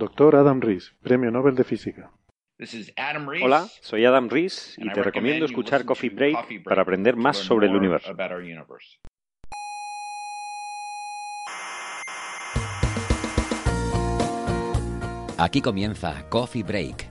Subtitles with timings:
[0.00, 2.10] Doctor Adam Rees, Premio Nobel de Física.
[3.42, 7.76] Hola, soy Adam Rees y te recomiendo escuchar Coffee Break para aprender más sobre el
[7.76, 8.16] universo.
[15.36, 17.10] Aquí comienza Coffee Break,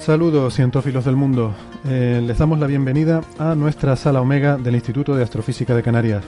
[0.00, 1.54] Saludos, cientófilos del mundo.
[1.84, 6.24] Eh, les damos la bienvenida a nuestra sala Omega del Instituto de Astrofísica de Canarias.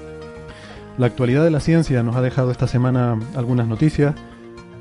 [0.99, 4.15] La actualidad de la ciencia nos ha dejado esta semana algunas noticias,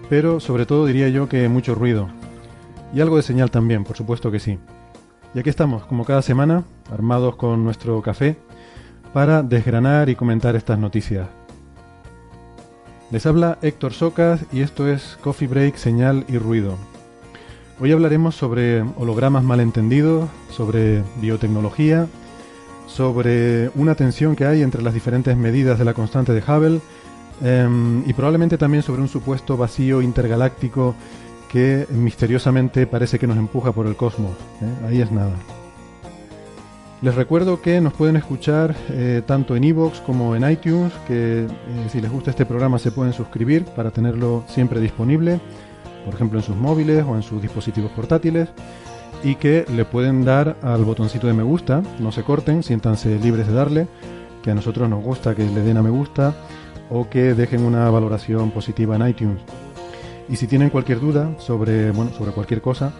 [0.10, 2.10] pero sobre todo diría yo que mucho ruido.
[2.94, 4.60] Y algo de señal también, por supuesto que sí.
[5.34, 8.36] Y aquí estamos, como cada semana, armados con nuestro café,
[9.14, 11.30] para desgranar y comentar estas noticias.
[13.10, 16.91] Les habla Héctor Socas y esto es Coffee Break, Señal y Ruido.
[17.84, 22.06] Hoy hablaremos sobre hologramas malentendidos, sobre biotecnología,
[22.86, 26.80] sobre una tensión que hay entre las diferentes medidas de la constante de Hubble
[27.42, 30.94] em, y probablemente también sobre un supuesto vacío intergaláctico
[31.52, 34.34] que misteriosamente parece que nos empuja por el cosmos.
[34.62, 34.88] ¿eh?
[34.88, 35.34] Ahí es nada.
[37.02, 41.48] Les recuerdo que nos pueden escuchar eh, tanto en iVoox como en iTunes, que eh,
[41.92, 45.42] si les gusta este programa se pueden suscribir para tenerlo siempre disponible,
[46.06, 48.50] por ejemplo en sus móviles o en sus dispositivos portátiles,
[49.24, 53.48] y que le pueden dar al botoncito de me gusta, no se corten, siéntanse libres
[53.48, 53.88] de darle,
[54.42, 56.36] que a nosotros nos gusta que le den a me gusta
[56.90, 59.42] o que dejen una valoración positiva en iTunes.
[60.28, 62.94] Y si tienen cualquier duda sobre, bueno, sobre cualquier cosa,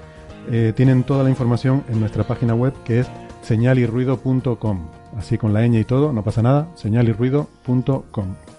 [0.50, 3.08] eh, tienen toda la información en nuestra página web que es
[3.42, 4.88] señalirruido.com.
[5.18, 8.51] Así con la ñ y todo, no pasa nada, señalirruido.com.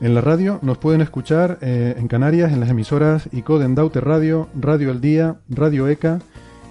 [0.00, 4.48] En la radio nos pueden escuchar eh, en Canarias en las emisoras ICODEN Daute Radio,
[4.58, 6.20] Radio El Día, Radio ECA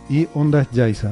[0.09, 1.11] y Ondas Yaiza.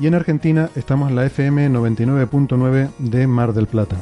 [0.00, 3.96] Y en Argentina estamos en la FM 99.9 de Mar del Plata.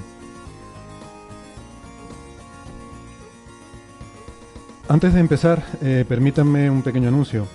[4.89, 7.49] Antes de empezar, eh, permítanme un pequeño anuncio.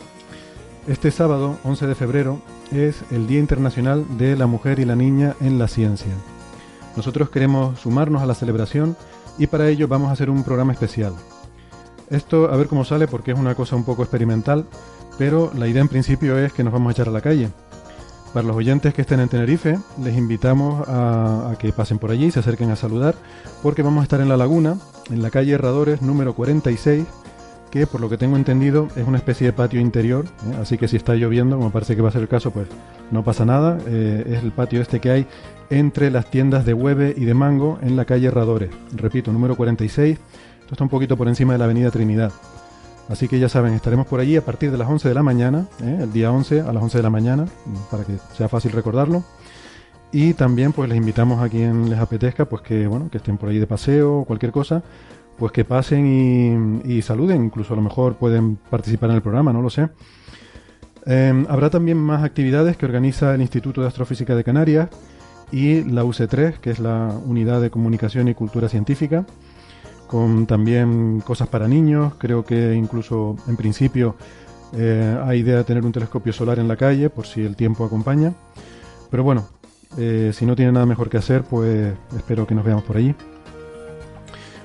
[0.85, 2.41] Este sábado, 11 de febrero,
[2.73, 6.11] es el Día Internacional de la Mujer y la Niña en la Ciencia.
[6.97, 8.97] Nosotros queremos sumarnos a la celebración
[9.37, 11.13] y para ello vamos a hacer un programa especial.
[12.09, 14.65] Esto a ver cómo sale porque es una cosa un poco experimental,
[15.17, 17.49] pero la idea en principio es que nos vamos a echar a la calle.
[18.33, 22.39] Para los oyentes que estén en Tenerife, les invitamos a, que pasen por allí, se
[22.39, 23.15] acerquen a saludar,
[23.61, 24.77] porque vamos a estar en la laguna,
[25.11, 27.05] en la calle Herradores número 46,
[27.73, 30.57] que por lo que tengo entendido es una especie de patio interior, ¿eh?
[30.61, 32.67] así que si está lloviendo, como parece que va a ser el caso, pues
[33.09, 33.79] no pasa nada.
[33.87, 35.27] Eh, es el patio este que hay
[35.71, 38.69] entre las tiendas de Hueve y de Mango en la calle Herradores.
[38.95, 40.19] Repito, número 46.
[40.61, 42.31] Esto está un poquito por encima de la avenida Trinidad.
[43.09, 45.65] Así que ya saben, estaremos por allí a partir de las 11 de la mañana,
[45.81, 45.97] ¿eh?
[46.03, 47.47] el día 11 a las 11 de la mañana,
[47.89, 49.23] para que sea fácil recordarlo.
[50.11, 53.49] Y también pues les invitamos a quien les apetezca, pues que bueno, que estén por
[53.49, 54.83] ahí de paseo o cualquier cosa,
[55.37, 59.61] pues que pasen y, saluden, incluso a lo mejor pueden participar en el programa, no
[59.61, 59.89] lo sé.
[61.05, 64.89] Eh, habrá también más actividades que organiza el Instituto de Astrofísica de Canarias
[65.51, 69.25] y la UC3, que es la Unidad de Comunicación y Cultura Científica,
[70.07, 72.13] con también cosas para niños.
[72.17, 74.15] Creo que incluso en principio
[74.75, 77.85] eh, hay idea de tener un telescopio solar en la calle, por si el tiempo
[77.85, 78.33] acompaña.
[79.11, 79.47] Pero bueno,
[79.97, 83.15] eh, si no tiene nada mejor que hacer, pues espero que nos veamos por allí.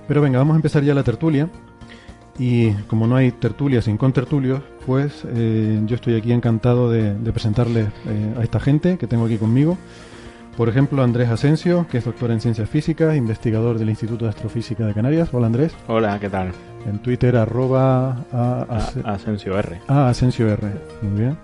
[0.09, 1.49] Pero venga, vamos a empezar ya la tertulia.
[2.39, 7.33] Y como no hay tertulia sin contertulios, pues eh, yo estoy aquí encantado de, de
[7.33, 9.77] presentarles eh, a esta gente que tengo aquí conmigo.
[10.57, 14.87] Por ejemplo, Andrés Asensio, que es doctor en ciencias físicas, investigador del Instituto de Astrofísica
[14.87, 15.29] de Canarias.
[15.33, 15.73] Hola Andrés.
[15.89, 16.53] Hola, ¿qué tal?
[16.89, 19.81] En Twitter, arroba a- A- Ase- Asensio R.
[19.89, 20.69] ah, Asensio R.
[21.03, 21.37] Muy bien.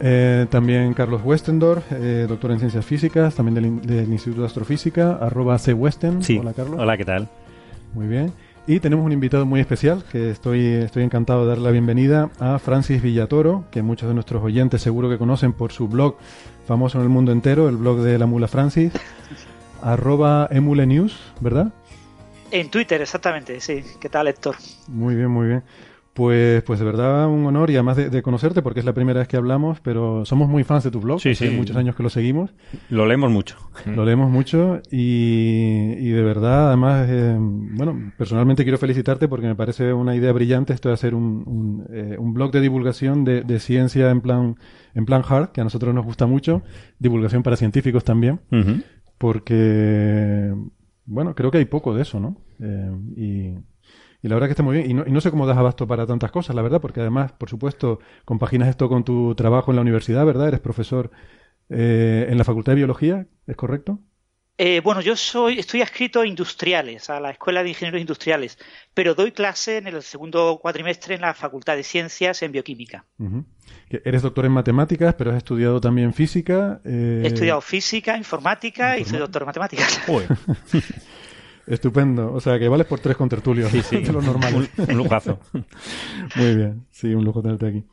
[0.00, 5.56] Eh, también Carlos Westendorf, eh, doctor en ciencias físicas, también del, Instituto de Astrofísica, arroba
[5.58, 6.22] cwesten.
[6.22, 6.38] Sí.
[6.38, 6.80] Hola, Carlos.
[6.80, 7.28] Hola, ¿qué tal?
[7.94, 8.32] Muy bien.
[8.66, 12.58] Y tenemos un invitado muy especial, que estoy, estoy encantado de darle la bienvenida a
[12.58, 16.16] Francis Villatoro, que muchos de nuestros oyentes seguro que conocen por su blog
[16.66, 18.92] famoso en el mundo entero, el blog de la mula Francis,
[19.82, 21.72] arroba emule news, ¿verdad?
[22.52, 23.82] En Twitter, exactamente, sí.
[24.00, 24.56] ¿Qué tal, Héctor?
[24.86, 25.64] Muy bien, muy bien.
[26.14, 29.28] Pues, pues de verdad un honor y además de, conocerte porque es la primera vez
[29.28, 31.20] que hablamos, pero somos muy fans de tu blog.
[31.20, 31.48] Sí, sí.
[31.48, 32.54] muchos años que lo seguimos.
[32.90, 33.56] Lo leemos mucho.
[33.86, 39.54] Lo leemos mucho y, y de verdad, además, eh, bueno, personalmente quiero felicitarte porque me
[39.54, 43.42] parece una idea brillante esto de hacer un, un, eh, un blog de divulgación de,
[43.42, 44.56] de, ciencia en plan,
[44.94, 46.62] en plan hard, que a nosotros nos gusta mucho,
[46.98, 48.40] divulgación para científicos también,
[49.16, 50.54] porque,
[51.06, 52.36] bueno, creo que hay poco de eso, ¿no?
[52.60, 53.71] Eh, y
[54.22, 54.90] y la verdad que está muy bien.
[54.90, 57.32] Y no, y no sé cómo das abasto para tantas cosas, la verdad, porque además,
[57.32, 60.48] por supuesto, compaginas esto con tu trabajo en la universidad, ¿verdad?
[60.48, 61.10] Eres profesor
[61.68, 63.98] eh, en la Facultad de Biología, ¿es correcto?
[64.58, 68.58] Eh, bueno, yo soy, estoy adscrito a industriales, a la Escuela de Ingenieros Industriales,
[68.94, 73.06] pero doy clase en el segundo cuatrimestre en la Facultad de Ciencias en Bioquímica.
[73.88, 76.80] Eres doctor en matemáticas, pero has estudiado también física.
[76.84, 77.22] Eh...
[77.24, 80.00] He estudiado física, informática y soy doctor en matemáticas.
[81.66, 82.32] Estupendo.
[82.32, 83.68] O sea, que vales por tres con tertulio.
[83.68, 83.98] Sí, sí.
[83.98, 84.68] de lo normal.
[84.76, 85.38] Un, lujazo.
[86.36, 86.86] Muy bien.
[86.90, 87.84] Sí, un lujo tenerte aquí.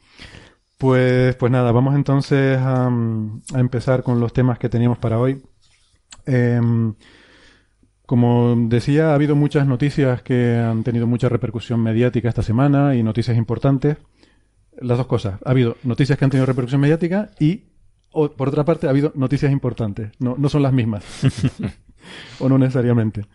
[0.78, 5.42] Pues, pues nada, vamos entonces a, a empezar con los temas que teníamos para hoy.
[6.26, 6.62] Eh,
[8.10, 13.04] como decía, ha habido muchas noticias que han tenido mucha repercusión mediática esta semana y
[13.04, 13.98] noticias importantes.
[14.82, 15.40] Las dos cosas.
[15.46, 17.66] Ha habido noticias que han tenido repercusión mediática y,
[18.12, 20.10] o, por otra parte, ha habido noticias importantes.
[20.18, 21.04] No, no son las mismas.
[22.40, 23.26] o no necesariamente.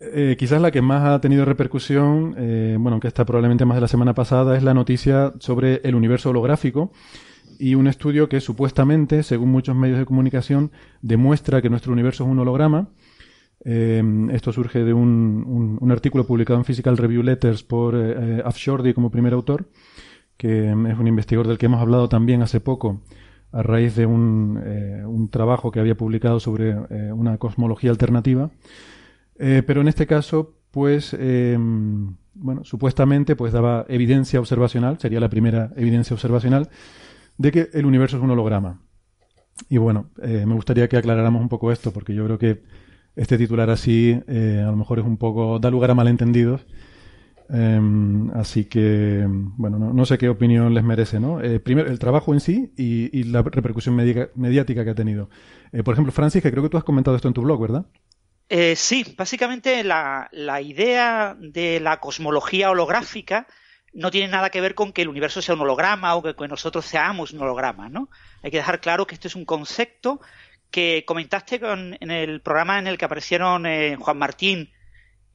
[0.00, 3.80] Eh, quizás la que más ha tenido repercusión, eh, bueno, aunque está probablemente más de
[3.80, 6.92] la semana pasada, es la noticia sobre el universo holográfico
[7.58, 10.70] y un estudio que supuestamente, según muchos medios de comunicación,
[11.02, 12.90] demuestra que nuestro universo es un holograma.
[13.64, 14.00] Eh,
[14.30, 19.10] esto surge de un, un, un, artículo publicado en Physical Review Letters por Afshordy como
[19.10, 19.68] primer autor,
[20.36, 23.00] que es un investigador del que hemos hablado también hace poco
[23.58, 28.50] a raíz de un, eh, un trabajo que había publicado sobre eh, una cosmología alternativa.
[29.36, 31.16] Eh, pero en este caso, pues,
[32.34, 36.68] bueno, supuestamente, pues daba evidencia observacional, sería la primera evidencia observacional,
[37.36, 38.80] de que el universo es un holograma.
[39.68, 42.62] Y bueno, me gustaría que aclaráramos un poco esto, porque yo creo que
[43.16, 46.64] este titular así a lo mejor es un poco, da lugar a malentendidos
[47.50, 51.40] Um, así que, bueno, no, no, sé qué opinión les merece, ¿no?
[51.40, 55.30] Eh, primero, el trabajo en sí y, y la repercusión mediática que ha tenido.
[55.72, 57.86] Eh, por ejemplo, Francis, que creo que tú has comentado esto en tu blog, ¿verdad?
[58.50, 63.46] Eh, sí, básicamente la, la, idea de la cosmología holográfica
[63.94, 66.48] no tiene nada que ver con que el universo sea un holograma o que, que
[66.48, 68.10] nosotros seamos un holograma, ¿no?
[68.42, 70.20] Hay que dejar claro que esto es un concepto
[70.70, 74.70] que comentaste con, en el programa en el que aparecieron eh, Juan Martín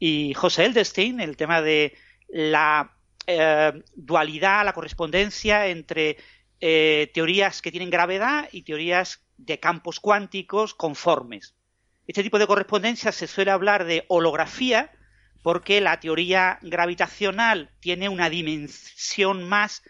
[0.05, 1.95] y José Eldestein, el tema de
[2.27, 2.93] la
[3.25, 6.17] eh, dualidad, la correspondencia entre
[6.59, 11.55] eh, teorías que tienen gravedad y teorías de campos cuánticos conformes.
[12.05, 14.91] Este tipo de correspondencia se suele hablar de holografía
[15.41, 19.83] porque la teoría gravitacional tiene una dimensión más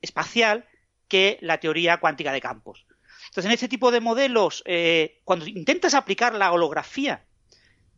[0.00, 0.64] espacial
[1.08, 2.86] que la teoría cuántica de campos.
[3.26, 7.26] Entonces, en este tipo de modelos, eh, cuando intentas aplicar la holografía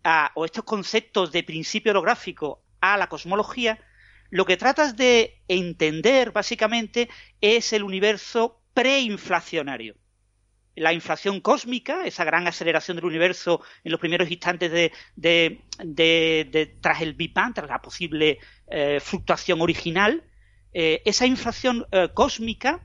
[0.04, 3.78] a, o estos conceptos de principio holográfico a la cosmología,
[4.30, 7.08] lo que tratas de entender básicamente
[7.40, 9.96] es el universo preinflacionario.
[10.76, 16.76] La inflación cósmica, esa gran aceleración del universo en los primeros instantes de, de, de,
[16.80, 20.24] tras el Big Bang, tras la posible eh, fluctuación original,
[20.72, 22.84] eh, esa inflación eh, cósmica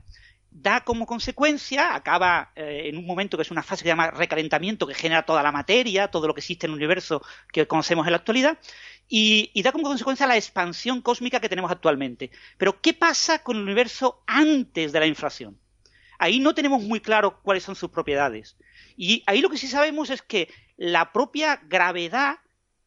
[0.50, 4.10] da como consecuencia, acaba eh, en un momento que es una fase que se llama
[4.10, 8.06] recalentamiento, que genera toda la materia, todo lo que existe en el universo que conocemos
[8.06, 8.58] en la actualidad,
[9.08, 12.30] y, da como consecuencia la expansión cósmica que tenemos actualmente.
[12.58, 15.58] Pero, ¿qué pasa con el universo antes de la inflación?
[16.18, 18.56] Ahí no tenemos muy claro cuáles son sus propiedades.
[18.96, 22.38] Y ahí lo que sí sabemos es que la propia gravedad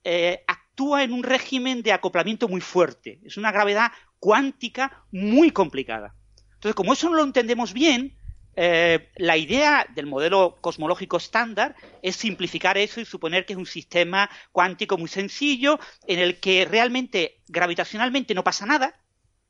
[0.03, 3.19] eh, actúa en un régimen de acoplamiento muy fuerte.
[3.25, 6.15] Es una gravedad cuántica muy complicada.
[6.63, 8.15] Entonces, como eso no lo entendemos bien,
[8.55, 13.65] eh, la idea del modelo cosmológico estándar es simplificar eso y suponer que es un
[13.65, 15.77] sistema cuántico muy sencillo
[16.07, 18.95] en el que realmente gravitacionalmente no pasa nada.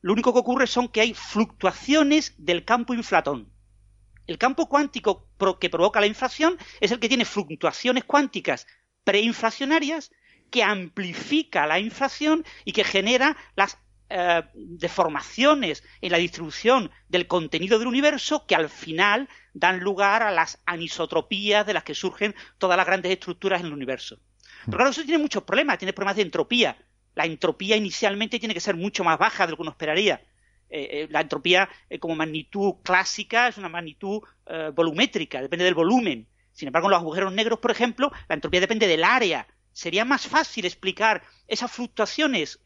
[0.00, 3.48] Lo único que ocurre son que hay fluctuaciones del campo inflatón.
[4.26, 5.28] El campo cuántico
[5.60, 8.66] que provoca la inflación es el que tiene fluctuaciones cuánticas
[9.04, 10.10] preinflacionarias
[10.50, 13.78] que amplifica la inflación y que genera las
[14.10, 20.30] eh, deformaciones en la distribución del contenido del universo que al final dan lugar a
[20.30, 24.18] las anisotropías de las que surgen todas las grandes estructuras en el universo.
[24.66, 26.76] Pero claro, eso tiene muchos problemas, tiene problemas de entropía.
[27.14, 30.20] La entropía inicialmente tiene que ser mucho más baja de lo que uno esperaría.
[30.68, 31.68] Eh, eh, la entropía
[31.98, 34.22] como magnitud clásica es una magnitud
[34.74, 36.28] volumétrica, depende del volumen.
[36.52, 39.48] Sin embargo, en los agujeros negros, por ejemplo, la entropía depende del área.
[39.72, 42.60] Sería más fácil explicar esas fluctuaciones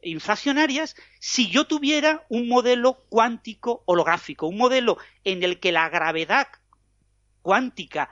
[0.00, 6.48] pre-inflacionarias si yo tuviera un modelo cuántico holográfico, un modelo en el que la gravedad
[7.42, 8.10] cuántica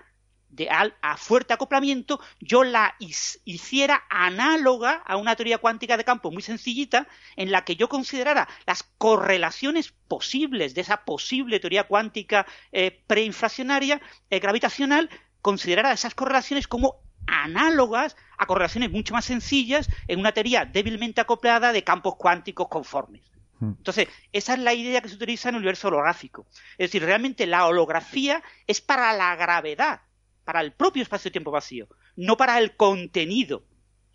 [0.49, 6.41] de a fuerte acoplamiento, yo la hiciera análoga a una teoría cuántica de campo muy
[6.41, 13.03] sencillita, en la que yo considerara las correlaciones posibles de esa posible teoría cuántica eh,
[13.07, 14.01] preinflacionaria
[14.31, 15.11] eh, gravitacional,
[15.43, 21.73] considerara esas correlaciones como análogas a correlaciones mucho más sencillas en una teoría débilmente acoplada
[21.73, 23.23] de campos cuánticos conformes.
[23.59, 23.73] Hmm.
[23.79, 26.47] Entonces, esa es la idea que se utiliza en el universo holográfico.
[26.73, 30.03] Es decir, realmente la holografía es para la gravedad,
[30.45, 33.65] para el propio espacio-tiempo vacío, no para el contenido.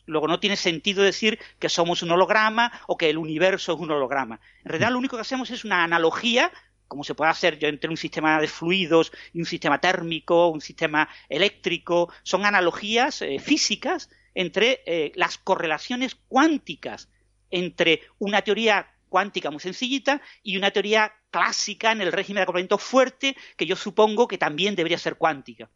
[0.05, 3.91] Luego no tiene sentido decir que somos un holograma o que el universo es un
[3.91, 4.39] holograma.
[4.63, 6.51] En realidad lo único que hacemos es una analogía,
[6.91, 11.07] como se puede hacer entre un sistema de fluidos y un sistema térmico, un sistema
[11.29, 12.11] eléctrico.
[12.23, 17.07] Son analogías eh, físicas entre eh, las correlaciones cuánticas
[17.49, 22.77] entre una teoría cuántica muy sencillita y una teoría clásica en el régimen de acoplamiento
[22.77, 25.69] fuerte que yo supongo que también debería ser cuántica.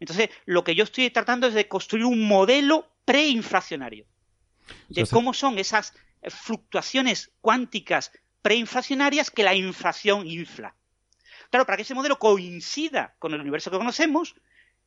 [0.00, 4.06] Entonces, lo que yo estoy tratando es de construir un modelo preinflacionario
[4.88, 5.92] de cómo son esas
[6.30, 8.10] fluctuaciones cuánticas
[8.42, 10.74] preinflacionarias que la inflación infla.
[11.50, 14.34] Claro, para que ese modelo coincida con el universo que conocemos,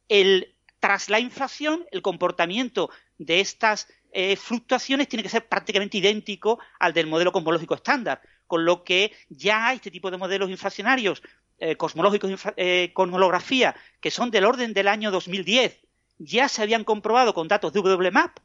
[0.09, 6.59] el, tras la inflación, el comportamiento de estas eh, fluctuaciones tiene que ser prácticamente idéntico
[6.79, 11.21] al del modelo cosmológico estándar, con lo que ya este tipo de modelos inflacionarios
[11.57, 15.79] eh, cosmológicos eh, con holografía que son del orden del año 2010
[16.17, 18.39] ya se habían comprobado con datos de WMAP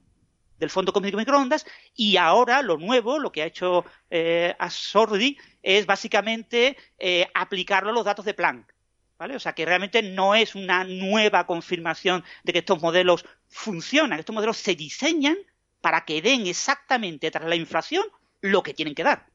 [0.60, 5.36] del Fondo Cósmico de Microondas y ahora lo nuevo, lo que ha hecho eh, Asordi
[5.62, 8.72] es básicamente eh, aplicarlo a los datos de Planck.
[9.18, 9.36] ¿Vale?
[9.36, 14.34] O sea que realmente no es una nueva confirmación de que estos modelos funcionan, estos
[14.34, 15.36] modelos se diseñan
[15.82, 18.04] para que den exactamente tras la inflación
[18.40, 19.26] lo que tienen que dar.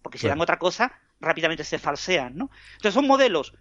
[0.00, 2.50] Porque si dan otra cosa, rápidamente se falsean, ¿no?
[2.74, 3.54] Entonces son modelos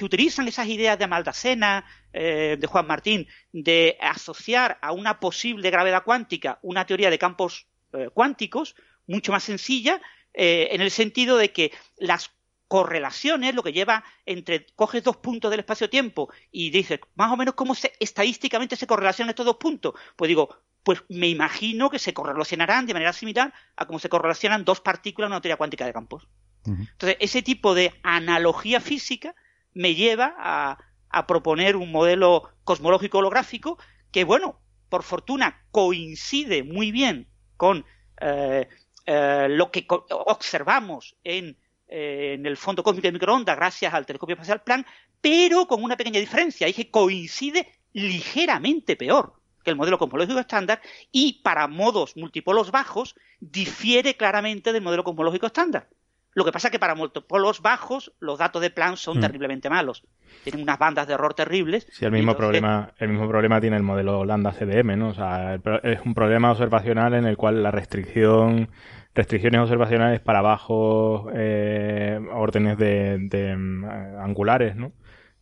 [0.00, 5.70] que utilizan esas ideas de Maldacena, eh, de Juan Martín, de asociar a una posible
[5.70, 8.76] gravedad cuántica una teoría de campos eh, cuánticos
[9.06, 10.00] mucho más sencilla,
[10.32, 12.30] eh, en el sentido de que las
[12.66, 17.52] correlaciones, lo que lleva entre, coges dos puntos del espacio-tiempo y dices, más o menos
[17.52, 19.92] cómo se, estadísticamente se correlacionan estos dos puntos.
[20.16, 20.48] Pues digo,
[20.82, 25.26] pues me imagino que se correlacionarán de manera similar a cómo se correlacionan dos partículas
[25.26, 26.26] en una teoría cuántica de campos.
[26.64, 29.34] Entonces, ese tipo de analogía física
[29.74, 30.78] me lleva a,
[31.26, 33.78] proponer un modelo cosmológico holográfico
[34.12, 37.84] que, bueno, por fortuna coincide muy bien con
[38.20, 38.68] eh,
[39.06, 41.56] eh, lo que observamos en,
[41.88, 44.86] eh, en, el fondo cósmico de microondas gracias al telescopio espacial Planck,
[45.20, 49.34] pero con una pequeña diferencia, y que coincide ligeramente peor
[49.64, 55.46] que el modelo cosmológico estándar y para modos multipolos bajos difiere claramente del modelo cosmológico
[55.46, 55.88] estándar.
[56.32, 59.20] Lo que pasa es que para multipolos bajos los datos de Planck son mm.
[59.20, 60.04] terriblemente malos.
[60.44, 61.86] Tienen unas bandas de error terribles.
[61.90, 65.08] Sí, el mismo, problema, el mismo problema tiene el modelo lambda CDM, ¿no?
[65.08, 68.70] O sea, es un problema observacional en el cual la restricción
[69.14, 73.84] restricciones observacionales para bajos eh, órdenes de, mm,
[74.20, 74.92] angulares, ¿no?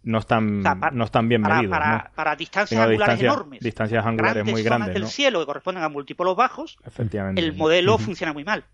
[0.04, 1.76] no están, no están bien medidos.
[2.14, 3.60] Para, distancias angulares enormes.
[3.60, 4.94] Distancias angulares muy grandes.
[4.94, 7.42] del cielo que corresponden a múltiplos bajos, Efectivamente.
[7.42, 8.64] el modelo funciona muy mal.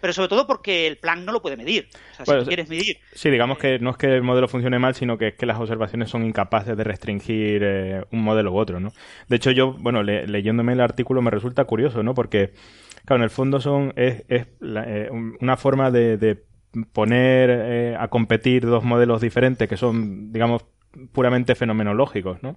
[0.00, 1.88] Pero sobre todo porque el plan no lo puede medir.
[2.18, 2.98] O sea, si quieres medir.
[3.12, 5.58] Sí, digamos que no es que el modelo funcione mal, sino que es que las
[5.58, 8.92] observaciones son incapaces de restringir eh, un modelo u otro, ¿no?
[9.28, 12.14] De hecho, yo, bueno, leyéndome el artículo me resulta curioso, ¿no?
[12.14, 12.52] Porque,
[13.04, 15.08] claro, en el fondo son es, es eh,
[15.40, 16.44] una forma de
[16.92, 20.64] poner eh, a competir dos modelos diferentes que son, digamos,
[21.12, 22.56] puramente fenomenológicos, ¿no?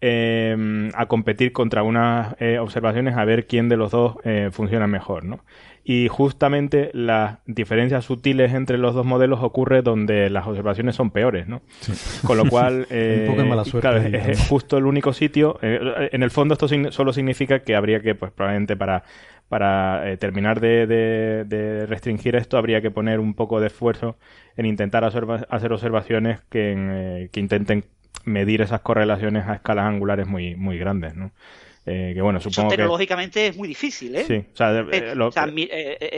[0.00, 4.86] Em, a competir contra unas eh, observaciones a ver quién de los dos eh, funciona
[4.86, 5.40] mejor, ¿no?
[5.82, 11.48] Y justamente las diferencias sutiles entre los dos modelos ocurre donde las observaciones son peores,
[11.48, 11.62] ¿no?
[12.24, 15.58] Con lo cual, es, justo el único sitio.
[15.62, 19.02] en el fondo esto solo significa que habría que, pues probablemente para
[19.48, 24.18] para eh, terminar de, restringir esto habría que poner un poco de esfuerzo
[24.56, 27.84] en intentar hacer observaciones eh, que, intenten
[28.24, 31.32] medir esas correlaciones a escalas angulares muy, muy grandes, ¿no?
[31.86, 34.24] Eh, que bueno, supongo Eso tecnológicamente es muy difícil, ¿eh?
[34.26, 34.84] Sí, o sea,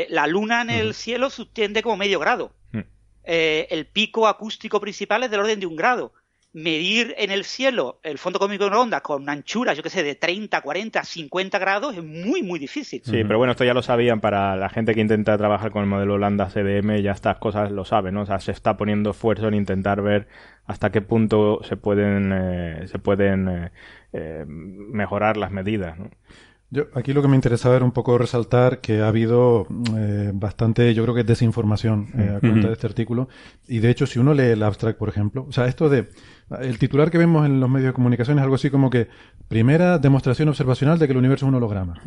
[0.08, 2.52] la luna en el cielo subtiende como medio grado.
[2.72, 2.80] Mm.
[3.24, 6.12] el pico acústico principal es del orden de un grado
[6.52, 10.02] medir en el cielo el fondo cósmico de ondas con una anchura, yo qué sé,
[10.02, 13.02] de 30, 40, 50 grados es muy, muy difícil.
[13.04, 15.88] Sí, pero bueno, esto ya lo sabían para la gente que intenta trabajar con el
[15.88, 18.22] modelo Lambda CDM, ya estas cosas lo saben, ¿no?
[18.22, 20.26] O sea, se está poniendo esfuerzo en intentar ver
[20.66, 23.70] hasta qué punto se pueden, eh, se pueden eh,
[24.12, 26.10] eh, mejorar las medidas, ¿no?
[26.72, 30.94] Yo, aquí lo que me interesaba era un poco resaltar que ha habido eh, bastante,
[30.94, 33.28] yo creo que desinformación eh, a cuenta de este artículo.
[33.66, 36.08] Y de hecho, si uno lee el abstract, por ejemplo, o sea, esto de.
[36.60, 39.08] El titular que vemos en los medios de comunicación es algo así como que
[39.48, 42.00] primera demostración observacional de que el universo es un holograma.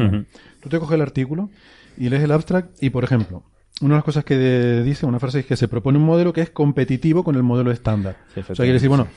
[0.60, 1.50] Tú te coges el artículo
[1.98, 3.44] y lees el abstract y, por ejemplo,
[3.82, 6.42] una de las cosas que dice, una frase es que se propone un modelo que
[6.42, 8.18] es competitivo con el modelo estándar.
[8.38, 9.08] o sea, quiere decir, bueno,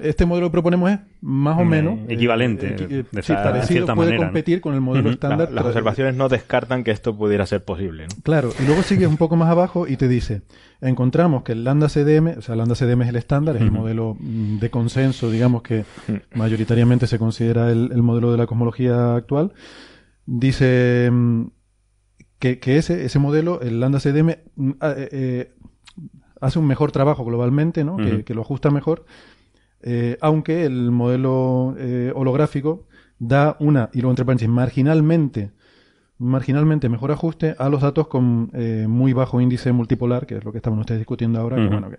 [0.00, 1.98] este modelo que proponemos es más o mm, menos...
[2.08, 2.76] Equivalente.
[2.78, 5.50] Eh, de sí, parecido, puede competir con el modelo estándar.
[5.50, 8.06] las observaciones no descartan que esto pudiera ser posible.
[8.22, 10.42] Claro, y luego sigue un poco más abajo y te dice,
[10.80, 14.16] encontramos que el lambda CDM, o sea, lambda CDM es el estándar, es el modelo
[14.18, 15.84] mm, de consenso, digamos, que
[16.34, 19.52] mayoritariamente se considera el, el modelo de la cosmología actual.
[20.24, 21.10] Dice
[22.40, 25.54] mm, que, ese, ese modelo, el Lambda CDM, mm, ah, eh, eh,
[26.40, 27.96] hace un mejor trabajo globalmente, ¿no?
[27.96, 29.04] que, lo ajusta mejor,
[29.82, 31.74] eh, aunque el modelo
[32.14, 32.86] holográfico
[33.18, 35.50] da una, y luego entre paréntesis, marginalmente,
[36.18, 38.52] marginalmente mejor ajuste a los datos con
[38.86, 41.90] muy bajo índice multipolar, que es lo que estamos ustedes discutiendo ahora, que, bueno,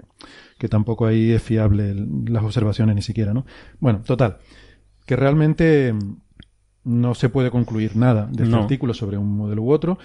[0.58, 1.93] que, tampoco ahí es fiable
[2.27, 3.46] las observaciones ni siquiera, ¿no?
[3.81, 4.38] Bueno, total,
[5.05, 5.93] que realmente
[6.84, 10.00] no se puede concluir nada de este artículo sobre un modelo u otro.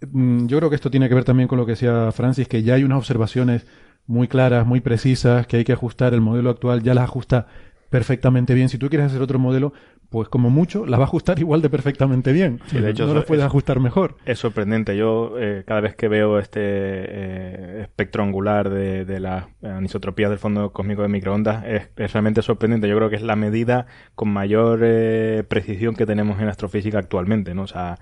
[0.00, 2.62] Mm, yo creo que esto tiene que ver también con lo que decía Francis, que
[2.62, 3.66] ya hay unas observaciones
[4.06, 6.14] muy claras, muy precisas, que hay que ajustar.
[6.14, 7.46] El modelo actual ya las ajusta
[7.90, 8.68] perfectamente bien.
[8.68, 9.72] Si tú quieres hacer otro modelo,
[10.10, 12.60] pues como mucho, la va a ajustar igual de perfectamente bien.
[12.66, 14.16] Sí, de hecho, no lo puedes ajustar mejor.
[14.26, 14.96] Es sorprendente.
[14.96, 20.72] Yo eh, cada vez que veo este eh, espectro angular de, la anisotropía del fondo
[20.72, 22.88] cósmico de microondas, es, realmente sorprendente.
[22.88, 23.86] Yo creo que es la medida
[24.16, 27.62] con mayor eh, precisión que tenemos en astrofísica actualmente, ¿no?
[27.62, 27.98] O sea,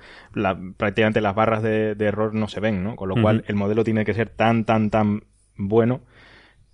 [0.78, 2.96] prácticamente las barras de, error no se ven, ¿no?
[2.96, 5.24] Con lo cual el modelo tiene que ser tan, tan, tan
[5.56, 6.00] bueno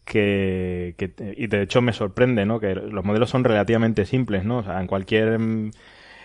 [0.05, 0.95] que,
[1.37, 2.61] y de hecho me sorprende, ¿no?
[2.61, 4.59] Que los modelos son relativamente simples, ¿no?
[4.59, 5.39] O sea, en cualquier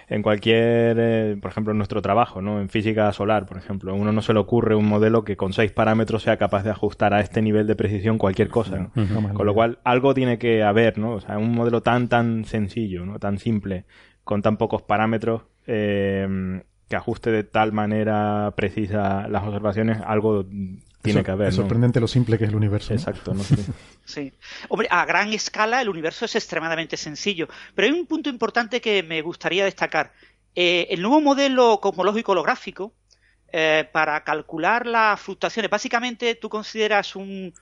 [0.09, 2.59] en cualquier, eh, por ejemplo, en nuestro trabajo, ¿no?
[2.59, 5.71] En física solar, por ejemplo, uno no se le ocurre un modelo que con seis
[5.71, 8.89] parámetros sea capaz de ajustar a este nivel de precisión cualquier cosa,
[9.33, 11.13] Con lo cual, algo tiene que haber, ¿no?
[11.13, 13.19] O sea, un modelo tan, tan sencillo, ¿no?
[13.19, 13.85] Tan simple,
[14.23, 20.43] con tan pocos parámetros, eh, que ajuste de tal manera precisa las observaciones, algo
[21.01, 21.49] tiene que haber.
[21.49, 22.93] Es sorprendente lo simple que es el universo.
[22.93, 23.43] Exacto, ¿no?
[24.05, 24.33] sí.
[24.67, 27.47] Hombre, a gran escala el universo es extremadamente sencillo.
[27.73, 30.11] Pero hay un punto importante que me gustaría destacar.
[30.55, 32.93] Eh, el nuevo modelo cosmológico holográfico,
[33.51, 37.53] eh, para calcular las fluctuaciones, básicamente tú consideras un,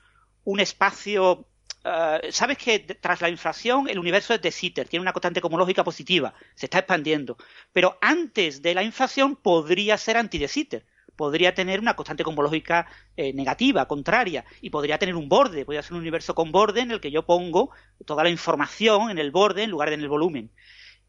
[0.43, 1.45] un espacio.
[1.84, 5.84] Eh, sabes que tras la inflación el universo es de Sitter, tiene una constante cosmológica
[5.84, 7.38] positiva, se está expandiendo.
[7.71, 10.86] Pero antes de la inflación podría ser anti de Sitter
[11.17, 15.93] podría tener una constante cosmológica eh, negativa, contraria, y podría tener un borde, podría ser
[15.93, 17.71] un universo con borde en el que yo pongo
[18.06, 20.51] toda la información en el borde en lugar de en el volumen.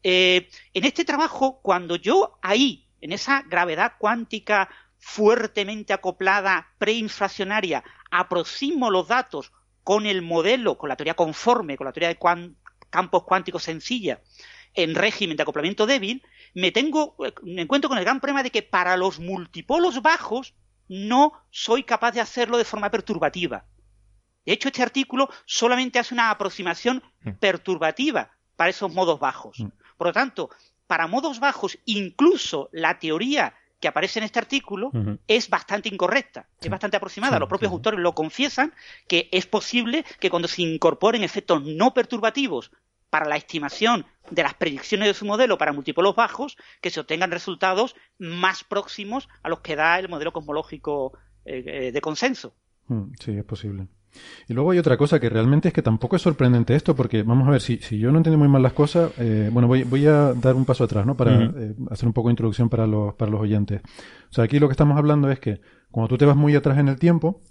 [0.03, 8.89] Eh, en este trabajo, cuando yo ahí, en esa gravedad cuántica fuertemente acoplada, preinflacionaria, aproximo
[8.89, 12.19] los datos con el modelo, con la teoría conforme, con la teoría de
[12.89, 14.21] campos cuánticos sencilla,
[14.73, 18.63] en régimen de acoplamiento débil, me tengo, me encuentro con el gran problema de que
[18.63, 20.53] para los multipolos bajos
[20.87, 23.65] no soy capaz de hacerlo de forma perturbativa.
[24.45, 27.31] De hecho, este artículo solamente hace una aproximación mm.
[27.33, 29.59] perturbativa para esos modos bajos.
[29.59, 29.67] Mm.
[29.97, 30.49] Por lo tanto,
[30.87, 34.91] para modos bajos, incluso la teoría que aparece en este artículo
[35.27, 37.39] es bastante incorrecta, es bastante aproximada.
[37.39, 38.73] Los propios autores lo confiesan,
[39.07, 42.71] que es posible que cuando se incorporen efectos no perturbativos
[43.09, 47.31] para la estimación de las predicciones de su modelo para múltiplos bajos, que se obtengan
[47.31, 52.53] resultados más próximos a los que da el modelo cosmológico eh, eh, de consenso.
[52.87, 53.87] Mm, sí, es posible.
[54.47, 57.47] Y luego hay otra cosa que realmente es que tampoco es sorprendente esto, porque vamos
[57.47, 60.07] a ver, si, si yo no entiendo muy mal las cosas, eh, bueno, voy, voy
[60.07, 61.15] a dar un paso atrás, ¿no?
[61.15, 61.51] Para
[61.91, 63.81] hacer un poco de introducción para los, para los oyentes.
[64.29, 66.79] O sea, aquí lo que estamos hablando es que cuando tú te vas muy atrás
[66.79, 67.41] en el tiempo,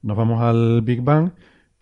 [0.00, 1.32] nos vamos al Big Bang,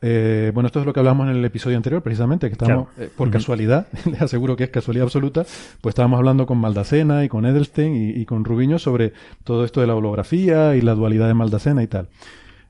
[0.03, 3.11] eh, bueno, esto es lo que hablamos en el episodio anterior, precisamente, que estábamos, eh,
[3.15, 5.47] por casualidad, les aseguro que es casualidad absoluta,
[5.81, 9.87] pues estábamos hablando con Maldacena y con Edelstein y, con Rubiño sobre todo esto de
[9.87, 12.09] la holografía y la dualidad de Maldacena y tal.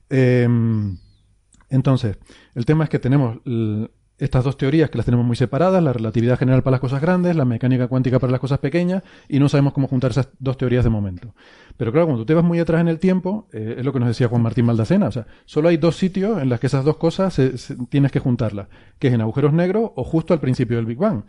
[0.09, 0.99] Em,
[1.69, 2.17] entonces,
[2.55, 3.39] el tema es que tenemos
[4.19, 7.37] estas dos teorías que las tenemos muy separadas, la relatividad general para las cosas grandes,
[7.37, 10.85] la mecánica cuántica para las cosas pequeñas, y no sabemos cómo juntar esas dos teorías
[10.85, 11.35] de momento.
[11.77, 14.01] Pero claro, cuando tú te vas muy atrás en el tiempo, eh, es lo que
[14.01, 16.85] nos decía Juan Martín Maldacena, o sea, solo hay dos sitios en los que esas
[16.85, 17.41] dos cosas
[17.91, 21.25] tienes que juntarlas, que es en agujeros negros o justo al principio del Big Bang.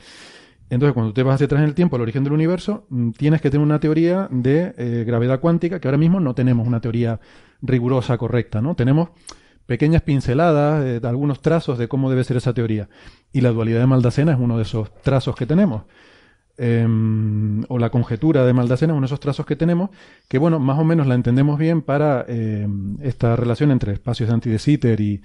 [0.69, 3.41] Entonces, cuando te vas hacia atrás en el tiempo, al origen del universo, mm, tienes
[3.41, 7.19] que tener una teoría de eh, gravedad cuántica, que ahora mismo no tenemos una teoría
[7.61, 8.75] rigurosa, correcta, ¿no?
[8.75, 9.09] Tenemos
[9.67, 12.89] pequeñas pinceladas, eh, algunos trazos de cómo debe ser esa teoría.
[13.31, 15.83] Y la dualidad de Maldacena es uno de esos trazos que tenemos.
[16.57, 19.91] Em, o la conjetura de Maldacena es uno de esos trazos que tenemos,
[20.27, 24.33] que bueno, más o menos la entendemos bien para em, esta relación entre espacios de
[24.33, 25.21] anti de Sitter y,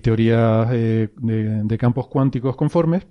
[0.00, 3.06] teorías eh, de, campos cuánticos conformes.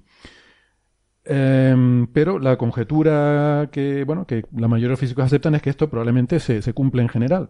[1.23, 5.69] Em, pero la conjetura que, bueno, que la mayoría de los físicos aceptan es que
[5.69, 7.49] esto probablemente se, se cumple en general.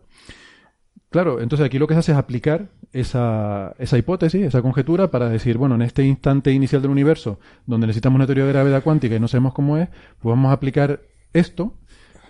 [1.10, 5.30] Claro, entonces aquí lo que se hace es aplicar esa, esa hipótesis, esa conjetura, para
[5.30, 9.16] decir, bueno, en este instante inicial del universo, donde necesitamos una teoría de gravedad cuántica
[9.16, 11.76] y no sabemos cómo es, pues vamos a aplicar esto,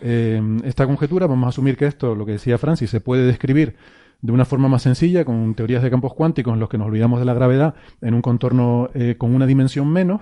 [0.01, 3.75] eh, esta conjetura, vamos a asumir que esto, lo que decía Francis, se puede describir
[4.21, 7.19] de una forma más sencilla, con teorías de campos cuánticos en los que nos olvidamos
[7.19, 10.21] de la gravedad en un contorno eh, con una dimensión menos,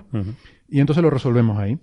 [0.68, 1.78] y entonces lo resolvemos ahí.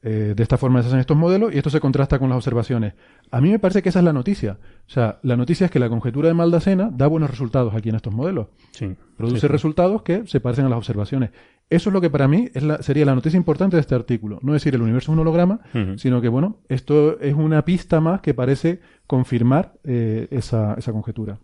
[0.00, 2.94] Eh, de esta forma se hacen estos modelos y esto se contrasta con las observaciones.
[3.32, 4.58] A mí me parece que esa es la noticia.
[4.86, 7.96] O sea, la noticia es que la conjetura de Maldacena da buenos resultados aquí en
[7.96, 8.46] estos modelos.
[8.70, 11.30] Sí, Produce resultados que se parecen a las observaciones.
[11.68, 14.38] Eso es lo que para mí es la, sería la noticia importante de este artículo.
[14.42, 15.60] No decir el universo es un holograma,
[15.96, 21.40] sino que, bueno, esto es una pista más que parece confirmar eh, esa, esa conjetura.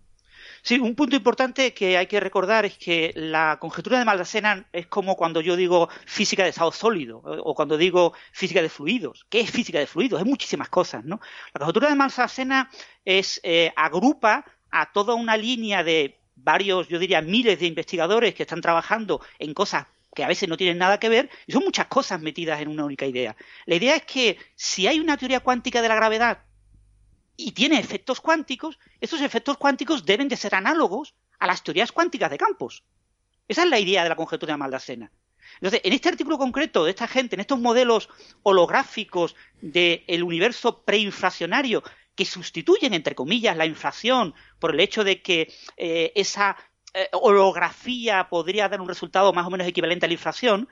[0.66, 4.86] Sí, un punto importante que hay que recordar es que la conjetura de Maldacena es
[4.86, 9.26] como cuando yo digo física de estado sólido o cuando digo física de fluidos.
[9.28, 10.22] ¿Qué es física de fluidos?
[10.22, 11.20] Hay muchísimas cosas, ¿no?
[11.52, 12.70] La conjetura de Maldacena
[13.04, 18.44] es eh, agrupa a toda una línea de varios, yo diría, miles de investigadores que
[18.44, 21.88] están trabajando en cosas que a veces no tienen nada que ver, y son muchas
[21.88, 23.36] cosas metidas en una única idea.
[23.66, 26.38] La idea es que si hay una teoría cuántica de la gravedad
[27.36, 32.30] y tiene efectos cuánticos, esos efectos cuánticos deben de ser análogos a las teorías cuánticas
[32.30, 32.84] de campos.
[33.48, 35.10] Esa es la idea de la conjetura de Maldacena.
[35.56, 38.08] Entonces, en este artículo concreto de esta gente, en estos modelos
[38.42, 41.82] holográficos del universo preinflacionario,
[42.14, 46.56] que sustituyen, entre comillas, la inflación por el hecho de que eh, esa
[46.92, 50.68] eh, holografía podría dar un resultado más o menos equivalente a la inflación,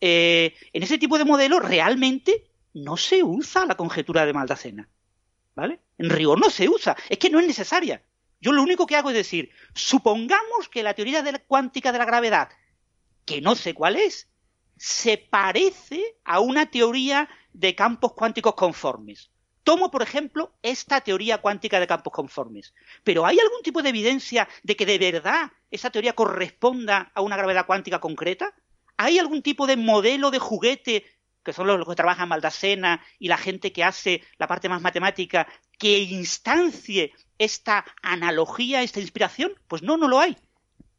[0.00, 4.88] eh, en ese tipo de modelos realmente no se usa la conjetura de Maldacena.
[5.54, 5.80] ¿Vale?
[5.98, 8.02] En rigor no se usa, es que no es necesaria.
[8.40, 12.50] Yo lo único que hago es decir, supongamos que la teoría cuántica de la gravedad,
[13.24, 14.28] que no sé cuál es,
[14.76, 19.30] se parece a una teoría de campos cuánticos conformes.
[19.62, 22.74] Tomo, por ejemplo, esta teoría cuántica de campos conformes.
[23.02, 27.38] Pero ¿hay algún tipo de evidencia de que de verdad esa teoría corresponda a una
[27.38, 28.54] gravedad cuántica concreta?
[28.98, 31.06] ¿Hay algún tipo de modelo de juguete
[31.44, 35.46] que son los, que trabajan Maldacena y la gente que hace la parte más matemática,
[35.78, 39.52] que instancie esta analogía, esta inspiración?
[39.68, 40.36] Pues no, no lo hay.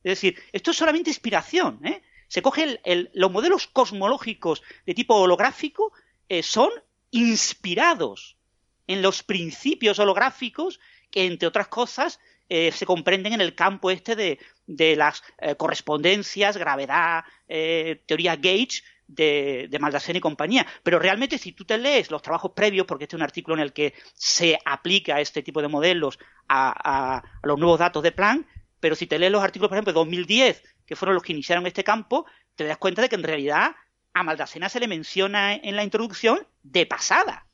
[0.04, 1.80] Es decir, esto es solamente inspiración.
[1.84, 2.04] ¿eh?
[2.28, 2.80] Se cogen
[3.14, 5.92] los modelos cosmológicos de tipo holográfico,
[6.30, 6.70] eh, son
[7.10, 8.38] inspirados
[8.86, 10.80] en los principios holográficos
[11.10, 15.24] que, entre otras cosas, eh, se comprenden en el campo este de, las
[15.58, 20.66] correspondencias, gravedad, teoría Gauge, de, de y compañía.
[20.84, 23.62] Pero realmente si tú te lees los trabajos previos, porque este es un artículo en
[23.62, 28.46] el que se aplica este tipo de modelos a, los nuevos datos de plan,
[28.80, 31.66] pero si te lees los artículos, por ejemplo, de 2010, que fueron los que iniciaron
[31.66, 33.76] este campo, te das cuenta de que en realidad
[34.14, 37.48] a Maldacena se le menciona en la introducción de pasada.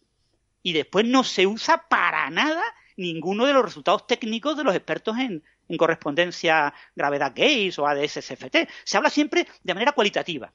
[0.63, 2.63] Y después no se usa para nada
[2.97, 8.67] ninguno de los resultados técnicos de los expertos en, en correspondencia gravedad Gauge o ADS-CFT.
[8.83, 10.53] Se habla siempre de manera cualitativa.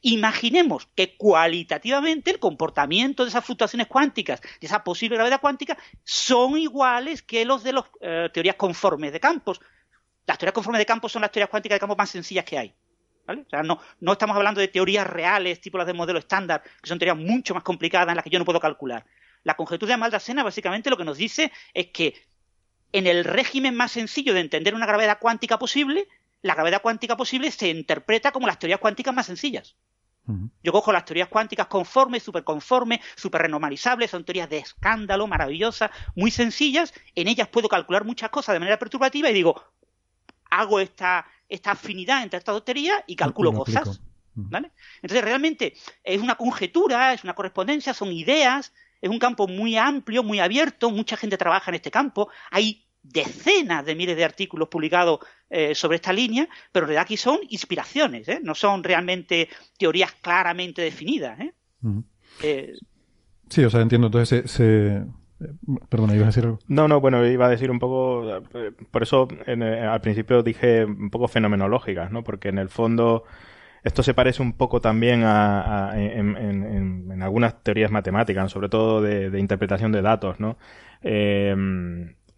[0.00, 6.58] Imaginemos que cualitativamente el comportamiento de esas fluctuaciones cuánticas, de esa posible gravedad cuántica, son
[6.58, 9.60] iguales que los de las eh, teorías conformes de campos.
[10.26, 12.74] Las teorías conformes de campos son las teorías cuánticas de campos más sencillas que hay.
[13.26, 16.88] O sea, no, no estamos hablando de teorías reales, tipo las del modelo estándar, que
[16.88, 19.06] son teorías mucho más complicadas en las que yo no puedo calcular.
[19.44, 22.14] La conjetura de Maldacena básicamente lo que nos dice es que
[22.92, 26.08] en el régimen más sencillo de entender una gravedad cuántica posible,
[26.42, 29.76] la gravedad cuántica posible se interpreta como las teorías cuánticas más sencillas.
[30.62, 36.30] Yo cojo las teorías cuánticas conformes, superconformes, super renormalizables, son teorías de escándalo, maravillosas, muy
[36.30, 36.94] sencillas.
[37.16, 39.60] En ellas puedo calcular muchas cosas de manera perturbativa y digo,
[40.48, 44.00] hago esta, esta afinidad entre estas dos teorías y calculo cosas.
[44.34, 44.70] ¿vale?
[45.02, 45.74] Entonces, realmente
[46.04, 50.90] es una conjetura, es una correspondencia, son ideas, es un campo muy amplio, muy abierto,
[50.90, 52.28] mucha gente trabaja en este campo.
[52.50, 57.16] Hay decenas de miles de artículos publicados eh, sobre esta línea, pero en realidad aquí
[57.16, 58.40] son inspiraciones, ¿eh?
[58.42, 61.38] no son realmente teorías claramente definidas.
[61.40, 62.74] ¿eh?
[63.48, 64.06] sí, o sea, entiendo.
[64.06, 65.02] Entonces, se,
[65.88, 66.58] Perdona, ¿ibas a decir algo?
[66.68, 68.42] No, no, bueno, iba a decir un poco,
[68.90, 72.22] por eso al principio dije un poco fenomenológicas, ¿no?
[72.22, 73.24] Porque en el fondo
[73.82, 79.92] esto se parece un poco también a, en, algunas teorías matemáticas, sobre todo de, interpretación
[79.92, 80.56] de datos, ¿no?
[81.02, 81.54] Eh,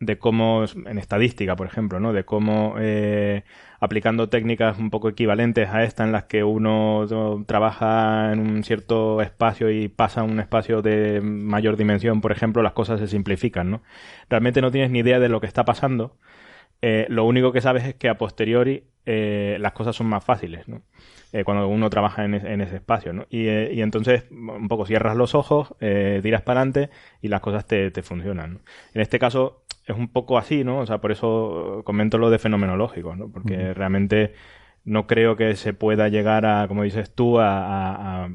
[0.00, 2.12] de cómo, en estadística, por ejemplo, ¿no?
[2.12, 3.44] De cómo eh,
[3.80, 7.06] aplicando técnicas un poco equivalentes a esta en las que uno
[7.46, 12.62] trabaja en un cierto espacio y pasa a un espacio de mayor dimensión, por ejemplo,
[12.62, 13.82] las cosas se simplifican, ¿no?
[14.28, 16.16] Realmente no tienes ni idea de lo que está pasando.
[16.82, 20.82] Eh, lo único que sabes es que a posteriori las cosas son más fáciles, ¿no?
[21.34, 23.26] Eh, cuando uno trabaja en, ese espacio, ¿no?
[23.28, 26.90] Eh, y, entonces, un poco cierras los ojos, eh, tiras para adelante
[27.22, 28.60] y las cosas te, funcionan.
[28.94, 30.78] En este caso es un poco así, ¿no?
[30.78, 33.30] O sea, por eso comento lo de fenomenológico, ¿no?
[33.30, 34.34] Porque realmente
[34.84, 38.28] no creo que se pueda llegar a, como dices tú, a,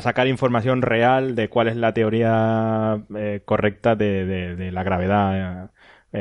[0.00, 3.04] sacar información real de cuál es la teoría
[3.44, 5.70] correcta de, la gravedad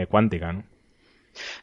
[0.10, 0.64] cuántica, ¿no?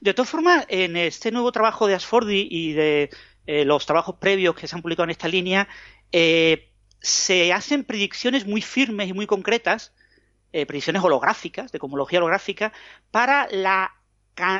[0.00, 3.10] De todas formas, en este nuevo trabajo de Asfordi y de
[3.46, 5.68] eh, los trabajos previos que se han publicado en esta línea,
[6.12, 9.94] eh, se hacen predicciones muy firmes y muy concretas,
[10.52, 12.72] eh, predicciones holográficas, de cosmología holográfica,
[13.10, 13.94] para la,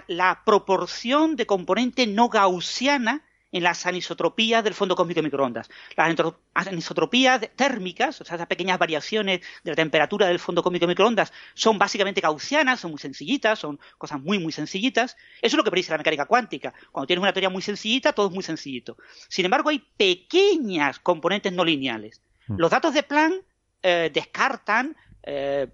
[0.07, 5.69] la proporción de componente no gaussiana en las anisotropías del fondo cósmico de microondas.
[5.97, 6.17] Las
[6.55, 11.33] anisotropías térmicas, o sea, esas pequeñas variaciones de la temperatura del fondo cósmico de microondas,
[11.55, 15.17] son básicamente gaussianas, son muy sencillitas, son cosas muy, muy sencillitas.
[15.43, 16.73] Eso es lo que predice la mecánica cuántica.
[16.93, 18.97] Cuando tienes una teoría muy sencillita, todo es muy sencillito.
[19.29, 22.23] Sin embargo, hay pequeñas componentes no lineales.
[22.47, 22.57] Mm.
[22.57, 23.45] Los datos de Planck
[23.83, 25.69] eh, descartan eh,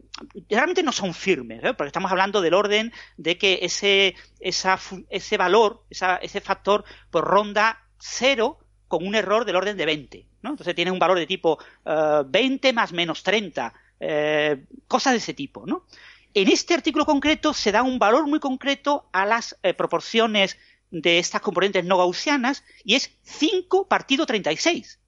[0.49, 1.75] realmente no son firmes, ¿eh?
[1.75, 8.59] porque estamos hablando del orden de que ese, ese valor, ese factor, pues ronda cero
[8.89, 10.27] con un error del orden de 20.
[10.43, 10.51] ¿no?
[10.51, 13.73] Entonces tiene un valor de tipo 20 eh, más menos 30,
[14.89, 15.65] cosas de ese tipo.
[15.67, 15.87] ¿no?
[16.35, 20.59] En este artículo concreto se da un valor muy concreto a las proporciones
[20.91, 25.01] de estas componentes no gaussianas y es 5 partido 36.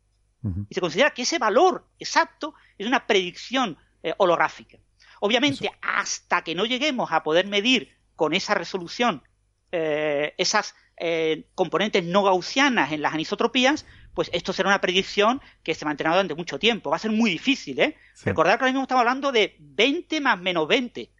[0.70, 4.78] Y se considera que ese valor exacto es una predicción eh, holográfica.
[5.20, 9.22] Obviamente, hasta que no lleguemos a poder medir con esa resolución
[9.70, 13.84] eh, esas eh, componentes no gaussianas en las anisotropías,
[14.14, 16.90] pues esto será una predicción que se mantendrá durante mucho tiempo.
[16.90, 17.96] Va a ser muy difícil, ¿eh?
[18.24, 21.10] Recordar que ahora mismo estamos hablando de 20 más menos 20.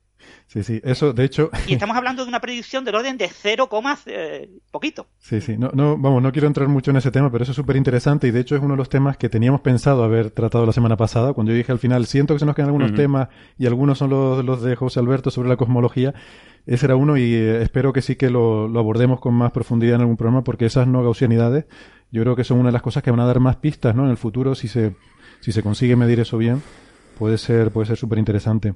[0.46, 1.50] Sí, sí, eso de hecho.
[1.66, 3.68] Y estamos hablando de una predicción del orden de 0,
[4.06, 5.06] eh, poquito.
[5.18, 7.56] Sí, sí, no, no, vamos, no quiero entrar mucho en ese tema, pero eso es
[7.56, 10.66] súper interesante y de hecho es uno de los temas que teníamos pensado haber tratado
[10.66, 13.28] la semana pasada, cuando yo dije al final, siento que se nos quedan algunos temas
[13.58, 16.14] y algunos son los, los de José Alberto sobre la cosmología.
[16.66, 19.94] Ese era uno y eh, espero que sí que lo, lo, abordemos con más profundidad
[19.94, 21.64] en algún programa porque esas no gaussianidades
[22.10, 24.04] yo creo que son una de las cosas que van a dar más pistas, ¿no?
[24.04, 24.94] En el futuro, si se,
[25.40, 26.62] si se consigue medir eso bien,
[27.18, 28.74] puede ser, puede ser súper interesante.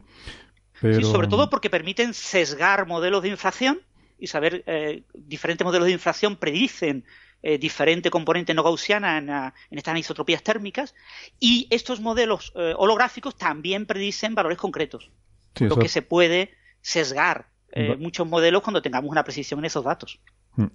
[0.82, 3.80] Sí, sobre todo porque permiten sesgar modelos de inflación
[4.18, 7.04] y saber eh, diferentes modelos de inflación predicen
[7.42, 10.94] eh, diferente componente no gaussiana en, estas anisotropías térmicas
[11.38, 15.10] y estos modelos eh, holográficos también predicen valores concretos,
[15.60, 20.20] lo que se puede sesgar eh, muchos modelos cuando tengamos una precisión en esos datos.
[20.56, 20.66] Mm.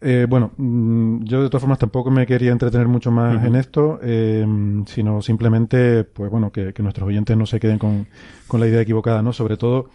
[0.00, 3.98] Eh, bueno, mm, yo de todas formas tampoco me quería entretener mucho más en esto,
[4.00, 4.46] eh,
[4.86, 8.06] sino simplemente, pues bueno, que, nuestros oyentes no se queden con,
[8.46, 9.32] con, la idea equivocada, ¿no?
[9.32, 9.90] Sobre todo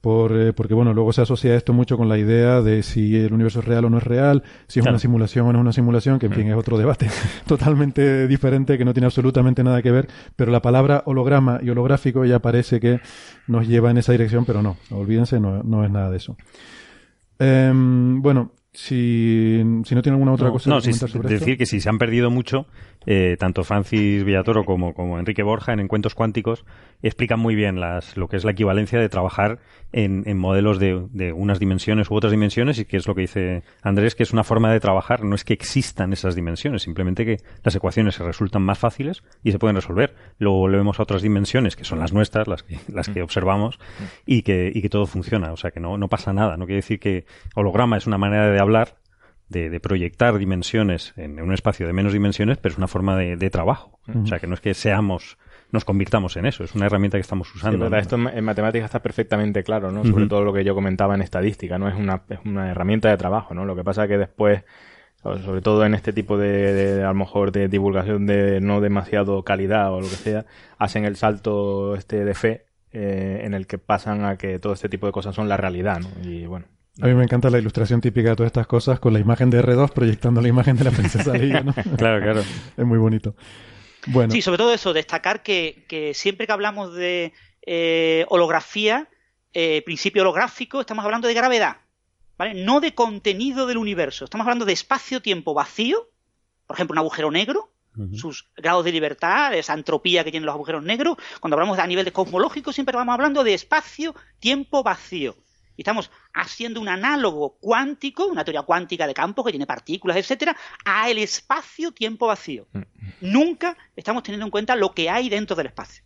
[0.00, 3.32] por, eh, porque, bueno, luego se asocia esto mucho con la idea de si el
[3.32, 5.72] universo es real o no es real, si es una simulación o no es una
[5.72, 7.08] simulación, que en fin es otro debate
[7.46, 12.24] totalmente diferente que no tiene absolutamente nada que ver, pero la palabra holograma y holográfico
[12.24, 13.00] ya parece que
[13.46, 16.36] nos lleva en esa dirección, pero no, olvídense, no, no es nada de eso.
[17.38, 21.66] Em, bueno, si, si, no tiene alguna otra cosa no, que comentar sobre decir que
[21.66, 22.66] si se han perdido mucho,
[23.06, 26.64] eh, tanto Francis Villatoro como, como Enrique Borja en Encuentros Cuánticos
[27.02, 29.60] explican muy bien las, lo que es la equivalencia de trabajar
[29.92, 33.22] en, en modelos de, de, unas dimensiones u otras dimensiones y que es lo que
[33.22, 37.24] dice Andrés, que es una forma de trabajar, no es que existan esas dimensiones, simplemente
[37.24, 40.14] que las ecuaciones se resultan más fáciles y se pueden resolver.
[40.38, 43.24] Luego volvemos a otras dimensiones, que son las nuestras, las que, las que mm.
[43.24, 44.04] observamos, mm.
[44.26, 46.56] y que, y que todo funciona, o sea que no, no pasa nada.
[46.56, 48.96] No quiere decir que holograma es una manera de hablar
[49.48, 53.98] de, proyectar dimensiones en un espacio de menos dimensiones, pero es una forma de, trabajo.
[54.22, 55.38] O sea, que no es que seamos
[55.70, 56.64] nos convirtamos en eso.
[56.64, 57.94] Es una herramienta que estamos usando.
[57.96, 60.04] Esto en matemáticas está perfectamente claro, ¿no?
[60.04, 61.88] Sobre todo lo que yo comentaba en estadística, ¿no?
[61.88, 63.64] Es una, es una herramienta de trabajo, ¿no?
[63.64, 64.64] Lo que pasa es que después,
[65.22, 69.42] sobre todo en este tipo de, de, a lo mejor, de divulgación de no demasiado
[69.44, 70.46] calidad o lo que sea,
[70.78, 74.88] hacen el salto este de fe eh, en el que pasan a que todo este
[74.88, 76.08] tipo de cosas son la realidad, ¿no?
[76.28, 76.66] Y bueno.
[77.00, 79.62] A mí me encanta la ilustración típica de todas estas cosas con la imagen de
[79.62, 81.72] R2 proyectando la imagen de la princesa Leia, ¿no?
[81.96, 82.40] claro, claro.
[82.76, 83.36] Es muy bonito.
[84.06, 84.32] Bueno.
[84.32, 87.32] Sí, sobre todo eso, destacar que, que siempre que hablamos de
[87.62, 89.08] eh, holografía,
[89.52, 91.76] eh, principio holográfico, estamos hablando de gravedad,
[92.36, 92.54] ¿vale?
[92.54, 94.24] No de contenido del universo.
[94.24, 96.08] Estamos hablando de espacio-tiempo vacío,
[96.66, 97.70] por ejemplo, un agujero negro,
[98.14, 101.16] sus grados de libertad, esa entropía que tienen los agujeros negros.
[101.40, 105.36] Cuando hablamos de, a nivel de cosmológico, siempre estamos hablando de espacio-tiempo vacío.
[105.78, 110.56] Y estamos haciendo un análogo cuántico, una teoría cuántica de campo que tiene partículas, etcétera,
[110.84, 112.66] a el espacio-tiempo vacío.
[113.20, 116.02] Nunca estamos teniendo en cuenta lo que hay dentro del espacio.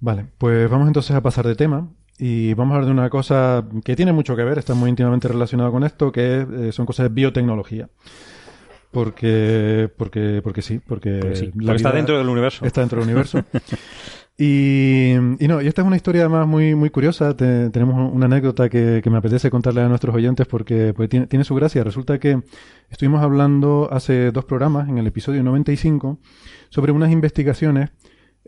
[0.00, 3.64] Vale, pues vamos entonces a pasar de tema y vamos a hablar de una cosa
[3.84, 7.04] que tiene mucho que ver, está muy íntimamente relacionado con esto, que eh, son cosas
[7.04, 7.88] de biotecnología.
[8.90, 12.64] Porque, porque, porque sí, porque, sí, porque está dentro del universo.
[12.64, 13.44] Está dentro del universo.
[14.38, 17.36] Y, no, y esta es una historia además muy, muy curiosa.
[17.36, 21.26] Te, tenemos una anécdota que, que, me apetece contarle a nuestros oyentes porque pues, tiene,
[21.26, 21.82] tiene, su gracia.
[21.84, 22.42] Resulta que
[22.90, 26.18] estuvimos hablando hace dos programas, en el episodio 95,
[26.68, 27.90] sobre unas investigaciones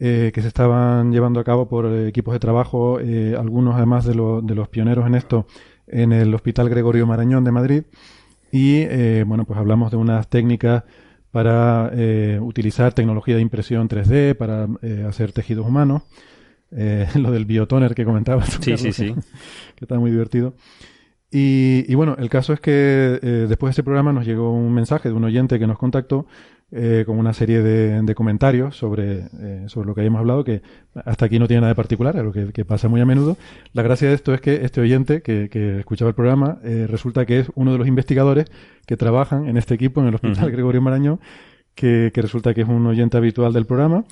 [0.00, 4.14] eh, que se estaban llevando a cabo por equipos de trabajo, eh, algunos además de,
[4.14, 5.48] lo, de, los pioneros en esto,
[5.88, 7.82] en el Hospital Gregorio Marañón de Madrid.
[8.52, 10.84] Y eh, bueno, pues hablamos de unas técnicas
[11.38, 16.02] para eh, utilizar tecnología de impresión 3D para eh, hacer tejidos humanos.
[16.72, 18.58] Eh, lo del biotoner que comentabas.
[18.60, 19.14] Sí, Carlos, sí, sí.
[19.76, 20.54] Que, está muy divertido.
[21.30, 25.10] Y, y, bueno, el caso es que después de ese programa nos llegó un mensaje
[25.10, 26.26] de un oyente que nos contactó
[26.70, 30.60] eh, con una serie de, de comentarios sobre, eh, sobre lo que habíamos hablado, que
[30.94, 33.38] hasta aquí no tiene nada de particular, es lo que, que, pasa muy a menudo.
[33.72, 37.24] La gracia de esto es que este oyente que, que escuchaba el programa eh, resulta
[37.24, 38.50] que es uno de los investigadores
[38.86, 40.52] que trabajan en este equipo en el Hospital uh -huh.
[40.52, 41.20] Gregorio Marañón,
[41.74, 44.04] que, que resulta que es un oyente habitual del programa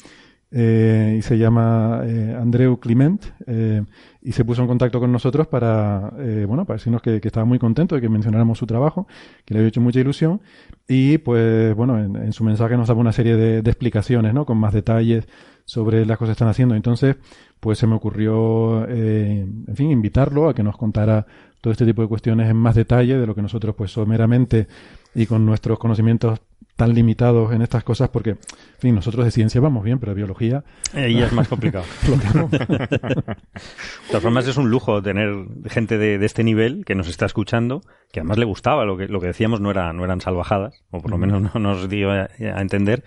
[0.52, 3.82] eh, y se llama eh, Andreu Clement eh,
[4.22, 6.12] y se puso en contacto con nosotros para
[6.46, 9.08] bueno para decirnos que, estaba muy contento de que mencionáramos su trabajo
[9.44, 10.40] que le había hecho mucha ilusión.
[10.86, 14.58] Y pues bueno en, su mensaje nos daba una serie de, de, explicaciones no con
[14.58, 15.26] más detalles
[15.64, 16.74] sobre las cosas que están haciendo.
[16.76, 17.16] Entonces
[17.58, 21.26] pues se me ocurrió en fin invitarlo a que nos contara
[21.60, 24.68] todo este tipo de cuestiones en más detalle de lo que nosotros pues someramente
[25.14, 26.40] y con nuestros conocimientos
[26.76, 28.38] tan limitados en estas cosas porque, en
[28.78, 30.62] fin, nosotros de ciencia vamos bien, pero de biología...
[30.92, 31.84] Ahí es más complicado.
[32.10, 32.58] de
[34.08, 35.34] todas formas, es un lujo tener
[35.66, 37.80] gente de, de, este nivel que nos está escuchando,
[38.12, 41.00] que además le gustaba, lo que, lo que decíamos no, era, no eran salvajadas, o
[41.00, 43.04] por lo menos no nos dio a, a entender,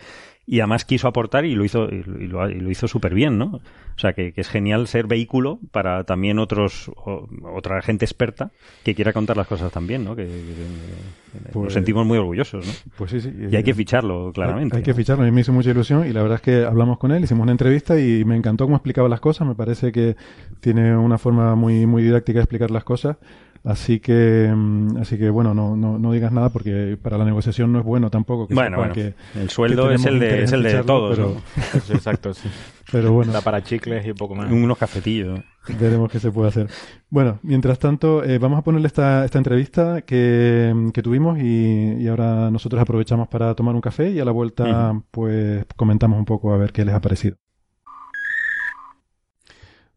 [0.49, 3.57] y además quiso aportar y lo hizo y lo, y lo hizo súper bien, ¿no?
[3.57, 8.49] O sea, que, que, es genial ser vehículo para también otros o, otra gente experta
[8.83, 10.15] que quiera contar las cosas también, ¿no?
[10.15, 12.73] Que, que pues, nos sentimos muy orgullosos, ¿no?
[12.97, 13.31] Pues sí, sí.
[13.51, 14.75] Y hay que ficharlo, claramente.
[14.75, 15.21] Hay, hay que ficharlo.
[15.21, 17.43] A mí me hizo mucha ilusión y la verdad es que hablamos con él, hicimos
[17.43, 19.47] una entrevista y me encantó cómo explicaba las cosas.
[19.47, 20.15] Me parece que
[20.61, 23.17] tiene una forma muy, muy didáctica de explicar las cosas.
[23.63, 27.73] Así que, mm, así que bueno, no, no, no, digas nada porque para la negociación
[27.73, 28.47] no es bueno tampoco.
[28.47, 28.93] Que bueno, bueno.
[28.93, 31.17] Que, el sueldo es el de, es el de todos.
[31.17, 31.95] Pero, ¿no?
[31.95, 32.49] Exacto, sí.
[32.91, 33.33] Pero bueno.
[33.33, 34.51] Da para chicles y un poco más.
[34.51, 35.41] Unos cafetillos.
[35.79, 36.67] Veremos qué se puede hacer.
[37.09, 42.07] Bueno, mientras tanto, eh, vamos a ponerle esta, esta entrevista que, que tuvimos y, y,
[42.07, 46.53] ahora nosotros aprovechamos para tomar un café y a la vuelta, pues comentamos un poco
[46.53, 47.35] a ver qué les ha parecido.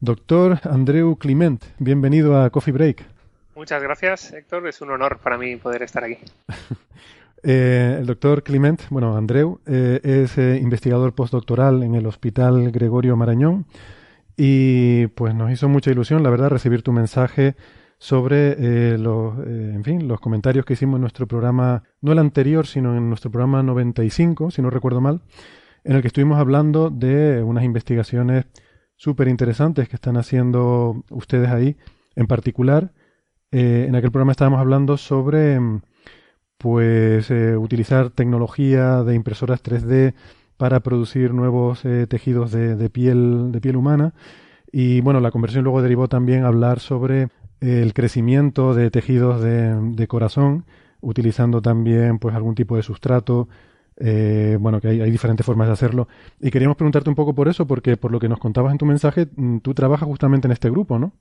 [0.01, 3.12] Doctor Andreu Clement, bienvenido a Coffee Break.
[3.55, 4.67] Muchas gracias, Héctor.
[4.67, 6.17] Es un honor para mí poder estar aquí.
[7.43, 13.15] eh, el doctor Clement, bueno, Andreu, eh, es eh, investigador postdoctoral en el Hospital Gregorio
[13.17, 13.67] Marañón
[14.37, 17.55] y pues nos hizo mucha ilusión, la verdad, recibir tu mensaje
[17.99, 22.97] sobre los, en fin, los comentarios que hicimos en nuestro programa, no el anterior, sino
[22.97, 25.21] en nuestro programa 95, si no recuerdo mal,
[25.85, 28.47] en el que estuvimos hablando de unas investigaciones
[28.97, 31.77] súper interesantes que están haciendo ustedes ahí,
[32.17, 32.91] en particular
[33.53, 35.61] eh, en aquel programa estábamos hablando sobre
[36.57, 40.15] pues eh, utilizar tecnología de impresoras 3D
[40.57, 44.15] para producir nuevos eh, tejidos de, piel de piel humana
[44.73, 47.29] y bueno la conversión luego derivó también a hablar sobre
[47.61, 50.65] el crecimiento de tejidos de, de, corazón
[51.03, 53.49] utilizando también pues algún tipo de sustrato
[53.99, 56.09] bueno, que hay, hay, diferentes formas de hacerlo.
[56.41, 58.87] Y queríamos preguntarte un poco por eso, porque por lo que nos contabas en tu
[58.87, 61.12] mensaje, mm, tú trabajas justamente en este grupo, ¿no?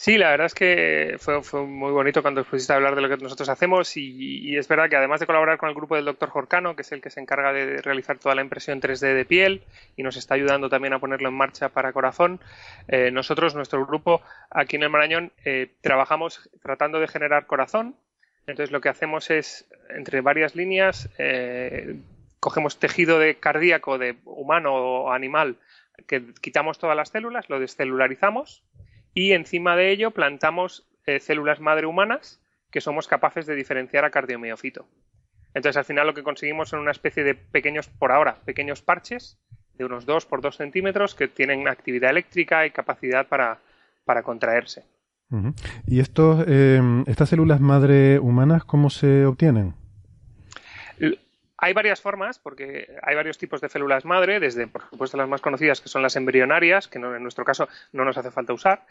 [0.00, 3.16] Sí, la verdad es que fue, muy bonito cuando pusiste a hablar de lo que
[3.16, 6.28] nosotros hacemos y, y, es verdad que además de colaborar con el grupo del doctor
[6.28, 9.64] Jorcano, que es el que se encarga de realizar toda la impresión 3D de piel
[9.96, 12.38] y nos está ayudando también a ponerlo en marcha para corazón,
[12.86, 17.96] eh, nosotros, nuestro grupo aquí en el Marañón, eh, trabajamos tratando de generar corazón.
[18.46, 21.96] Entonces lo que hacemos es, entre varias líneas, eh,
[22.38, 25.56] cogemos tejido de cardíaco de humano o animal,
[26.06, 28.62] que quitamos todas las células, lo descelularizamos
[29.18, 32.40] y encima de ello plantamos eh, células madre humanas
[32.70, 34.86] que somos capaces de diferenciar a cardiomiofito.
[35.54, 39.36] Entonces, al final lo que conseguimos son una especie de pequeños, por ahora, pequeños parches
[39.74, 43.58] de unos 2 por 2 centímetros que tienen actividad eléctrica y capacidad para,
[44.22, 44.84] contraerse.
[45.84, 49.74] ¿Y estos, eh, estas células madre humanas cómo se obtienen?
[51.58, 55.40] Hay varias formas, porque hay varios tipos de células madre, desde, por supuesto, las más
[55.40, 58.86] conocidas, que son las embrionarias, que en nuestro caso no nos hace falta usar,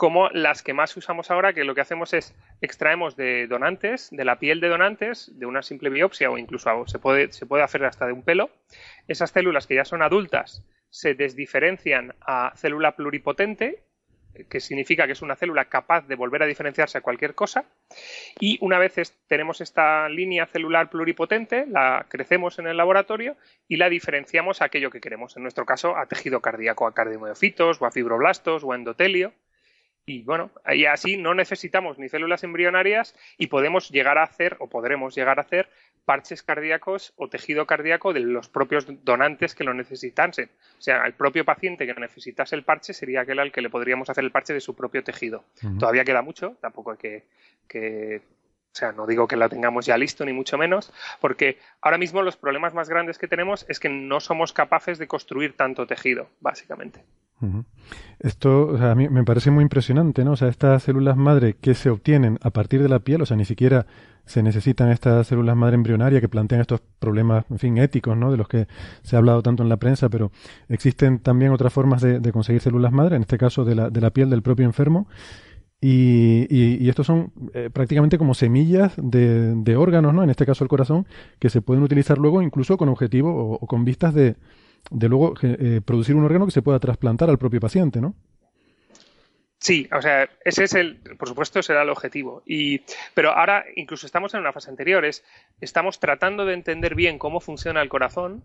[0.00, 4.24] como las que más usamos ahora, que lo que hacemos es extraemos de donantes, de
[4.24, 7.84] la piel de donantes, de una simple biopsia o incluso se puede, se puede hacer
[7.84, 8.50] hasta de un pelo.
[9.08, 13.82] Esas células que ya son adultas se desdiferencian a célula pluripotente
[14.48, 17.64] que significa que es una célula capaz de volver a diferenciarse a cualquier cosa.
[18.38, 18.94] Y una vez
[19.26, 23.36] tenemos esta línea celular pluripotente, la crecemos en el laboratorio
[23.68, 25.36] y la diferenciamos a aquello que queremos.
[25.36, 29.32] En nuestro caso, a tejido cardíaco, a cardiomiocitos, o a fibroblastos, o a endotelio.
[30.06, 34.68] Y bueno, y así no necesitamos ni células embrionarias y podemos llegar a hacer, o
[34.68, 35.68] podremos llegar a hacer,
[36.04, 40.50] parches cardíacos o tejido cardíaco de los propios donantes que lo necesitasen.
[40.78, 44.10] O sea, el propio paciente que necesitase el parche sería aquel al que le podríamos
[44.10, 45.44] hacer el parche de su propio tejido.
[45.78, 47.24] Todavía queda mucho, tampoco hay que,
[47.68, 48.22] que
[48.72, 52.22] o sea, no digo que lo tengamos ya listo, ni mucho menos, porque ahora mismo
[52.22, 56.28] los problemas más grandes que tenemos es que no somos capaces de construir tanto tejido,
[56.40, 57.04] básicamente.
[58.18, 60.32] Esto a mí me parece muy impresionante, ¿no?
[60.32, 63.36] O sea, estas células madre que se obtienen a partir de la piel, o sea,
[63.36, 63.86] ni siquiera
[64.26, 68.30] se necesitan estas células madre embrionarias que plantean estos problemas, en fin, éticos, ¿no?
[68.30, 68.68] De los que
[69.02, 70.30] se ha hablado tanto en la prensa, pero
[70.68, 74.10] existen también otras formas de, conseguir células madre, en este caso de la, de la
[74.10, 75.08] piel del propio enfermo.
[75.80, 80.22] Y, y, estos son eh, prácticamente como semillas de, de, órganos, ¿no?
[80.22, 81.06] En este caso el corazón,
[81.38, 84.36] que se pueden utilizar luego incluso con objetivo o con vistas de,
[84.90, 88.14] de luego eh, producir un órgano que se pueda trasplantar al propio paciente, ¿no?
[89.58, 92.42] Sí, o sea, ese es el, por supuesto, será el objetivo.
[92.46, 92.80] Y,
[93.12, 95.04] pero ahora incluso estamos en una fase anterior,
[95.60, 98.42] estamos tratando de entender bien cómo funciona el corazón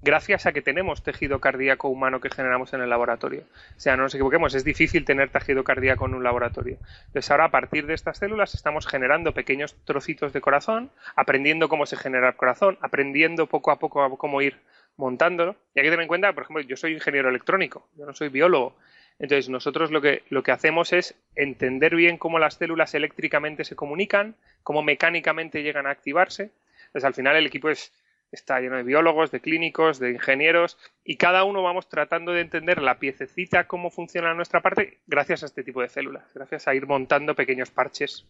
[0.00, 3.42] gracias a que tenemos tejido cardíaco humano que generamos en el laboratorio.
[3.76, 6.78] O sea, no nos equivoquemos, es difícil tener tejido cardíaco en un laboratorio.
[7.08, 11.84] Entonces ahora a partir de estas células estamos generando pequeños trocitos de corazón, aprendiendo cómo
[11.84, 14.60] se genera el corazón, aprendiendo poco a poco cómo ir
[14.98, 15.56] montándolo.
[15.74, 18.28] Y hay que tener en cuenta, por ejemplo, yo soy ingeniero electrónico, yo no soy
[18.28, 18.76] biólogo.
[19.18, 23.74] Entonces, nosotros lo que, lo que hacemos es entender bien cómo las células eléctricamente se
[23.74, 26.52] comunican, cómo mecánicamente llegan a activarse.
[26.86, 27.92] Entonces, al final el equipo es,
[28.30, 32.80] está lleno de biólogos, de clínicos, de ingenieros, y cada uno vamos tratando de entender
[32.80, 36.86] la piececita, cómo funciona nuestra parte, gracias a este tipo de células, gracias a ir
[36.86, 38.26] montando pequeños parches.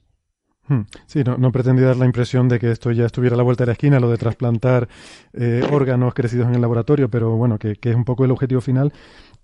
[1.07, 3.65] Sí, no, no pretendía dar la impresión de que esto ya estuviera a la vuelta
[3.65, 4.89] de la esquina, lo de trasplantar
[5.33, 8.93] eh, órganos crecidos en el laboratorio, pero bueno, que, es un poco el objetivo final.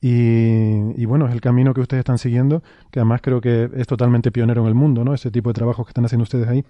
[0.01, 2.62] Y, bueno, es el camino que ustedes están siguiendo,
[2.93, 5.14] que además creo que es totalmente pionero en el mundo, ¿no?
[5.14, 6.62] Ese tipo de trabajo que están haciendo ustedes ahí.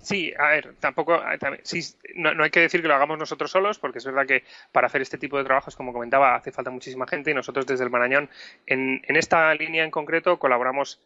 [0.00, 1.20] Sí, a ver, tampoco,
[1.64, 1.82] sí,
[2.14, 5.02] no, hay que decir que lo hagamos nosotros solos, porque es verdad que para hacer
[5.02, 8.30] este tipo de trabajos, como comentaba, hace falta muchísima gente y nosotros desde el Marañón,
[8.66, 11.00] en, en esta línea en concreto, colaboramos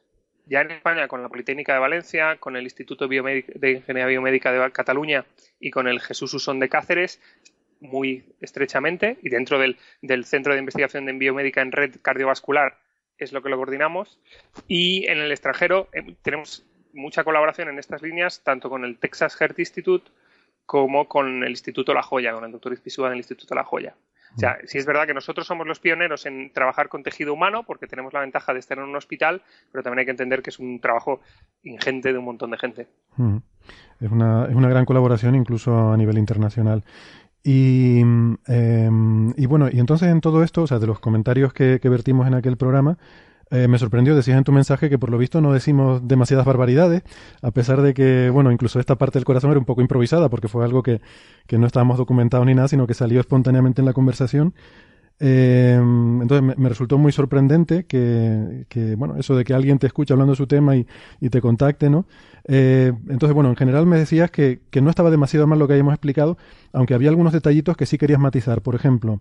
[0.51, 4.73] ya en España con la Politécnica de Valencia, con el Instituto de Ingeniería Biomédica de
[4.73, 5.25] Cataluña
[5.61, 7.21] y con el Jesús Usón de Cáceres,
[7.79, 9.79] muy estrechamente, y dentro del,
[10.25, 12.79] Centro de Investigación de Biomédica en Red Cardiovascular
[13.17, 14.19] es lo que lo coordinamos.
[14.67, 19.37] Y en el extranjero eh, tenemos mucha colaboración en estas líneas, tanto con el Texas
[19.37, 20.11] Heart Institute
[20.67, 23.95] como con el Instituto La Joya, con el doctor Izpisúa del Instituto La Joya.
[24.37, 27.65] O sea, sí es verdad que nosotros somos los pioneros en trabajar con tejido humano
[27.65, 30.51] porque tenemos la ventaja de estar en un hospital, pero también hay que entender que
[30.51, 31.21] es un trabajo
[31.63, 32.89] ingente de un montón de gente.
[34.01, 36.85] Es, una, es una gran colaboración incluso a nivel internacional.
[37.43, 41.81] Y, em, y bueno, y entonces en todo esto, o sea, de los comentarios que
[41.85, 42.99] vertimos en aquel programa,
[43.51, 47.03] eh, me sorprendió, decías en tu mensaje que por lo visto no decimos demasiadas barbaridades,
[47.43, 50.49] a pesar de que, bueno, incluso esta parte del corazón era un poco improvisada, porque
[50.49, 51.01] fue algo que,
[51.47, 54.55] que no estábamos documentados ni nada, sino que salió espontáneamente en la conversación.
[55.23, 60.15] Eh, entonces me, resultó muy sorprendente que, que, bueno, eso de que alguien te escuche
[60.15, 60.87] hablando de su tema y,
[61.21, 62.07] y te contacte, ¿no?
[62.49, 65.75] Eh, entonces, bueno, en general me decías que, que no estaba demasiado mal lo que
[65.75, 66.39] habíamos explicado,
[66.73, 68.63] aunque había algunos detallitos que sí querías matizar.
[68.63, 69.21] Por ejemplo,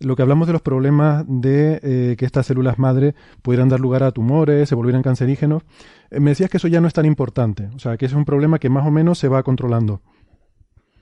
[0.00, 4.02] lo que hablamos de los problemas de eh, que estas células madre pudieran dar lugar
[4.02, 5.62] a tumores, se volvieran cancerígenos,
[6.10, 8.24] eh, me decías que eso ya no es tan importante, o sea, que es un
[8.24, 10.02] problema que más o menos se va controlando.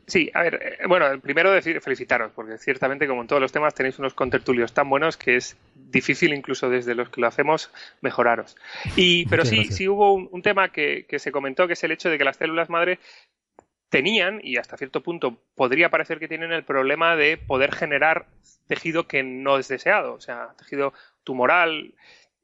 [0.07, 3.75] Sí, a ver, eh, bueno, primero decir, felicitaros, porque ciertamente como en todos los temas
[3.75, 7.71] tenéis unos contertulios tan buenos que es difícil incluso desde los que lo hacemos
[8.03, 8.57] mejoraros.
[8.97, 12.11] Y, pero sí, sí hubo un, tema que, que, se comentó, que es el hecho
[12.11, 12.99] de que las células madre
[13.89, 18.27] tenían, y hasta cierto punto podría parecer que tienen el problema de poder generar
[18.67, 21.95] tejido que no es deseado, o sea, tejido tumoral.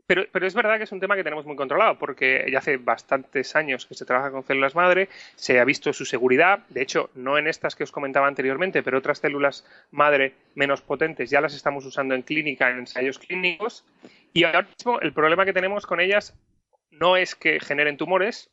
[0.06, 2.78] Pero, pero, es verdad que es un tema que tenemos muy controlado, porque ya hace
[2.78, 7.10] bastantes años que se trabaja con células madre, se ha visto su seguridad, de hecho,
[7.14, 11.54] no en estas que os comentaba anteriormente, pero otras células madre menos potentes ya las
[11.54, 13.84] estamos usando en clínica, en ensayos clínicos,
[14.32, 16.34] y ahora mismo el problema que tenemos con ellas
[16.90, 18.50] no es que generen tumores,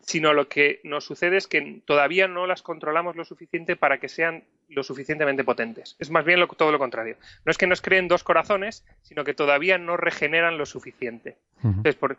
[0.00, 4.08] sino lo que nos sucede es que todavía no las controlamos lo suficiente para que
[4.08, 5.96] sean lo suficientemente potentes.
[5.98, 7.16] Es más bien todo lo contrario.
[7.44, 11.36] No es que nos creen dos corazones, sino que todavía no regeneran lo suficiente.
[11.62, 12.18] Entonces, por,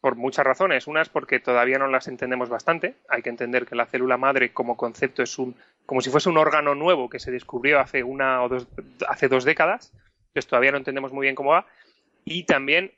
[0.00, 0.86] por, muchas razones.
[0.86, 2.94] Una es porque todavía no las entendemos bastante.
[3.08, 6.38] Hay que entender que la célula madre como concepto es un, como si fuese un
[6.38, 8.68] órgano nuevo que se descubrió hace una o dos,
[9.08, 9.92] hace dos décadas.
[10.28, 11.66] Entonces todavía no entendemos muy bien cómo va.
[12.24, 12.92] Y también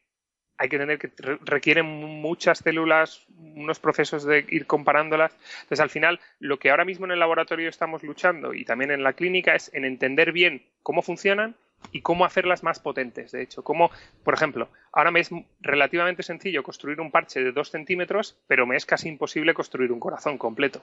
[0.60, 5.32] hay que tener que requieren muchas células, unos procesos de ir comparándolas.
[5.62, 9.02] Entonces, al final, lo que ahora mismo en el laboratorio estamos luchando y también en
[9.02, 11.56] la clínica es en entender bien cómo funcionan
[11.92, 13.32] y cómo hacerlas más potentes.
[13.32, 13.90] De hecho, como,
[14.22, 15.30] por ejemplo, ahora me es
[15.62, 19.98] relativamente sencillo construir un parche de dos centímetros, pero me es casi imposible construir un
[19.98, 20.82] corazón completo.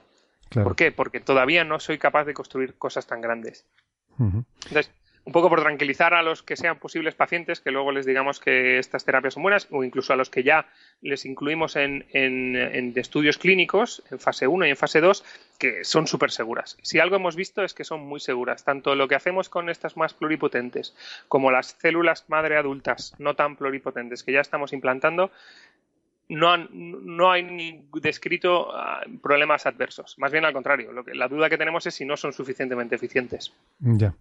[0.52, 0.90] ¿Por qué?
[0.90, 3.64] Porque todavía no soy capaz de construir cosas tan grandes.
[4.18, 4.90] Entonces,
[5.24, 8.78] un poco por tranquilizar a los que sean posibles pacientes, que luego les digamos que
[8.78, 10.66] estas terapias son buenas, o incluso a los que ya
[11.02, 12.04] les incluimos en,
[12.96, 15.24] estudios clínicos, en fase 1 y en fase 2,
[15.58, 16.76] que son súper seguras.
[16.82, 19.96] Si algo hemos visto es que son muy seguras, tanto lo que hacemos con estas
[19.96, 20.94] más pluripotentes
[21.28, 25.30] como las células madre adultas no tan pluripotentes que ya estamos implantando,
[26.28, 30.16] no, no hay descrito ah, problemas adversos.
[30.18, 30.92] Más bien al contrario.
[30.92, 33.52] Lo que, la duda que tenemos es si no son suficientemente eficientes.
[33.78, 34.14] Ya.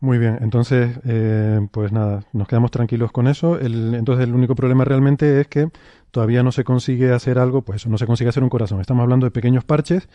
[0.00, 0.38] Muy bien.
[0.40, 3.58] Entonces, eh, pues nada, nos quedamos tranquilos con eso.
[3.58, 5.68] El, entonces, el único problema realmente es que
[6.10, 8.80] todavía no se consigue hacer algo, pues no se consigue hacer un corazón.
[8.80, 10.08] Estamos hablando de pequeños parches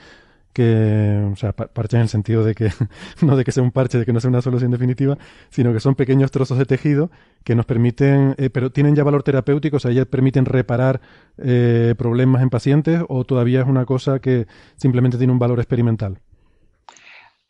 [0.54, 2.70] que, o sea, parche en el sentido de que,
[3.22, 5.18] no de que sea un parche, de que no sea una solución definitiva,
[5.50, 7.12] sino que son pequeños trozos de tejido
[7.44, 11.02] que nos permiten, eh, pero tienen ya valor terapéutico, o sea, ya permiten reparar
[11.38, 16.20] eh, problemas en pacientes o todavía es una cosa que simplemente tiene un valor experimental.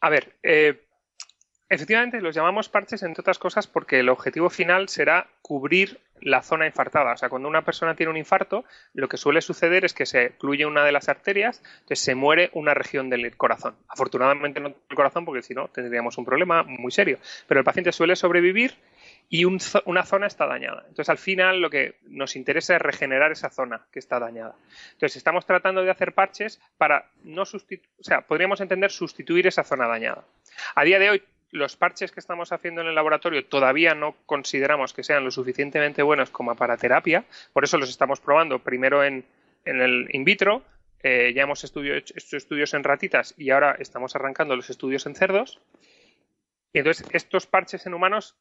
[0.02, 0.87] A ver, eh,
[1.70, 6.66] Efectivamente, los llamamos parches, entre otras cosas, porque el objetivo final será cubrir la zona
[6.66, 7.14] infartada.
[7.14, 8.64] O sea, cuando una persona tiene un infarto,
[8.94, 12.50] lo que suele suceder es que se ocluye una de las arterias, entonces se muere
[12.54, 13.76] una región del corazón.
[13.88, 17.20] Afortunadamente no el corazón, porque si no tendríamos un problema muy serio.
[17.48, 18.76] Pero el paciente suele sobrevivir
[19.30, 20.86] y una zona está dañada.
[20.88, 24.56] Entonces, al final, lo que nos interesa es regenerar esa zona que está dañada.
[24.94, 29.64] Entonces, estamos tratando de hacer parches para no sustituir, o sea, podríamos entender sustituir esa
[29.64, 30.24] zona dañada.
[30.76, 34.94] A día de hoy, los parches que estamos haciendo en el laboratorio todavía no consideramos
[34.94, 39.26] que sean lo suficientemente buenos como para terapia, por eso los estamos probando primero en,
[39.66, 40.64] el in vitro,
[41.04, 41.82] eh, ya hemos hecho
[42.38, 45.60] estudios en ratitas y ahora estamos arrancando los estudios en cerdos.
[46.74, 48.36] Y entonces estos parches en humanos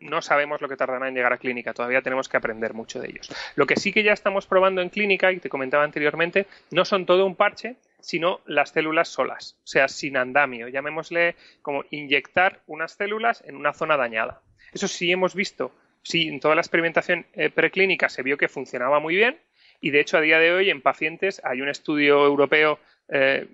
[0.00, 3.08] no sabemos lo que tardará en llegar a clínica, todavía tenemos que aprender mucho de
[3.08, 3.30] ellos.
[3.54, 7.06] Lo que sí que ya estamos probando en clínica, y te comentaba anteriormente, no son
[7.06, 10.68] todo un parche, sino las células solas, o sea, sin andamio.
[10.68, 14.42] Llamémosle como inyectar unas células en una zona dañada.
[14.72, 19.00] Eso sí hemos visto, sí, en toda la experimentación eh, preclínica se vio que funcionaba
[19.00, 19.38] muy bien
[19.80, 22.78] y de hecho a día de hoy en pacientes hay un estudio europeo,
[23.08, 23.48] eh,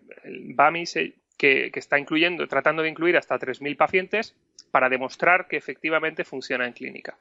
[0.55, 0.96] BAMIS,
[1.36, 4.34] que, está incluyendo, tratando de incluir hasta 3.000 pacientes
[4.70, 7.16] para demostrar que efectivamente funciona en clínica.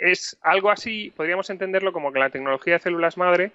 [0.00, 3.52] Es algo así, podríamos entenderlo como que la tecnología de células madre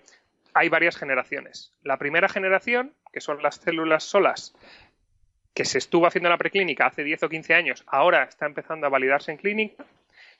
[0.57, 1.73] hay varias generaciones.
[1.83, 4.55] La primera generación, que son las células solas,
[5.53, 8.87] que se estuvo haciendo en la preclínica hace 10 o 15 años, ahora está empezando
[8.87, 9.85] a validarse en clínica.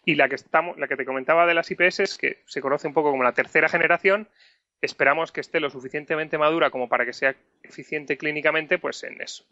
[0.05, 2.93] Y la que, estamos, la que te comentaba de las IPS, que se conoce un
[2.93, 4.27] poco como la tercera generación,
[4.81, 9.43] esperamos que esté lo suficientemente madura como para que sea eficiente clínicamente, pues en eso,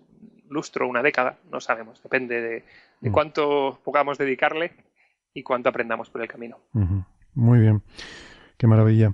[0.49, 2.63] lustro, una década, no sabemos, depende de,
[3.01, 3.11] mm.
[3.11, 4.71] cuánto podamos dedicarle
[5.33, 6.59] y cuánto aprendamos por el camino.
[7.33, 7.81] Muy bien,
[8.57, 9.13] qué maravilla.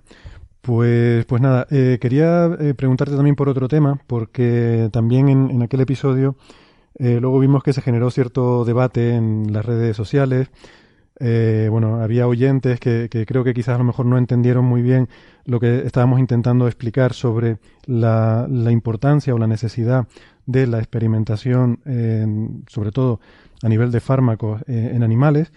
[0.61, 5.81] Pues, pues nada, eh, quería eh, preguntarte también por otro tema, porque también en, aquel
[5.81, 6.35] episodio
[6.99, 10.49] eh, luego vimos que se generó cierto debate en las redes sociales.
[11.19, 15.07] bueno, había oyentes que, creo que quizás a lo mejor no entendieron muy bien
[15.45, 20.07] lo que estábamos intentando explicar sobre la, importancia o la necesidad
[20.45, 21.79] de la experimentación,
[22.67, 23.19] sobre todo
[23.63, 25.51] a nivel de fármacos en animales,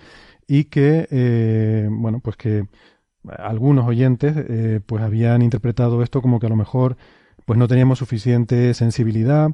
[0.46, 2.66] y que, bueno, pues que
[3.39, 6.97] algunos oyentes eh, pues habían interpretado esto como que a lo mejor
[7.45, 9.51] pues no teníamos suficiente sensibilidad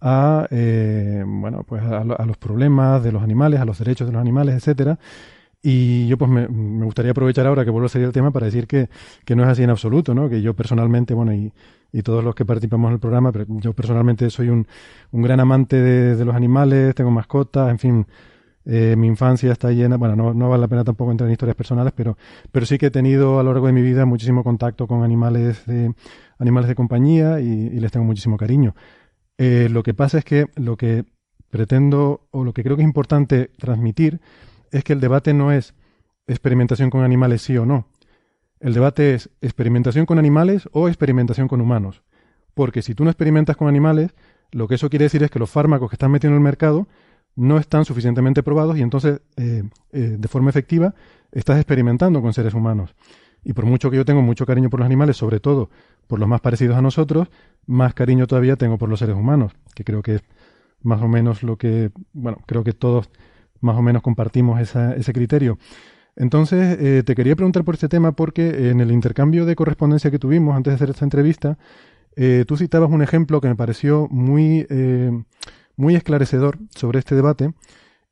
[0.00, 4.20] a eh, bueno pues a, los problemas de los animales a los derechos de los
[4.20, 4.98] animales etcétera.
[5.60, 6.46] Y yo pues me,
[6.84, 8.88] gustaría aprovechar ahora que vuelvo a salir el tema para decir que,
[9.24, 11.52] que, no es así en absoluto no que yo personalmente bueno y,
[11.92, 14.66] y todos los que participamos en el programa, pero yo personalmente soy un,
[15.10, 18.06] un gran amante de, los animales, tengo mascotas, en fin,
[18.64, 21.92] eh, mi infancia está llena, bueno, no, vale la pena tampoco entrar en historias personales,
[21.96, 22.18] pero,
[22.52, 25.64] pero sí que he tenido a lo largo de mi vida muchísimo contacto con animales
[25.66, 25.94] de,
[26.38, 28.74] animales de compañía y, les tengo muchísimo cariño.
[29.38, 31.04] Eh, lo que pasa es que lo que
[31.50, 34.20] pretendo, o lo que creo que es importante transmitir,
[34.70, 35.74] es que el debate no es
[36.26, 37.86] experimentación con animales sí o no.
[38.60, 42.02] El debate es experimentación con animales o experimentación con humanos.
[42.54, 44.14] Porque si tú no experimentas con animales,
[44.50, 46.88] lo que eso quiere decir es que los fármacos que están metiendo en el mercado
[47.38, 49.62] no están suficientemente probados y entonces, eh,
[49.92, 50.94] eh, de forma efectiva,
[51.30, 52.96] estás experimentando con seres humanos.
[53.44, 55.70] Y por mucho que yo tengo mucho cariño por los animales, sobre todo
[56.08, 57.28] por los más parecidos a nosotros,
[57.64, 60.22] más cariño todavía tengo por los seres humanos, que creo que es
[60.82, 63.08] más o menos lo que, bueno, creo que todos
[63.60, 65.58] más o menos compartimos ese criterio.
[66.16, 70.18] Entonces, eh, te quería preguntar por este tema porque en el intercambio de correspondencia que
[70.18, 71.56] tuvimos antes de hacer esta entrevista,
[72.48, 74.66] tú citabas un ejemplo que me pareció muy
[75.78, 77.54] muy esclarecedor sobre este debate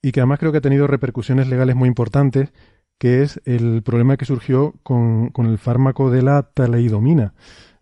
[0.01, 2.53] y que además creo que ha tenido repercusiones legales muy importantes,
[2.99, 7.35] que es el problema que surgió con, el fármaco de la taleidomina.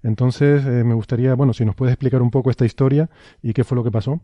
[0.02, 3.10] Entonces, eh, me gustaría, bueno, si nos puedes explicar un poco esta historia
[3.42, 4.20] y qué fue lo que pasó.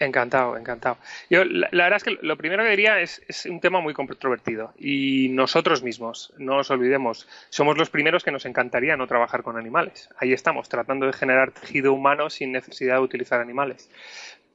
[0.00, 0.98] Encantado, encantado.
[1.28, 4.72] Yo, la, verdad es que lo primero que diría es, es un tema muy controvertido
[4.78, 9.56] y nosotros mismos, no os olvidemos, somos los primeros que nos encantaría no trabajar con
[9.56, 10.08] animales.
[10.18, 13.90] Ahí estamos, tratando de generar tejido humano sin necesidad de utilizar animales.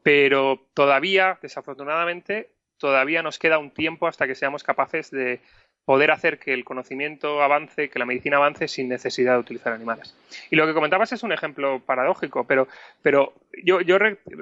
[0.02, 5.42] Pero todavía, desafortunadamente, todavía nos queda un tiempo hasta que seamos capaces de
[5.86, 10.16] poder hacer que el conocimiento avance, que la medicina avance sin necesidad de utilizar animales.
[10.50, 12.68] Y lo que comentabas es un ejemplo paradójico, pero,
[13.02, 13.98] pero yo, yo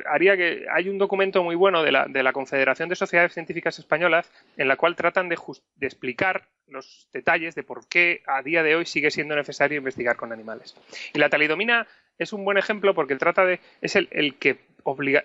[0.10, 3.80] haría que hay un documento muy bueno de la, de la Confederación de Sociedades Científicas
[3.80, 5.38] Españolas en la cual tratan de,
[5.82, 10.32] explicar los detalles de por qué a día de hoy sigue siendo necesario investigar con
[10.32, 10.76] animales.
[11.14, 11.88] Y la talidomina
[12.18, 14.58] es un buen ejemplo porque trata de es el, el que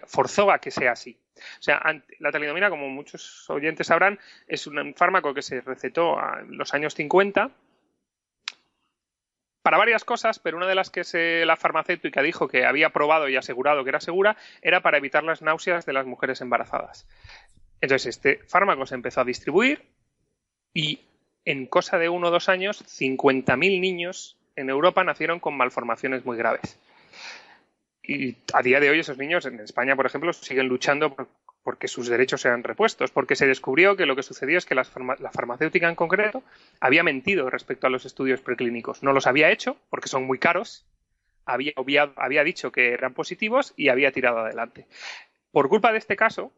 [0.06, 1.18] forzó a que sea así.
[1.36, 1.82] O sea,
[2.18, 6.94] la talidomina, como muchos oyentes sabrán, es un fármaco que se recetó en los años
[6.94, 7.50] 50
[9.62, 13.36] para varias cosas, pero una de las que la farmacéutica dijo que había probado y
[13.36, 17.08] asegurado que era segura era para evitar las náuseas de las mujeres embarazadas.
[17.80, 19.82] Entonces, este fármaco se empezó a distribuir
[20.72, 21.00] y
[21.44, 26.36] en cosa de uno o dos años, 50.000 niños en Europa nacieron con malformaciones muy
[26.36, 26.78] graves
[28.06, 31.28] y a día de hoy esos niños en España, por ejemplo, siguen luchando por,
[31.66, 34.84] porque sus derechos sean repuestos, porque se descubrió que lo que sucedió es que la,
[34.84, 36.44] farmacéutica en concreto
[36.78, 39.02] había mentido respecto a los estudios preclínicos.
[39.02, 40.86] No los había hecho porque son muy caros,
[41.44, 44.86] había, había dicho que eran positivos y había tirado adelante.
[45.50, 46.52] Por culpa de este caso,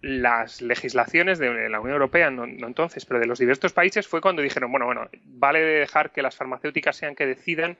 [0.00, 4.20] las legislaciones de la Unión Europea, no, no, entonces, pero de los diversos países, fue
[4.20, 7.76] cuando dijeron, bueno, bueno, vale dejar que las farmacéuticas sean que decidan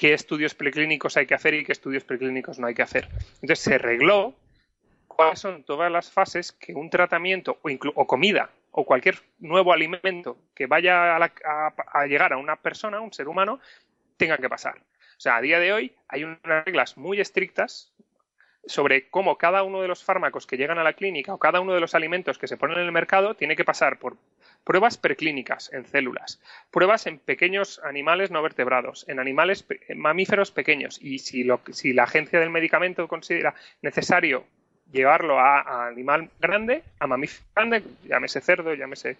[0.00, 3.06] qué estudios preclínicos hay que hacer y qué estudios preclínicos no hay que hacer.
[3.42, 4.34] Entonces se regló
[5.06, 7.58] cuáles son todas las fases que un tratamiento
[7.94, 13.12] o, comida o cualquier nuevo alimento que vaya a, llegar a una persona, a un
[13.12, 13.60] ser humano,
[14.16, 14.78] tenga que pasar.
[14.78, 17.92] O sea, a día de hoy hay unas reglas muy estrictas
[18.66, 21.74] sobre cómo cada uno de los fármacos que llegan a la clínica o cada uno
[21.74, 24.16] de los alimentos que se ponen en el mercado tiene que pasar por
[24.64, 26.40] Pruebas preclínicas en células,
[26.70, 29.64] pruebas en pequeños animales no vertebrados, en animales
[29.96, 30.98] mamíferos pequeños.
[31.00, 34.44] Y si, si la agencia del medicamento considera necesario
[34.92, 39.16] llevarlo a, animal grande, a mamífero grande, llámese cerdo, llámese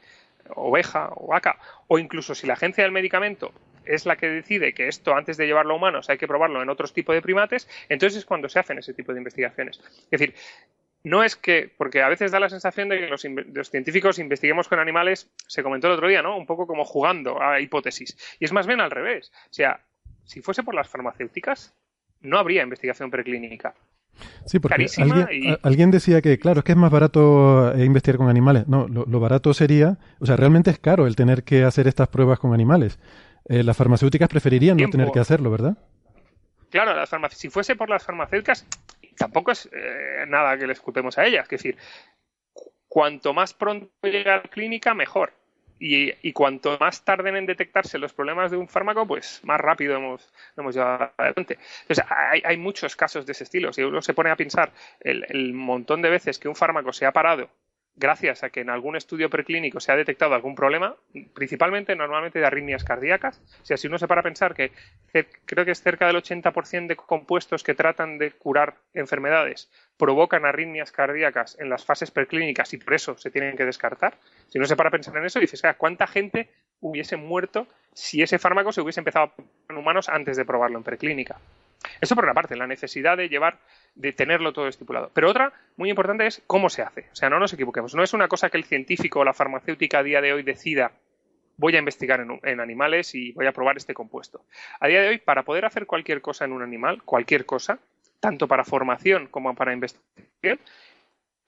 [0.55, 3.53] oveja o vaca, o incluso si la agencia del medicamento
[3.85, 6.69] es la que decide que esto antes de llevarlo a humanos hay que probarlo en
[6.69, 9.81] otros tipos de primates, entonces es cuando se hacen ese tipo de investigaciones.
[10.11, 10.35] Es decir,
[11.03, 14.79] no es que, porque a veces da la sensación de que los, científicos investiguemos con
[14.79, 16.37] animales, se comentó el otro día, ¿no?
[16.37, 18.17] Un poco como jugando a hipótesis.
[18.39, 19.33] Y es más bien al revés.
[19.47, 19.81] O sea,
[20.25, 21.75] si fuese por las farmacéuticas,
[22.21, 23.75] no habría investigación preclínica.
[24.45, 24.87] Sí, porque
[25.63, 28.69] alguien, decía que, claro, es que es más barato eh, investigar con animales.
[28.69, 32.39] No, lo, barato sería, o sea, realmente es caro el tener que hacer estas pruebas
[32.39, 32.99] con animales.
[33.49, 35.77] Eh, las farmacéuticas preferirían no tener que hacerlo, ¿verdad?
[36.71, 38.67] Claro, las si fuese por las farmacéuticas,
[39.17, 41.45] tampoco es eh, nada que les culpemos a ellas.
[41.45, 41.77] Es decir,
[42.89, 45.33] cuanto más pronto llega a la clínica, mejor.
[45.83, 50.31] Y, cuanto más tarden en detectarse los problemas de un fármaco, pues más rápido hemos,
[50.55, 51.59] hemos llevado adelante.
[51.83, 52.05] Entonces,
[52.45, 53.73] hay, muchos casos de ese estilo.
[53.73, 57.13] Si uno se pone a pensar el, montón de veces que un fármaco se ha
[57.13, 57.49] parado
[58.01, 60.97] gracias a que en algún estudio preclínico se ha detectado algún problema,
[61.35, 63.41] principalmente normalmente de arritmias cardíacas.
[63.63, 64.73] Si así uno se para a pensar que
[65.45, 70.91] creo que es cerca del 80% de compuestos que tratan de curar enfermedades provocan arritmias
[70.91, 74.15] cardíacas en las fases preclínicas y por eso se tienen que descartar.
[74.49, 76.49] Si uno se para a pensar en eso, dices, ¿cuánta gente
[76.81, 79.35] hubiese muerto si ese fármaco se hubiese empezado
[79.69, 81.37] en humanos antes de probarlo en preclínica?
[82.01, 83.59] Eso por una parte, la necesidad de llevar,
[83.95, 85.11] de tenerlo todo estipulado.
[85.15, 87.09] Pero otra muy importante es cómo se hace.
[87.13, 87.95] O sea, no nos equivoquemos.
[87.95, 90.93] No es una cosa que el científico o la farmacéutica a día de hoy decida
[91.61, 94.45] voy a investigar en, animales y voy a probar este compuesto.
[94.81, 97.79] A día de hoy, para poder hacer cualquier cosa en un animal, cualquier cosa,
[98.19, 100.59] tanto para formación como para investigación,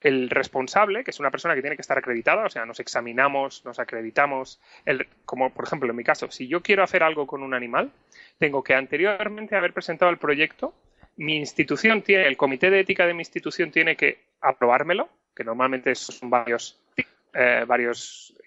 [0.03, 3.63] el responsable, que es una persona que tiene que estar acreditada, o sea, nos examinamos,
[3.65, 7.41] nos acreditamos, el, como por ejemplo en mi caso, si yo quiero hacer algo con
[7.41, 7.89] un animal,
[8.37, 10.73] tengo que anteriormente haber presentado el proyecto,
[11.15, 15.95] mi institución tiene, el comité de ética de mi institución tiene que aprobármelo, que normalmente
[15.95, 16.79] son varios,
[17.33, 17.65] eh,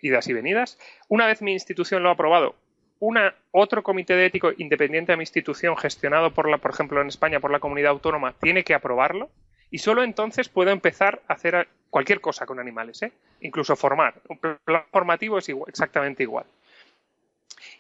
[0.03, 0.79] idas y venidas.
[1.09, 2.55] Una vez mi institución lo ha aprobado,
[2.99, 7.09] una, otro comité de ético independiente a mi institución, gestionado por la, por ejemplo, en
[7.09, 9.31] España por la comunidad autónoma, tiene que aprobarlo
[9.71, 13.13] y solo entonces puedo empezar a hacer cualquier cosa con animales, ¿eh?
[13.41, 14.15] incluso formar.
[14.29, 16.47] Un plan formativo es exactamente igual.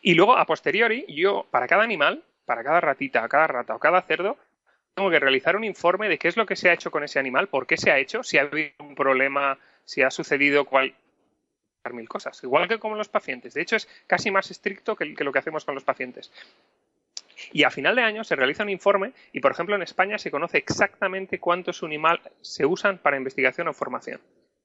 [0.02, 4.02] Y luego, a posteriori, yo, para cada animal, para cada ratita, cada rata o cada
[4.02, 4.36] cerdo,
[4.94, 7.18] tengo que realizar un informe de qué es lo que se ha hecho con ese
[7.18, 10.94] animal, por qué se ha hecho, si ha habido un problema, si ha sucedido cual
[11.92, 13.54] mil cosas, igual que con los pacientes.
[13.54, 16.32] De hecho, es casi más estricto que lo que hacemos con los pacientes.
[17.52, 20.30] Y a final de año se realiza un informe y, por ejemplo, en España se
[20.30, 24.20] conoce exactamente cuántos animales se usan para investigación o formación.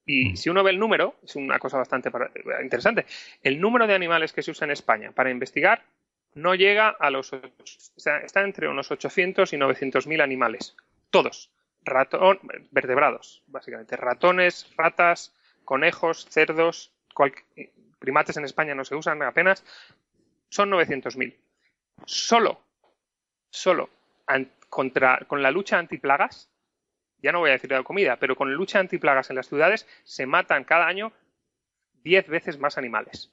[0.05, 0.37] Y mm.
[0.37, 2.11] si uno ve el número, es una cosa bastante
[2.63, 3.05] interesante,
[3.43, 5.83] el número de animales que se usa en España para investigar
[6.33, 7.31] no llega a los...
[7.97, 10.75] está entre unos 800 y 900 mil animales.
[11.09, 11.51] Todos.
[11.83, 12.39] Ratón,
[12.71, 13.97] vertebrados, básicamente.
[13.97, 15.33] Ratones, ratas,
[15.65, 16.93] conejos, cerdos,
[17.99, 19.63] primates en España no se usan apenas.
[20.49, 21.35] Son 900.000
[22.05, 22.61] solo,
[23.49, 23.89] solo
[24.69, 26.49] contra, con la lucha antiplagas,
[27.21, 29.47] ya no voy a decir de la comida, pero con la lucha antiplagas en las
[29.47, 31.11] ciudades se matan cada año
[32.03, 33.31] 10 veces más animales.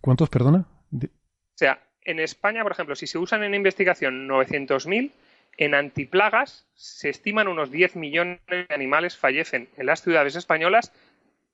[0.00, 0.66] ¿Cuántos, perdona?
[0.92, 5.10] O sea, en España, por ejemplo, si se usan en investigación 900.000,
[5.56, 10.92] en antiplagas se estiman unos 10 millones de animales fallecen en las ciudades españolas,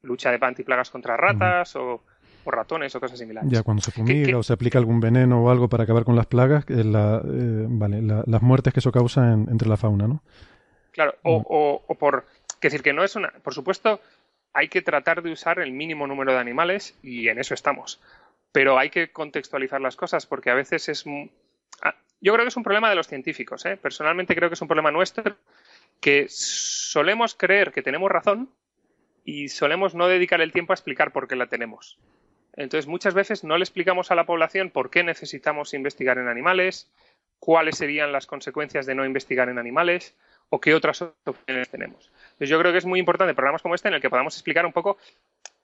[0.02, 2.02] lucha de antiplagas contra ratas o
[2.50, 3.50] ratones o cosas similares.
[3.50, 6.26] Ya, cuando se fumiga o se aplica algún veneno o algo para acabar con las
[6.26, 10.22] plagas, eh, vale, las muertes que eso causa entre la fauna, ¿no?
[10.92, 12.26] Claro, o, o, por...
[12.60, 13.30] decir, que no es una...
[13.42, 14.00] Por supuesto,
[14.52, 18.00] hay que tratar de usar el mínimo número de animales y en eso estamos.
[18.52, 21.04] Pero hay que contextualizar las cosas porque a veces es...
[21.82, 23.64] Ah, yo creo que es un problema de los científicos.
[23.66, 23.76] ¿eh?
[23.76, 25.36] Personalmente creo que es un problema nuestro
[26.00, 28.50] que solemos creer que tenemos razón
[29.24, 31.98] y solemos no dedicar el tiempo a explicar por qué la tenemos.
[32.56, 36.90] Entonces, muchas veces no le explicamos a la población por qué necesitamos investigar en animales,
[37.38, 40.16] cuáles serían las consecuencias de no investigar en animales
[40.48, 42.10] o qué otras opciones tenemos.
[42.22, 44.66] Entonces, yo creo que es muy importante programas como este en el que podamos explicar
[44.66, 44.98] un poco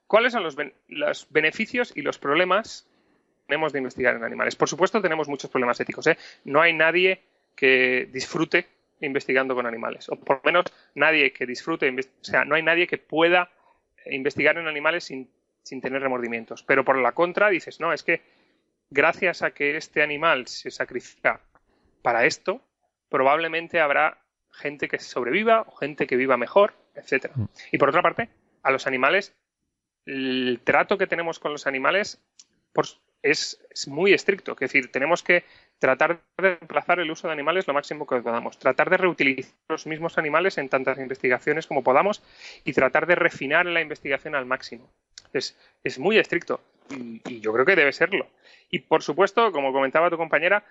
[0.06, 0.56] cuáles son los,
[0.88, 2.88] los beneficios y los problemas
[3.40, 4.56] que tenemos de investigar en animales.
[4.56, 6.06] Por supuesto, tenemos muchos problemas éticos.
[6.06, 6.16] ¿eh?
[6.44, 7.22] No hay nadie
[7.54, 8.66] que disfrute
[9.00, 10.64] investigando con animales, o por lo menos
[10.94, 13.50] nadie que disfrute, o sea, no hay nadie que pueda
[14.06, 15.28] investigar en animales sin
[15.66, 16.62] sin tener remordimientos.
[16.62, 18.22] Pero por la contra dices, no, es que
[18.88, 21.40] gracias a que este animal se sacrifica
[22.02, 22.60] para esto,
[23.08, 27.34] probablemente habrá gente que sobreviva o gente que viva mejor, etcétera.
[27.36, 27.44] Mm.
[27.72, 28.28] Y por otra parte,
[28.62, 29.34] a los animales,
[30.04, 32.24] el trato que tenemos con los animales
[33.22, 34.52] es, es, muy estricto.
[34.52, 35.42] Es decir, tenemos que
[35.80, 39.88] tratar de reemplazar el uso de animales lo máximo que podamos, tratar de reutilizar los
[39.88, 42.22] mismos animales en tantas investigaciones como podamos
[42.62, 44.92] y tratar de refinar la investigación al máximo
[45.38, 46.60] es, muy estricto
[46.90, 48.26] y, yo creo que debe serlo.
[48.70, 50.64] Y por supuesto, como comentaba tu compañera,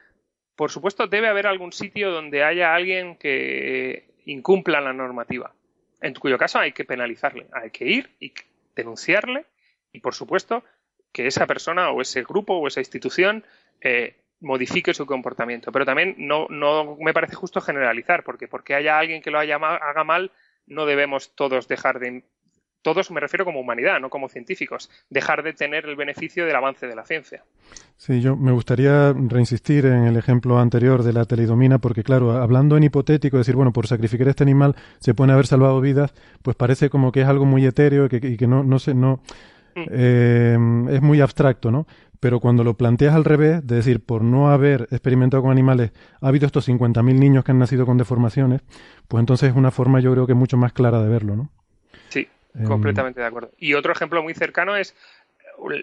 [0.56, 5.54] por supuesto debe haber algún sitio donde haya alguien que incumpla la normativa,
[6.02, 8.34] en cuyo caso hay que penalizarle, hay que ir y
[8.76, 9.46] denunciarle
[9.92, 10.64] y por supuesto
[11.12, 13.46] que esa persona o ese grupo o esa institución
[13.80, 15.72] eh, modifique su comportamiento.
[15.72, 19.56] Pero también no, no me parece justo generalizar, porque porque haya alguien que lo haya
[19.56, 20.32] haga mal,
[20.68, 22.24] no debemos todos dejar de,
[22.86, 26.86] todos me refiero como humanidad, no como científicos, dejar de tener el beneficio del avance
[26.86, 27.44] de la ciencia.
[27.98, 32.78] Sí, yo me gustaría reinsistir en el ejemplo anterior de la telidomina, porque claro, hablando
[32.78, 36.14] en hipotético, decir, bueno, por sacrificar este animal se pueden haber salvado vidas,
[36.44, 39.20] pues parece como que es algo muy etéreo y que, no, no sé, no,
[39.74, 39.86] mm.
[39.90, 40.58] eh,
[40.92, 41.88] es muy abstracto, ¿no?
[42.20, 46.28] Pero cuando lo planteas al revés, de decir, por no haber experimentado con animales, ha
[46.28, 48.62] habido estos 50.000 niños que han nacido con deformaciones,
[49.08, 51.50] pues entonces es una forma yo creo que mucho más clara de verlo, ¿no?
[52.10, 52.28] Sí,
[52.64, 53.52] Completamente de acuerdo.
[53.58, 54.96] Y otro ejemplo muy cercano es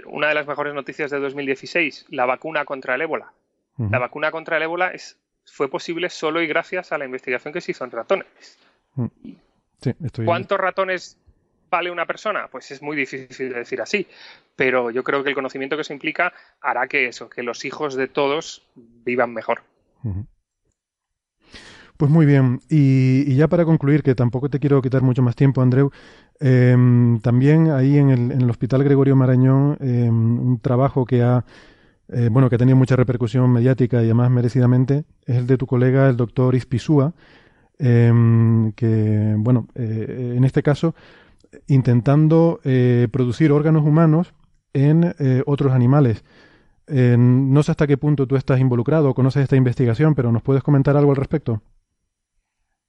[0.07, 3.33] una de las mejores noticias de 2016, la vacuna contra el ébola.
[3.79, 7.61] La vacuna contra el ébola es, fue posible solo y gracias a la investigación que
[7.61, 8.59] se hizo en ratones.
[9.81, 10.25] Sí, estoy...
[10.25, 11.19] ¿Cuántos ratones
[11.71, 12.49] vale una persona?
[12.49, 14.07] Pues es muy difícil de decir así,
[14.55, 17.95] pero yo creo que el conocimiento que se implica hará que eso, que los hijos
[17.97, 19.63] de todos vivan mejor.
[22.03, 25.63] Pues muy bien, y, ya para concluir, que tampoco te quiero quitar mucho más tiempo,
[25.63, 25.93] Andreu,
[26.41, 31.45] em, también ahí en el, en el Hospital Gregorio Marañón, em, un trabajo que ha,
[32.09, 35.69] eh, bueno, que ha tenido mucha repercusión mediática y además merecidamente, es el de tu
[35.69, 37.15] colega, el doctor Ispisúa,
[37.79, 40.97] em, que, bueno, eh, en este caso,
[41.69, 44.35] intentando eh, producir órganos humanos
[44.73, 45.15] en
[45.47, 46.25] otros animales.
[46.89, 50.65] No sé hasta qué punto tú estás involucrado o conoces esta investigación, pero ¿nos puedes
[50.65, 51.63] comentar algo al respecto?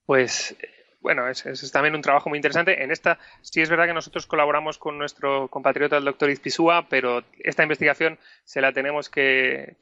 [0.05, 0.55] Pues
[1.03, 1.43] bueno, es,
[1.73, 2.81] también un trabajo muy interesante.
[2.81, 7.23] En esta sí es verdad que nosotros colaboramos con nuestro compatriota el doctor Izpisúa, pero
[7.39, 9.75] esta investigación se la tenemos que,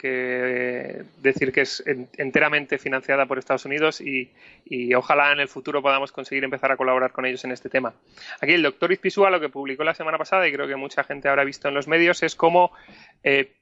[1.18, 4.32] decir que es en- enteramente financiada por Estados Unidos y,
[4.66, 7.94] y ojalá en el futuro podamos conseguir empezar a colaborar con ellos en este tema.
[8.42, 11.30] Aquí el doctor Izpisúa lo que publicó la semana pasada y creo que mucha gente
[11.30, 12.72] habrá visto en los medios es cómo
[13.24, 13.54] eh,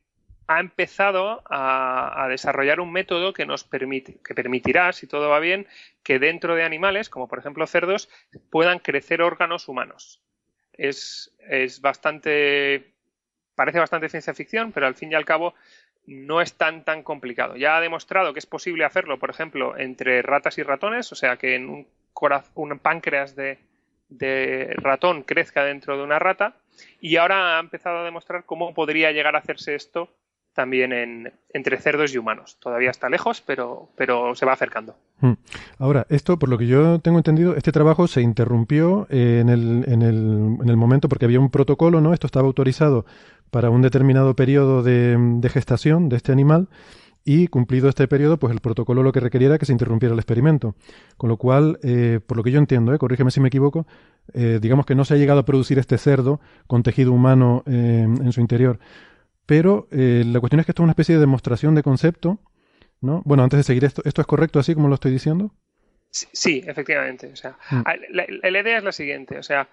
[0.49, 5.67] ha empezado a, desarrollar un método que nos permite, que permitirá, si todo va bien,
[6.01, 8.09] que dentro de animales, como por ejemplo cerdos,
[8.49, 10.23] puedan crecer órganos humanos.
[10.73, 12.95] Es, es bastante.
[13.53, 15.53] parece bastante ciencia ficción, pero al fin y al cabo
[16.07, 17.55] no es tan tan complicado.
[17.55, 21.37] Ya ha demostrado que es posible hacerlo, por ejemplo, entre ratas y ratones, o sea
[21.37, 26.55] que en un, páncreas de ratón crezca dentro de una rata,
[26.99, 30.09] y ahora ha empezado a demostrar cómo podría llegar a hacerse esto
[30.59, 32.57] también en, entre cerdos y humanos.
[32.59, 34.97] Todavía está lejos, pero, pero se va acercando.
[35.21, 35.35] Hmm.
[35.77, 39.85] Ahora, esto, por lo que yo tengo entendido, este trabajo se interrumpió eh, en, el,
[39.87, 42.13] en, el, en el momento porque había un protocolo, ¿no?
[42.13, 43.05] Esto estaba autorizado
[43.51, 46.67] para un determinado periodo de, gestación de este animal
[47.23, 50.19] y cumplido este periodo, pues el protocolo lo que requería era que se interrumpiera el
[50.19, 50.75] experimento.
[51.15, 53.87] Con lo cual, eh, por lo que yo entiendo, eh, corrígeme si me equivoco,
[54.33, 58.33] eh, digamos que no se ha llegado a producir este cerdo con tejido humano en
[58.33, 58.77] su interior.
[59.49, 62.37] Pero eh, la cuestión es que esto es una especie de demostración de concepto,
[63.01, 63.23] ¿no?
[63.25, 65.49] Bueno, antes de seguir esto, ¿esto es correcto así como lo estoy diciendo?
[66.11, 67.31] Sí, sí, efectivamente.
[67.33, 67.81] O sea, Mm.
[68.11, 69.39] la, la idea es la siguiente.
[69.39, 69.67] O sea,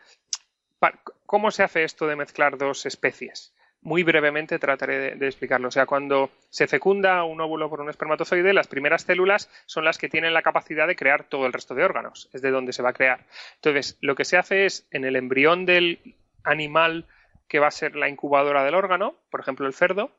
[1.27, 3.53] ¿cómo se hace esto de mezclar dos especies?
[3.83, 5.69] Muy brevemente trataré de, de explicarlo.
[5.69, 9.99] O sea, cuando se fecunda un óvulo por un espermatozoide, las primeras células son las
[9.99, 12.31] que tienen la capacidad de crear todo el resto de órganos.
[12.33, 13.27] Es de donde se va a crear.
[13.57, 17.05] Entonces, lo que se hace es, en el embrión del animal
[17.49, 20.11] que va a ser la incubadora del órgano, por ejemplo el cerdo,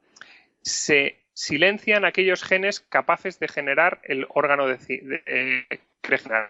[0.61, 5.79] se silencian aquellos genes capaces de generar el órgano de, ci- de- eh.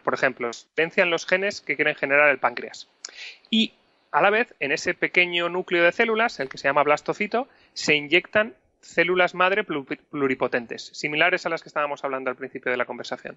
[0.03, 2.89] Por ejemplo, silencian los genes que quieren generar el páncreas.
[3.49, 3.73] Y
[4.11, 7.95] a la vez, en ese pequeño núcleo de células, el que se llama blastocito, se
[7.95, 12.85] inyectan células madre plu- pluripotentes, similares a las que estábamos hablando al principio de la
[12.85, 13.35] conversación.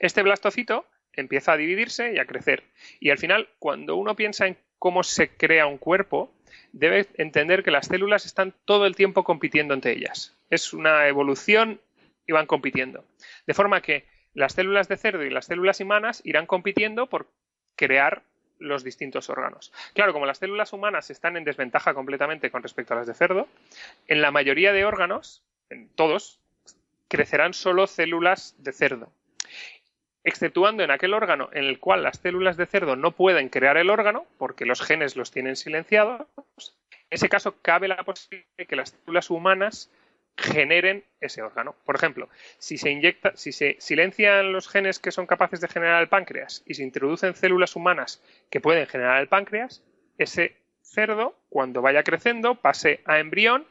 [0.00, 2.64] Este blastocito empieza a dividirse y a crecer.
[2.98, 6.34] Y al final, cuando uno piensa en cómo se crea un cuerpo,
[6.72, 10.36] debe entender que las células están todo el tiempo compitiendo entre ellas.
[10.50, 11.80] Es una evolución
[12.26, 13.04] y van compitiendo.
[13.46, 17.28] De forma que las células de cerdo y las células humanas irán compitiendo por
[17.76, 18.22] crear
[18.58, 19.72] los distintos órganos.
[19.94, 23.48] Claro, como las células humanas están en desventaja completamente con respecto a las de cerdo,
[24.06, 26.40] en la mayoría de órganos, en todos,
[27.08, 29.12] crecerán solo células de cerdo
[30.24, 33.90] exceptuando en aquel órgano en el cual las células de cerdo no pueden crear el
[33.90, 38.76] órgano, porque los genes los tienen silenciados, en ese caso cabe la posibilidad de que
[38.76, 39.90] las células humanas
[40.36, 41.76] generen ese órgano.
[41.84, 46.02] Por ejemplo, si se inyecta, si se silencian los genes que son capaces de generar
[46.02, 49.84] el páncreas y se introducen células humanas que pueden generar el páncreas,
[50.18, 53.66] ese cerdo, cuando vaya creciendo, pase a embrión,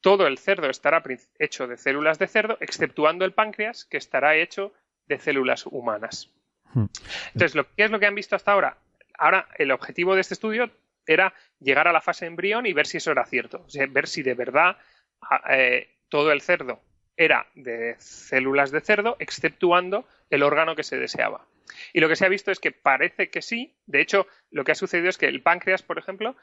[0.00, 1.02] todo el cerdo estará
[1.38, 4.72] hecho de células de cerdo, exceptuando el páncreas, que estará hecho
[5.12, 6.30] de células humanas.
[6.74, 6.86] Hmm.
[7.34, 8.76] Entonces, lo, ¿qué es lo que han visto hasta ahora?
[9.18, 10.70] Ahora, el objetivo de este estudio
[11.06, 13.62] era llegar a la fase embrión y ver si eso era cierto.
[13.66, 14.76] O sea, ver si de verdad
[15.20, 16.80] a- eh, todo el cerdo
[17.16, 21.44] era de células de cerdo, exceptuando el órgano que se deseaba.
[21.92, 23.74] Y lo que se ha visto es que parece que sí.
[23.86, 26.36] De hecho, lo que ha sucedido es que el páncreas, por ejemplo,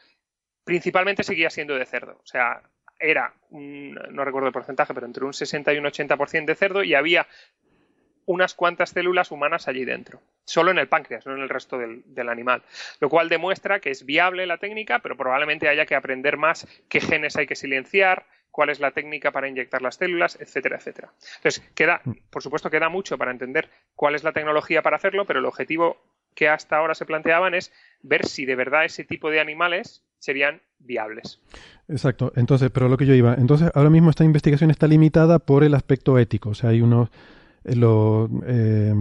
[0.64, 2.20] principalmente seguía siendo de cerdo.
[2.24, 2.62] O sea,
[3.00, 6.84] era, un- no recuerdo el porcentaje, pero entre un 60 y un 80% de cerdo
[6.84, 7.28] y había
[8.30, 10.22] unas cuantas células humanas allí dentro.
[10.46, 12.62] Solo en el páncreas, no en el resto del, del animal.
[13.00, 17.02] Lo cual demuestra que es viable la técnica, pero probablemente haya que aprender más qué
[17.02, 21.12] genes hay que silenciar, cuál es la técnica para inyectar las células, etcétera, etcétera.
[21.38, 25.40] Entonces, queda, por supuesto, queda mucho para entender cuál es la tecnología para hacerlo, pero
[25.40, 25.98] el objetivo
[26.36, 27.74] que hasta ahora se planteaban es
[28.04, 31.42] ver si de verdad ese tipo de animales serían viables.
[31.88, 32.32] Exacto.
[32.36, 35.74] Entonces, pero lo que yo iba, entonces ahora mismo esta investigación está limitada por el
[35.74, 36.50] aspecto ético.
[36.50, 37.10] O sea, hay unos
[37.66, 38.94] eh, eh,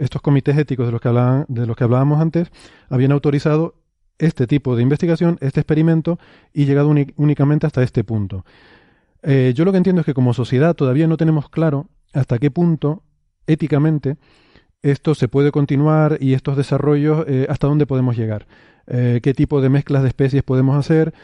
[0.00, 2.50] estos comités éticos de los que de los que hablábamos antes
[2.88, 3.74] habían autorizado
[4.18, 6.18] este tipo de investigación, este experimento
[6.52, 8.44] y llegado únicamente hasta este punto.
[9.22, 12.50] Eh, yo lo que entiendo es que como sociedad todavía no tenemos claro hasta qué
[12.50, 13.02] punto
[13.46, 14.16] éticamente
[14.82, 18.46] esto se puede continuar y estos desarrollos hasta dónde podemos llegar.
[18.86, 21.14] qué tipo de mezclas de especies podemos hacer,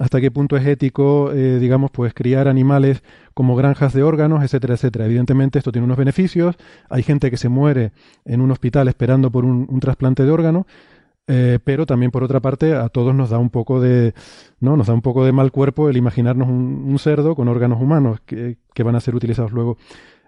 [0.00, 3.02] hasta qué punto es ético, eh, digamos, pues criar animales
[3.34, 5.06] como granjas de órganos, etcétera, etcétera.
[5.06, 6.56] Evidentemente esto tiene unos beneficios.
[6.88, 7.92] Hay gente que se muere
[8.24, 10.66] en un hospital esperando por un, trasplante de órgano,
[11.26, 14.14] eh, pero también por otra parte a todos nos da un poco de,
[14.60, 18.20] no, nos da un poco de mal cuerpo el imaginarnos un, cerdo con órganos humanos
[18.24, 19.76] que, que van a ser utilizados luego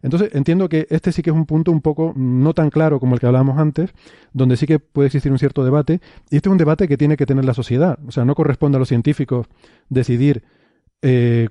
[0.03, 3.15] entonces entiendo que este sí que es un punto un poco no tan claro como
[3.15, 3.91] el que hablábamos antes,
[4.33, 7.17] donde sí que puede existir un cierto debate, y este es un debate que tiene
[7.17, 7.99] que tener la sociedad.
[8.07, 9.47] O sea, no corresponde a los científicos
[9.89, 10.45] decidir
[11.03, 11.49] eh,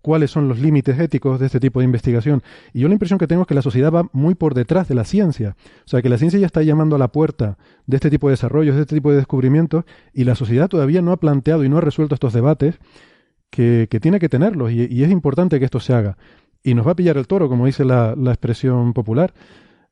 [0.00, 2.42] cuáles son los límites éticos de este tipo de investigación.
[2.72, 4.94] Y yo la impresión que tengo es que la sociedad va muy por detrás de
[4.94, 5.56] la ciencia.
[5.84, 8.32] O sea, que la ciencia ya está llamando a la puerta de este tipo de
[8.32, 11.78] desarrollos, de este tipo de descubrimientos, y la sociedad todavía no ha planteado y no
[11.78, 12.78] ha resuelto estos debates
[13.50, 16.18] que, tiene que tenerlos, y es importante que esto se haga
[16.68, 19.32] y nos va a pillar el toro, como dice la, expresión popular.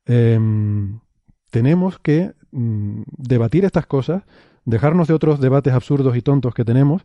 [0.04, 1.00] Em,
[1.50, 4.24] tenemos que mm, debatir estas cosas,
[4.66, 7.02] dejarnos de otros debates absurdos y tontos que tenemos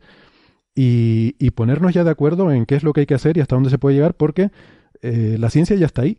[0.76, 3.56] y, ponernos ya de acuerdo en qué es lo que hay que hacer y hasta
[3.56, 4.52] dónde se puede llegar, porque
[5.02, 6.18] eh, la ciencia ya está ahí.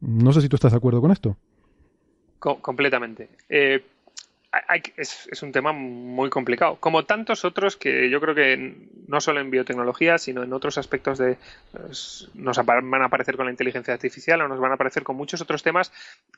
[0.00, 1.36] No sé si tú estás de acuerdo con esto.
[2.38, 3.28] completamente.
[3.50, 3.84] Eh,
[4.96, 9.50] es, un tema muy complicado, como tantos otros que yo creo que no solo en
[9.50, 11.36] biotecnología, sino en otros aspectos de
[12.34, 15.40] nos van a aparecer con la inteligencia artificial o nos van a aparecer con muchos
[15.40, 15.92] otros temas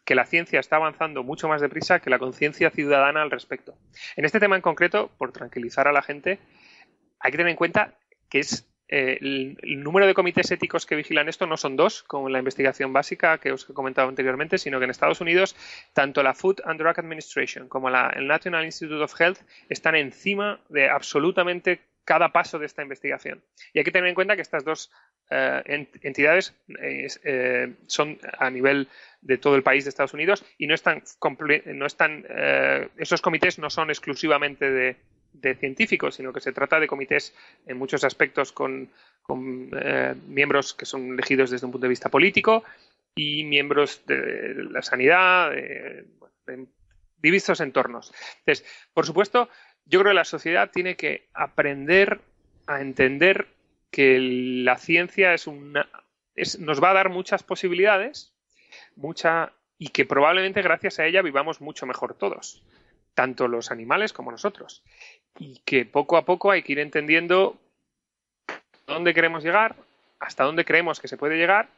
[0.04, 3.74] que la ciencia está avanzando mucho más deprisa que la conciencia ciudadana al respecto.
[4.16, 6.38] En este tema en concreto, por tranquilizar a la gente,
[7.18, 7.94] hay que tener en cuenta
[8.28, 12.28] que es eh, el, número de comités éticos que vigilan esto no son dos, como
[12.28, 15.56] la investigación básica que os he comentado anteriormente, sino que en Estados Unidos
[15.92, 20.60] tanto la Food and Drug Administration como la, el National Institute of Health están encima
[20.68, 23.42] de absolutamente cada paso de esta investigación.
[23.72, 24.90] Y hay que tener en cuenta que estas dos
[25.30, 28.88] eh, entidades eh, son a nivel
[29.20, 31.02] de todo el país de Estados Unidos y no están,
[31.66, 32.26] no están
[32.96, 34.96] esos comités no son exclusivamente de,
[35.32, 37.34] de científicos, sino que se trata de comités
[37.66, 38.90] en muchos aspectos con,
[39.72, 42.64] eh, miembros que son elegidos desde un punto de vista político
[43.14, 46.06] y miembros de la sanidad, de,
[47.18, 48.12] diversos entornos.
[48.40, 49.48] Entonces, por supuesto,
[49.86, 52.20] yo creo que la sociedad tiene que aprender
[52.66, 53.46] a entender
[53.90, 55.88] que la ciencia es una,
[56.58, 58.34] nos va a dar muchas posibilidades,
[58.96, 62.62] mucha y que probablemente gracias a ella vivamos mucho mejor todos
[63.14, 64.82] tanto los animales como nosotros.
[65.38, 67.58] Y que poco a poco hay que ir entendiendo
[68.86, 69.76] dónde queremos llegar,
[70.20, 71.68] hasta dónde creemos que se puede llegar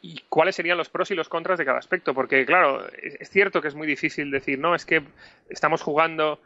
[0.00, 2.14] y cuáles serían los pros y los contras de cada aspecto.
[2.14, 5.02] Porque, claro, es cierto que es muy difícil decir, no, es que
[5.48, 6.40] estamos jugando,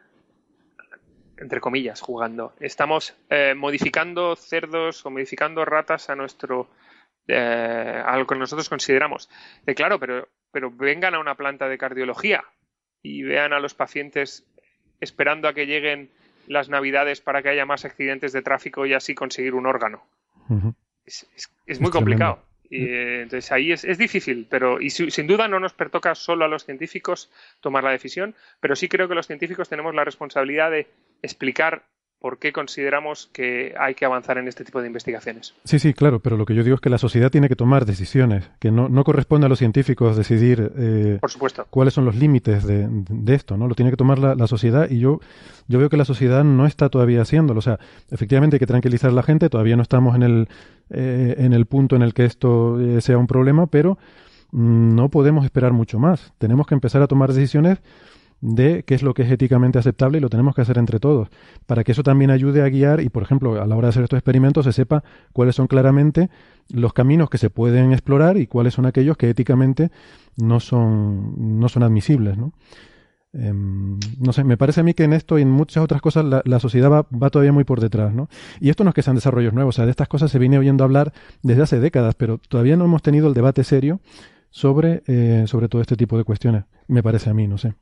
[1.37, 6.69] entre comillas, jugando, estamos eh, modificando cerdos o modificando ratas a nuestro.
[7.29, 9.31] Eh, a lo que nosotros consideramos.
[9.65, 12.43] De claro, pero, pero vengan a una planta de cardiología
[13.01, 14.45] y vean a los pacientes
[14.99, 16.11] esperando a que lleguen
[16.47, 20.05] las navidades para que haya más accidentes de tráfico y así conseguir un órgano.
[21.67, 22.45] es, muy complicado.
[22.69, 26.49] Y, eh, entonces ahí es, difícil, pero y sin duda no nos pertoca solo a
[26.49, 27.31] los científicos
[27.61, 30.87] tomar la decisión, pero sí creo que los científicos tenemos la responsabilidad de
[31.21, 31.85] explicar
[32.23, 35.55] por qué consideramos que hay que avanzar en este tipo de investigaciones.
[35.65, 37.85] Sí, sí, claro, pero lo que yo digo es que la sociedad tiene que tomar
[37.85, 41.67] decisiones, que no, no corresponde a los científicos decidir eh, por supuesto.
[41.69, 43.67] cuáles son los límites de, de, esto, ¿no?
[43.67, 45.19] Lo tiene que tomar la, la, sociedad y yo,
[45.67, 47.59] yo veo que la sociedad no está todavía haciéndolo.
[47.59, 47.81] O sea,
[48.13, 50.49] efectivamente hay que tranquilizar a la gente, todavía no estamos en el,
[50.91, 53.99] eh, en el punto en el que esto eh, sea un problema, pero
[54.53, 56.33] mm, no podemos esperar mucho más.
[56.39, 57.81] Tenemos que empezar a tomar decisiones
[58.43, 61.29] de qué es lo que es éticamente aceptable y lo tenemos que hacer entre todos,
[61.65, 64.03] para que eso también ayude a guiar y, por ejemplo, a la hora de hacer
[64.03, 66.29] estos experimentos se sepa cuáles son claramente
[66.69, 69.91] los caminos que se pueden explorar y cuáles son aquellos que éticamente
[70.37, 72.37] no son, no son admisibles.
[72.37, 72.53] ¿no?
[73.33, 74.01] Em,
[74.33, 76.91] sé, me parece a mí que en esto y en muchas otras cosas la, sociedad
[76.91, 78.29] va, va, todavía muy por detrás, ¿no?
[78.61, 80.59] Y esto no es que sean desarrollos nuevos, o sea, de estas cosas se viene
[80.59, 81.13] oyendo hablar
[81.43, 84.01] desde hace décadas, pero todavía no hemos tenido el debate serio
[84.51, 87.75] sobre, eh, sobre todo este tipo de cuestiones, me parece a mí, no sé.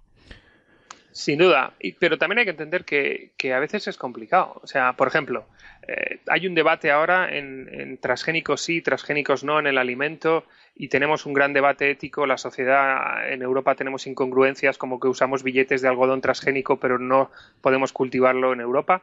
[1.12, 4.61] Sin duda, pero también hay que entender que, a veces es complicado.
[4.62, 5.46] O sea, por ejemplo,
[5.86, 10.44] eh, hay un debate ahora en, transgénicos sí, transgénicos no en el alimento
[10.74, 12.26] y tenemos un gran debate ético.
[12.26, 17.30] La sociedad en Europa tenemos incongruencias como que usamos billetes de algodón transgénico pero no
[17.61, 19.02] podemos cultivarlo en Europa.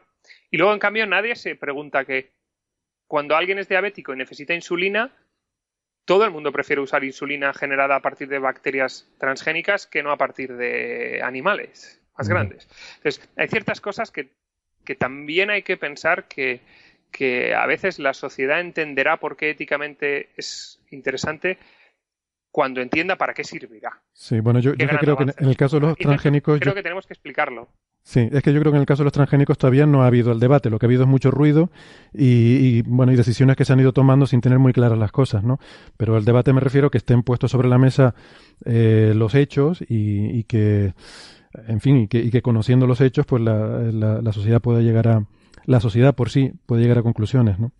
[0.50, 2.32] Y luego, en cambio, nadie se pregunta que
[3.06, 5.12] cuando alguien es diabético y necesita insulina,
[6.08, 10.16] todo el mundo prefiere usar insulina generada a partir de bacterias transgénicas que no a
[10.16, 12.66] partir de animales más grandes.
[12.96, 14.30] Entonces, hay ciertas cosas que,
[14.98, 16.62] también hay que pensar que,
[17.54, 21.58] a veces la sociedad entenderá por qué éticamente es interesante
[22.50, 24.02] cuando entienda para qué servirá.
[24.12, 26.60] Sí, bueno, yo, creo que en el caso de los transgénicos...
[26.60, 27.68] Creo que tenemos que explicarlo.
[28.02, 30.06] Sí, es que yo creo que en el caso de los transgénicos todavía no ha
[30.06, 31.70] habido el debate, lo que ha habido es mucho ruido
[32.14, 35.44] y, bueno, y decisiones que se han ido tomando sin tener muy claras las cosas,
[35.44, 35.58] ¿no?
[35.98, 38.14] Pero el debate me refiero que estén puestos sobre la mesa
[38.64, 40.94] eh, los hechos y, que,
[41.66, 45.26] en fin, y que, conociendo los hechos, pues la, sociedad pueda llegar a,
[45.66, 47.72] la sociedad por sí puede llegar a conclusiones, ¿no?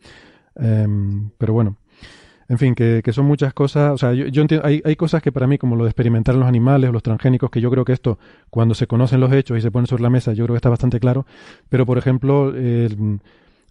[0.57, 1.79] Em, pero bueno,
[2.49, 3.93] en fin, que, son muchas cosas.
[3.93, 6.41] O sea, yo, entiendo, hay, hay, cosas que para mí, como lo de experimentar en
[6.41, 8.19] los animales o los transgénicos, que yo creo que esto,
[8.49, 10.71] cuando se conocen los hechos y se ponen sobre la mesa, yo creo que está
[10.71, 11.27] bastante claro.
[11.69, 12.55] Pero, por ejemplo,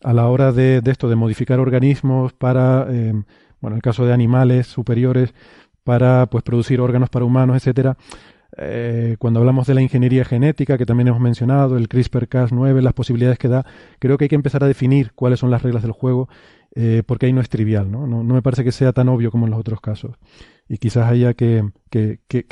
[0.04, 3.14] a la hora de, esto, de modificar organismos para, eh,
[3.62, 5.34] bueno, en el caso de animales superiores,
[5.84, 7.98] para pues producir órganos para humanos, etcétera.
[8.58, 13.40] Eh, cuando hablamos de la ingeniería genética, que también hemos mencionado, el CRISPR-Cas9, las posibilidades
[13.40, 13.66] que da,
[14.00, 16.30] creo que hay que empezar a definir cuáles son las reglas del juego
[16.76, 18.07] eh, porque ahí no es trivial, ¿no?
[18.07, 18.24] ¿no?
[18.24, 20.15] me parece que sea tan obvio como en los otros casos.
[20.68, 21.63] Y quizás haya que,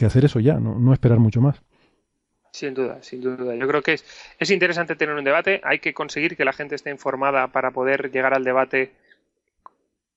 [0.05, 0.93] hacer eso ya, ¿no?
[0.93, 1.61] esperar mucho más.
[2.51, 3.55] Sin duda, sin duda.
[3.55, 4.05] Yo creo que es,
[4.39, 5.59] es interesante tener un debate.
[5.63, 8.93] Hay que conseguir que la gente esté informada para poder llegar al debate,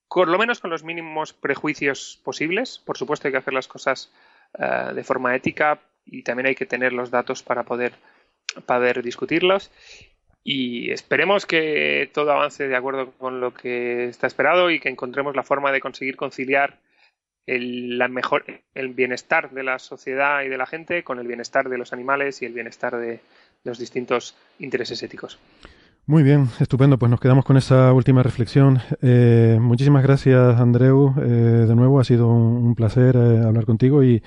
[0.09, 2.79] por lo menos con los mínimos prejuicios posibles.
[2.79, 4.13] Por supuesto, hay que hacer las cosas
[4.57, 7.95] eh, de forma ética y también hay que tener los datos para poder,
[8.65, 9.73] poder discutirlos
[10.51, 15.37] y esperemos que todo avance de acuerdo con lo que está esperado y que encontremos
[15.37, 16.79] la forma de conseguir conciliar
[17.45, 21.69] el, la mejor, el bienestar de la sociedad y de la gente con el bienestar
[21.69, 23.21] de los animales y el bienestar de
[23.63, 25.39] los distintos intereses éticos.
[26.07, 26.99] Muy bien, estupendo.
[26.99, 28.81] Pues nos quedamos con esa última reflexión.
[29.03, 31.13] Eh, muchísimas gracias, Andreu.
[31.21, 34.23] Eh, de nuevo, ha sido un, placer eh, hablar contigo y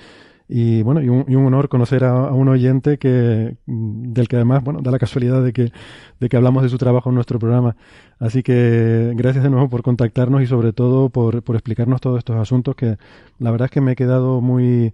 [0.54, 4.90] y bueno, y un, honor conocer a, un oyente que, del que además, bueno, da
[4.90, 5.72] la casualidad de que,
[6.20, 7.74] de que hablamos de su trabajo en nuestro programa.
[8.18, 12.36] Así que gracias de nuevo por contactarnos y sobre todo por, por explicarnos todos estos
[12.36, 12.98] asuntos que
[13.38, 14.92] la verdad es que me he quedado muy,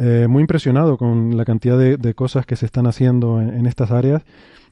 [0.00, 3.90] eh, muy impresionado con la cantidad de, de, cosas que se están haciendo en, estas
[3.90, 4.22] áreas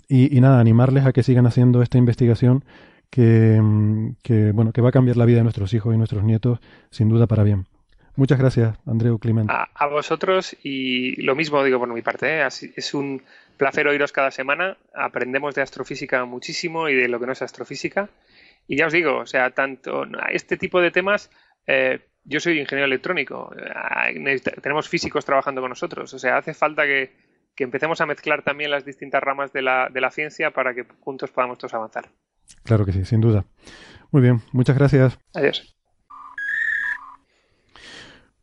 [0.09, 2.64] y, y, nada, animarles a que sigan haciendo esta investigación
[3.11, 3.61] que,
[4.22, 7.11] que, bueno, que va a cambiar la vida de nuestros hijos y nuestros nietos sin
[7.11, 7.66] duda para bien.
[8.17, 9.51] Muchas gracias, Andreu Clement.
[9.51, 12.41] A, vosotros y lo mismo digo por mi parte.
[12.41, 12.47] ¿eh?
[12.47, 13.23] es un
[13.57, 14.77] placer oíros cada semana.
[14.95, 18.09] Aprendemos de astrofísica muchísimo y de lo que no es astrofísica.
[18.67, 21.31] Y ya os digo, o sea, tanto este tipo de temas,
[21.67, 26.85] eh, yo soy ingeniero electrónico, eh, tenemos físicos trabajando con nosotros, o sea, hace falta
[26.85, 27.12] que,
[27.55, 30.87] que empecemos a mezclar también las distintas ramas de la, de la ciencia para que
[31.01, 32.09] juntos podamos todos avanzar.
[32.62, 33.45] Claro que sí, sin duda.
[34.11, 35.19] Muy bien, muchas gracias.
[35.35, 35.77] Adiós.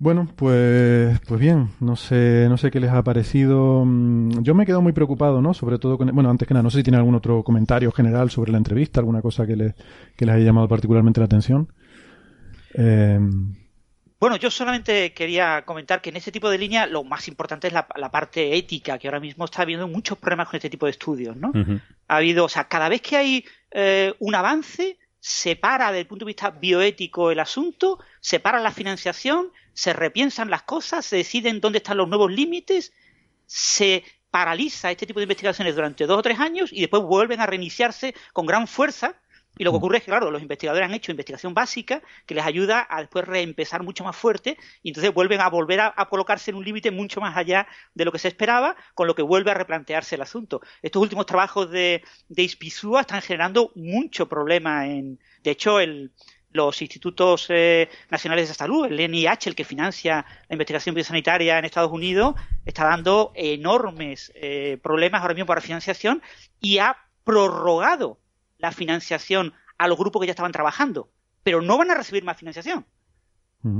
[0.01, 3.85] Bueno, pues, pues bien, no sé, no sé qué les ha parecido.
[3.85, 5.53] Mm, yo me he quedado muy preocupado, ¿no?
[5.53, 8.31] Sobre todo con, bueno, antes que nada, no sé si tiene algún otro comentario general
[8.31, 9.75] sobre la entrevista, alguna cosa que, les,
[10.17, 11.71] que les haya llamado particularmente la atención.
[12.73, 13.53] Em,
[14.19, 17.73] bueno, yo solamente quería comentar que en este tipo de línea lo más importante es
[17.73, 21.37] la, parte ética, que ahora mismo está habiendo muchos problemas con este tipo de estudios,
[21.37, 21.51] ¿no?
[22.07, 26.07] Ha habido, o sea, cada vez que hay eh, un avance, se para desde el
[26.07, 31.17] punto de vista bioético el asunto, se para la financiación se repiensan las cosas, se
[31.17, 32.93] deciden dónde están los nuevos límites,
[33.45, 37.45] se paraliza este tipo de investigaciones durante dos o tres años y después vuelven a
[37.45, 39.15] reiniciarse con gran fuerza.
[39.57, 39.79] Y lo que mm.
[39.79, 43.25] ocurre es que, claro, los investigadores han hecho investigación básica que les ayuda a después
[43.25, 47.19] reempezar mucho más fuerte y entonces vuelven a volver a, colocarse en un límite mucho
[47.19, 50.61] más allá de lo que se esperaba, con lo que vuelve a replantearse el asunto.
[50.81, 55.19] Estos últimos trabajos de, de Ispizúa están generando mucho problema en...
[55.43, 56.13] De hecho, el,
[56.53, 61.65] los institutos eh, nacionales de salud, el NIH, el que financia la investigación biosanitaria en
[61.65, 62.35] Estados Unidos,
[62.65, 66.21] está dando enormes eh, problemas ahora mismo para financiación
[66.59, 68.19] y ha prorrogado
[68.57, 71.09] la financiación a los grupos que ya estaban trabajando,
[71.43, 72.85] pero no van a recibir más financiación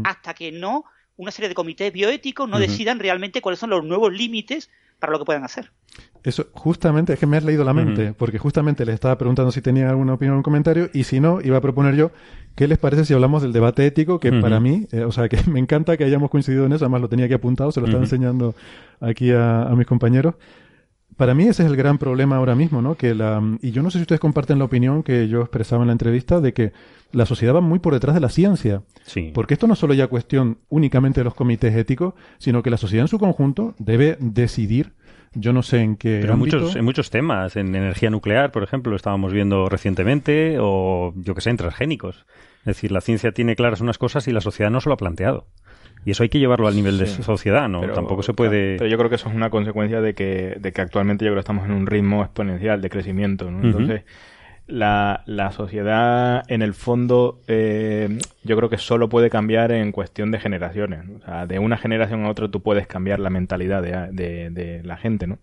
[0.04, 0.86] hasta que no
[1.18, 4.70] una serie de comités bioéticos no decidan realmente cuáles son los nuevos límites
[5.00, 5.72] para lo que puedan hacer.
[6.24, 9.62] Eso, justamente, es que me has leído la mente, porque justamente les estaba preguntando si
[9.62, 12.12] tenían alguna opinión o un comentario, y si no, iba a proponer yo,
[12.56, 14.20] ¿qué les parece si hablamos del debate ético?
[14.20, 17.02] Que para mí, eh, o sea, que me encanta que hayamos coincidido en eso, además
[17.02, 18.54] lo tenía aquí apuntado, se lo estaba enseñando
[19.00, 20.36] aquí a, mis compañeros.
[21.18, 22.94] para mí ese es el gran problema ahora mismo, ¿no?
[22.94, 25.88] Que la, y yo no sé si ustedes comparten la opinión que yo expresaba en
[25.88, 26.72] la entrevista de que
[27.12, 28.84] la sociedad va muy por detrás de la ciencia.
[29.04, 29.32] Sí.
[29.34, 32.78] Porque esto no es solo ya cuestión únicamente de los comités éticos, sino que la
[32.78, 34.94] sociedad en su conjunto debe decidir
[35.34, 36.20] yo no sé en qué.
[36.22, 40.58] Pero en muchos, en muchos temas, en energía nuclear, por ejemplo, lo estábamos viendo recientemente,
[40.60, 42.26] o yo que sé, en transgénicos.
[42.60, 44.98] Es decir, la ciencia tiene claras unas cosas y la sociedad no se lo ha
[44.98, 45.48] planteado.
[46.04, 47.82] Y eso hay que llevarlo al nivel de sociedad, ¿no?
[47.82, 48.78] Pero, Tampoco se puede.
[48.78, 51.36] pero yo creo que eso es una consecuencia de que, de que actualmente yo creo
[51.36, 53.52] que estamos en un ritmo exponencial de crecimiento.
[53.52, 53.64] ¿no?
[53.64, 54.04] Entonces,
[54.72, 60.32] la, la sociedad, en el fondo, eh, yo creo que solo puede cambiar en cuestión
[60.32, 61.06] de generaciones.
[61.06, 61.18] ¿no?
[61.18, 64.84] O sea, de una generación a otra tú puedes cambiar la mentalidad de, de- de
[64.84, 65.38] la gente, ¿no?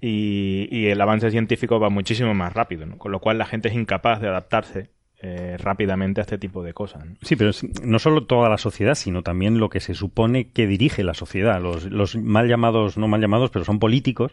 [0.00, 2.98] Y, y el avance científico va muchísimo más rápido, ¿no?
[2.98, 6.72] Con lo cual la gente es incapaz de adaptarse eh, rápidamente a este tipo de
[6.72, 7.04] cosas.
[7.04, 7.16] ¿no?
[7.22, 10.68] Sí, pero es- no solo toda la sociedad, sino también lo que se supone que
[10.68, 11.60] dirige la sociedad.
[11.60, 14.32] Los, los mal llamados, no mal llamados, pero son políticos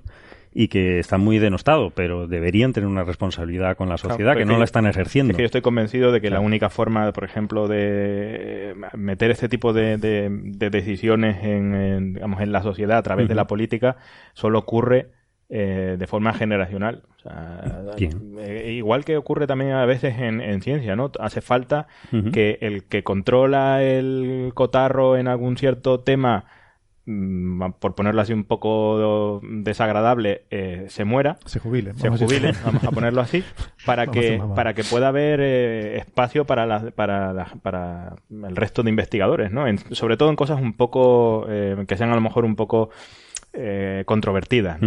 [0.58, 4.46] y que están muy denostados, pero deberían tener una responsabilidad con la sociedad Claro, que
[4.46, 5.32] no que la están ejerciendo.
[5.32, 6.42] Es que yo estoy convencido de que Claro.
[6.42, 12.14] la única forma, por ejemplo, de meter este tipo de, de- de decisiones en, en,
[12.14, 13.98] digamos, en la sociedad a través de la política
[14.34, 15.10] solo ocurre
[15.50, 17.04] eh, de forma generacional.
[17.18, 21.12] O sea, eh, igual que ocurre también a veces en, en ciencia, ¿no?
[21.20, 21.88] Hace falta
[22.32, 26.46] que el que controla el cotarro en algún cierto tema,
[27.80, 31.94] por ponerlo así un poco desagradable, eh, se muera Se jubile.
[31.96, 32.40] se vamos a decir.
[32.42, 33.44] jubile, vamos a ponerlo así,
[33.86, 38.56] para Vamos que para que pueda haber eh, espacio para la- para la- para el
[38.56, 39.68] resto de investigadores, ¿no?
[39.68, 42.90] En- sobre todo en cosas un poco eh, que sean a lo mejor un poco
[43.54, 44.80] eh, controvertidas.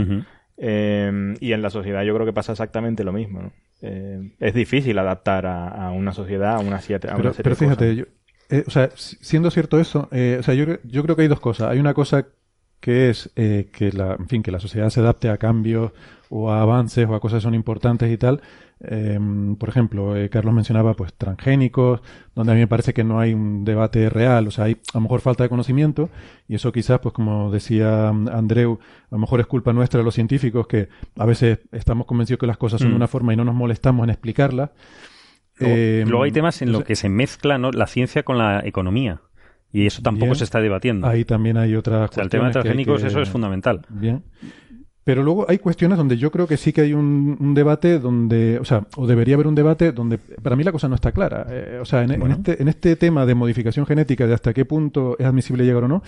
[0.60, 3.42] Eh, y en la sociedad yo creo que pasa exactamente lo mismo.
[3.42, 3.52] ¿no?
[3.80, 7.42] Eh, es difícil adaptar a, a una sociedad a una, siete- a una Pero, serie
[7.44, 7.78] pero de cosas.
[7.78, 8.04] fíjate, yo-
[8.50, 11.28] eh, o sea, si- siendo cierto eso, eh, o sea, yo, yo creo que hay
[11.28, 11.68] dos cosas.
[11.70, 12.26] Hay una cosa
[12.80, 15.92] que es eh, que la, en fin, que la sociedad se adapte a cambios
[16.30, 18.40] o a avances o a cosas que son importantes y tal.
[18.80, 19.18] Eh,
[19.58, 22.00] por ejemplo, eh, Carlos mencionaba pues transgénicos,
[22.36, 24.98] donde a mí me parece que no hay un debate real, o sea, hay a
[24.98, 26.10] lo mejor falta de conocimiento
[26.46, 28.78] y eso quizás, pues como decía mm, Andreu,
[29.10, 32.46] a lo mejor es culpa nuestra de los científicos que a veces estamos convencidos que
[32.46, 32.92] las cosas son Mm.
[32.92, 34.70] de una forma y no nos molestamos en explicarlas.
[35.60, 37.70] Luego, Eh, luego hay temas en lo entonces- que se mezcla ¿no?
[37.70, 39.20] la ciencia con la economía.
[39.72, 40.36] Y eso tampoco Bien.
[40.36, 41.06] se está debatiendo.
[41.06, 43.82] Ahí también hay otras o sea, el tema de que transgénicos, que- eso es fundamental.
[43.90, 44.22] Bien.
[45.04, 48.58] Pero luego hay cuestiones donde yo creo que sí que hay un, un debate donde,
[48.58, 51.46] o sea, o debería haber un debate donde para mí la cosa no está clara.
[51.48, 55.16] Eh, o sea, en, este, en este tema de modificación genética, de hasta qué punto
[55.18, 56.02] es admisible llegar o no,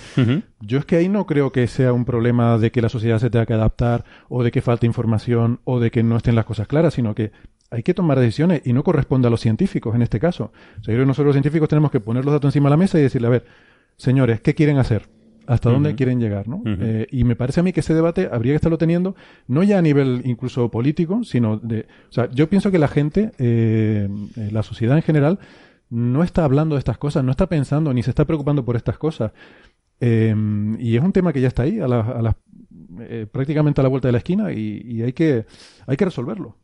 [0.61, 3.31] yo es que ahí no creo que sea un problema de que la sociedad se
[3.31, 6.67] tenga que adaptar o de que falte información o de que no estén las cosas
[6.69, 7.33] claras, sino que
[7.71, 10.45] hay que tomar decisiones y no corresponde a los científicos en este caso.
[10.81, 12.71] O sea, yo creo que nosotros los científicos tenemos que poner los datos encima de
[12.71, 13.45] la mesa y decirle, a ver,
[13.97, 15.09] señores, ¿qué quieren hacer?
[15.47, 16.47] ¿Hasta dónde quieren llegar?
[16.49, 16.63] ¿no?
[16.81, 19.17] Eh, y me parece a mí que ese debate habría que estarlo teniendo,
[19.49, 21.87] no ya a nivel incluso político, sino de...
[22.09, 25.39] O sea, yo pienso que la gente, eh, eh, la sociedad en general,
[25.89, 28.97] no está hablando de estas cosas, no está pensando ni se está preocupando por estas
[28.97, 29.33] cosas.
[30.01, 30.35] Eh,
[30.79, 32.37] y es un tema que ya está ahí, a la, a la-
[33.01, 35.47] eh, prácticamente a la vuelta de la esquina, y, y hay, que,
[35.87, 36.57] hay que resolverlo.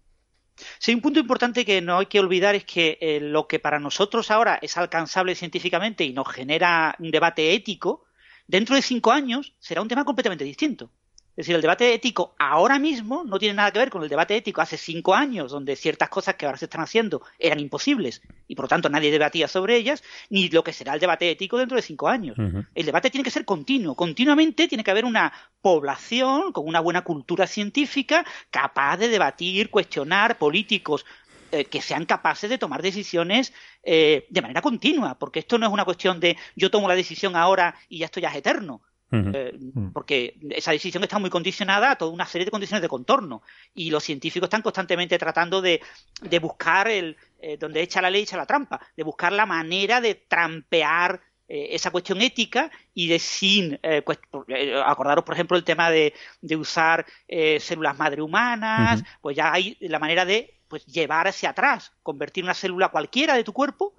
[0.79, 3.79] Sí, un punto importante que no hay que olvidar es que eh, lo que para
[3.79, 8.05] nosotros ahora es alcanzable científicamente y nos genera un debate ético,
[8.47, 10.91] dentro de cinco años será un tema completamente distinto.
[11.37, 14.35] Es decir, el debate ético ahora mismo no tiene nada que ver con el debate
[14.37, 18.55] ético hace cinco años, donde ciertas cosas que ahora se están haciendo eran imposibles y
[18.55, 21.77] por lo tanto nadie debatía sobre ellas, ni lo que será el debate ético dentro
[21.77, 22.39] de cinco años.
[22.75, 23.95] El debate tiene que ser continuo.
[23.95, 25.31] Continuamente tiene que haber una
[25.61, 31.05] población con una buena cultura científica capaz de debatir, cuestionar políticos
[31.53, 33.53] eh, que sean capaces de tomar decisiones
[33.83, 37.37] eh, de manera continua, porque esto no es una cuestión de yo tomo la decisión
[37.37, 38.81] ahora y ya esto ya es eterno.
[39.13, 39.57] Eh,
[39.93, 43.43] porque esa decisión está muy condicionada a toda una serie de condiciones de contorno.
[43.75, 45.81] Y los científicos están constantemente tratando de,
[46.23, 50.01] de buscar el eh, donde echa la ley echa la trampa, de buscar la manera
[50.01, 54.03] de trampear eh, esa cuestión ética y de sin eh,
[54.49, 59.53] eh, acordaros por ejemplo el tema de, de usar eh, células madre humanas, pues ya
[59.53, 63.95] hay la manera de pues llevar hacia atrás, convertir una célula cualquiera de tu cuerpo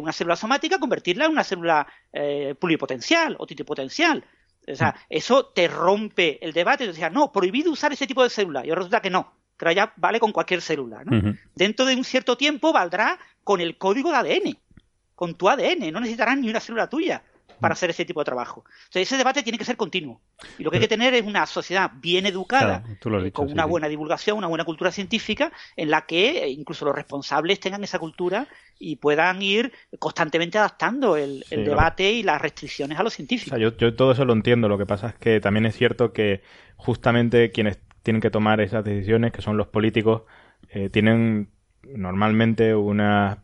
[0.00, 4.24] una célula somática, convertirla en una célula eh, pluripotencial o titipotencial.
[4.66, 6.84] O sea, eso te rompe el debate.
[6.84, 8.64] Te decía, no, prohibido usar ese tipo de célula.
[8.64, 11.02] Y ahora resulta que no, que ahora ya vale con cualquier célula.
[11.04, 11.34] ¿no?
[11.54, 14.58] Dentro de un cierto tiempo valdrá con el código de ADN,
[15.14, 15.92] con tu ADN.
[15.92, 17.22] No necesitarás ni una célula tuya
[17.64, 18.64] para hacer ese tipo de trabajo.
[18.84, 20.22] Entonces, ese debate tiene que ser continuo.
[20.56, 23.48] Y lo que hay que tener es una sociedad bien educada, Claro, eh, dicho, con
[23.48, 23.66] sí, una sí.
[23.66, 27.98] buena divulgación, una buena cultura científica, en la que eh, incluso los responsables tengan esa
[27.98, 33.02] cultura y puedan ir constantemente adaptando el, el Sí, lo- debate y las restricciones a
[33.02, 33.46] los O científicos.
[33.46, 34.68] sea, yo, yo todo eso lo entiendo.
[34.68, 36.42] Lo que pasa es que también es cierto que
[36.76, 40.22] justamente quienes tienen que tomar esas decisiones, que son los políticos,
[40.70, 41.50] eh, tienen
[41.94, 43.38] normalmente unas,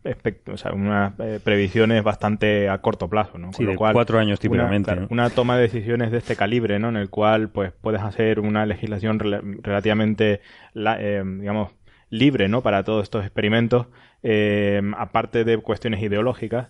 [0.53, 3.51] o sea, unas eh, previsiones bastante a corto plazo, ¿no?
[3.51, 4.93] Con lo cual, cuatro años típicamente.
[4.93, 6.89] Una, una, toma de decisiones de este calibre, ¿no?
[6.89, 10.41] En el cual, pues, puedes hacer una legislación relativamente,
[10.75, 11.73] eh, digamos,
[12.11, 12.63] libre, ¿no?
[12.63, 13.87] Para todos estos experimentos,
[14.23, 16.69] eh, aparte de cuestiones ideológicas,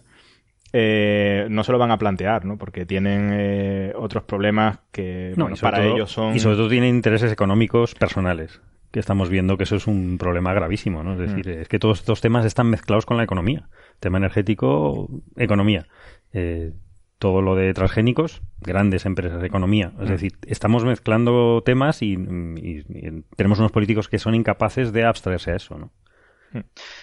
[0.73, 2.59] no se lo van a plantear, ¿no?
[2.59, 6.37] Porque tienen otros problemas que para ellos son...
[6.37, 8.61] Y sobre todo tienen intereses económicos personales
[8.91, 11.13] que estamos viendo que eso es un problema gravísimo, ¿no?
[11.13, 11.61] Es decir, mm.
[11.63, 13.69] es que todos estos temas están mezclados con la economía.
[14.01, 15.87] Tema energético, economía.
[16.33, 16.73] Eh,
[17.19, 19.93] todo lo de transgénicos, grandes empresas, de economía.
[20.01, 20.13] Es mm.
[20.13, 22.17] decir, estamos mezclando temas y,
[23.37, 25.93] tenemos unos políticos que son incapaces de abstraerse a eso, ¿no?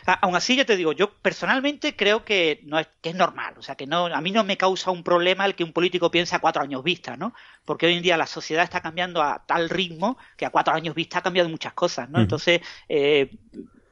[0.05, 3.55] Ah, aún así, yo te digo, yo personalmente creo que, no es, que es normal.
[3.57, 6.11] O sea, que no, a mí no me causa un problema el que un político
[6.11, 7.33] piense a cuatro años vista, ¿no?
[7.65, 10.95] Porque hoy en día la sociedad está cambiando a tal ritmo que a cuatro años
[10.95, 12.19] vista ha cambiado muchas cosas, ¿no?
[12.19, 13.31] Entonces, eh,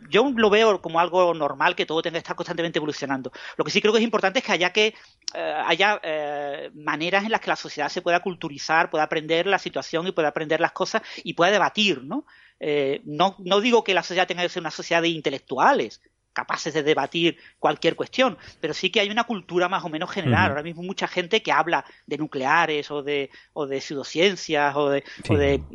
[0.10, 3.32] yo lo veo como algo normal que todo tenga que estar constantemente evolucionando.
[3.58, 4.94] Lo que sí creo que es importante es que haya que
[5.34, 9.60] eh, haya eh, maneras en las que la sociedad se pueda culturizar, pueda aprender la
[9.60, 12.26] situación y pueda aprender las cosas y pueda debatir, ¿no?
[12.60, 16.02] Eh, no, no digo que la sociedad tenga que ser una sociedad de intelectuales,
[16.36, 20.50] capaces de debatir cualquier cuestión, pero sí que hay una cultura más o menos general.
[20.50, 25.04] Ahora mismo mucha gente que habla de nucleares o de, o de pseudociencias o de,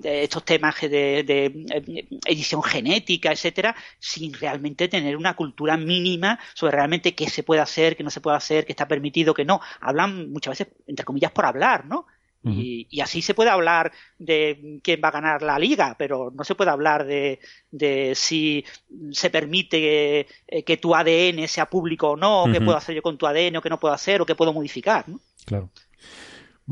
[0.04, 7.14] estos temas de, de, edición genética, etcétera, sin realmente tener una cultura mínima sobre realmente
[7.14, 9.62] qué se puede hacer, qué no se puede hacer, qué está permitido, qué no.
[9.80, 12.06] Hablan muchas veces, entre comillas, por hablar, ¿no?
[12.42, 16.54] Y, así se puede hablar de quién va a ganar la liga, pero no se
[16.54, 17.38] puede hablar de,
[17.70, 18.64] de si
[19.12, 23.02] se permite eh, que tu ADN sea público o no, o qué puedo hacer yo
[23.02, 25.08] con tu ADN o qué no puedo hacer o qué puedo modificar.
[25.08, 25.20] ¿no?
[25.44, 25.70] Claro.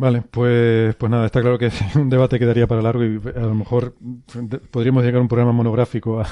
[0.00, 3.54] Vale, pues, pues nada, está claro que un debate quedaría para largo y a lo
[3.56, 3.96] mejor
[4.70, 6.22] podríamos llegar a un programa monográfico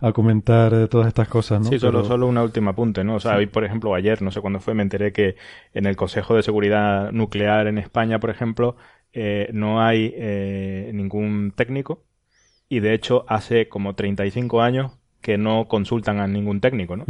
[0.00, 1.66] a, comentar eh, todas estas cosas, ¿no?
[1.66, 3.16] Sí, solo, solo un último apunte, ¿no?
[3.16, 5.34] O sea, hoy, por ejemplo, ayer, no sé cuándo fue, me enteré que
[5.74, 8.76] en el Consejo de Seguridad Nuclear en España, por ejemplo,
[9.12, 12.04] eh, no hay eh, ningún técnico
[12.68, 17.06] y de hecho hace como 35 años que no consultan a ningún técnico, ¿no?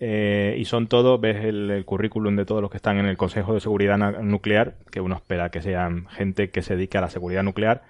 [0.00, 3.54] Eh, y son todos, ves el, currículum de todos los que están en el Consejo
[3.54, 7.42] de Seguridad Nuclear, que uno espera que sean gente que se dedique a la seguridad
[7.42, 7.82] nuclear,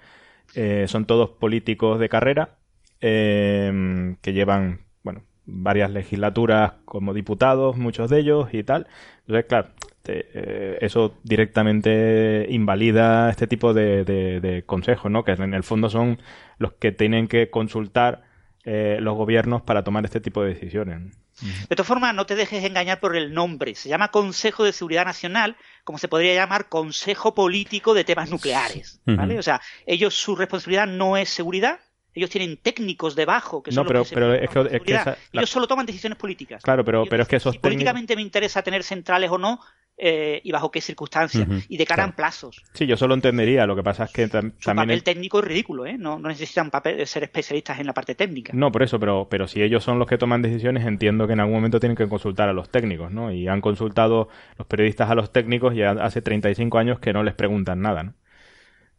[0.55, 2.57] eh, son todos políticos de carrera
[3.01, 8.87] em, que llevan, bueno, varias legislaturas como diputados, muchos de ellos y tal.
[9.21, 9.69] Entonces, claro,
[10.07, 15.23] eh, eso directamente invalida este tipo de, de consejos, ¿no?
[15.23, 16.19] Que en el fondo son
[16.59, 18.23] los que tienen que consultar
[18.65, 21.24] los gobiernos para tomar este tipo de decisiones.
[21.69, 23.75] De todas formas, no te dejes engañar por el nombre.
[23.75, 29.01] Se llama Consejo de Seguridad Nacional, como se podría llamar Consejo Político de Temas Nucleares.
[29.05, 29.39] ¿vale?
[29.39, 31.79] O sea, ellos, su responsabilidad no es seguridad,
[32.13, 35.15] ellos tienen técnicos debajo que son no, pero, los que pero es que, es que
[35.33, 36.63] ellos solo toman decisiones políticas.
[36.63, 39.59] Claro, pero, pero es que esos si políticamente me interesa tener centrales o no,
[39.97, 42.61] eh, y bajo qué circunstancias y de cara a plazos.
[42.73, 43.65] Sí, yo solo entendería.
[43.65, 44.55] Lo que pasa es que también.
[44.59, 45.97] Su papel técnico es ridículo, ¿eh?
[45.97, 48.51] No, necesitan papel, ser especialistas en la parte técnica.
[48.53, 51.39] No, por eso, pero, pero si ellos son los que toman decisiones, entiendo que en
[51.39, 53.31] algún momento tienen que consultar a los técnicos, ¿no?
[53.31, 54.27] Y han consultado
[54.57, 58.13] los periodistas a los técnicos y hace 35 años que no les preguntan nada, ¿no?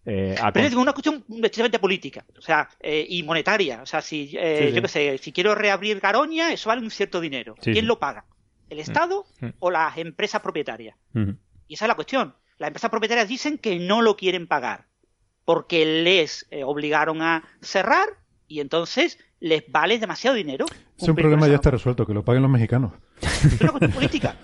[0.08, 3.82] Eh, pero es una cuestión estrictamente política, o sea, eh, y monetaria.
[3.82, 7.20] O sea, si eh, yo qué sé, si quiero reabrir Garoña, eso vale un cierto
[7.20, 7.56] dinero.
[7.60, 8.24] ¿Quién lo paga?
[8.68, 9.46] ¿El Estado mm.
[9.46, 9.52] Mm.
[9.58, 10.96] o las empresas propietarias?
[11.68, 12.34] Y esa es la cuestión.
[12.58, 14.86] Las empresas propietarias dicen que no lo quieren pagar
[15.44, 18.08] porque les eh, obligaron a cerrar
[18.48, 20.66] y entonces les vale demasiado dinero.
[20.98, 22.92] Ese problema ya está resuelto, que lo paguen los mexicanos.
[23.20, 24.36] Es una cuestión política.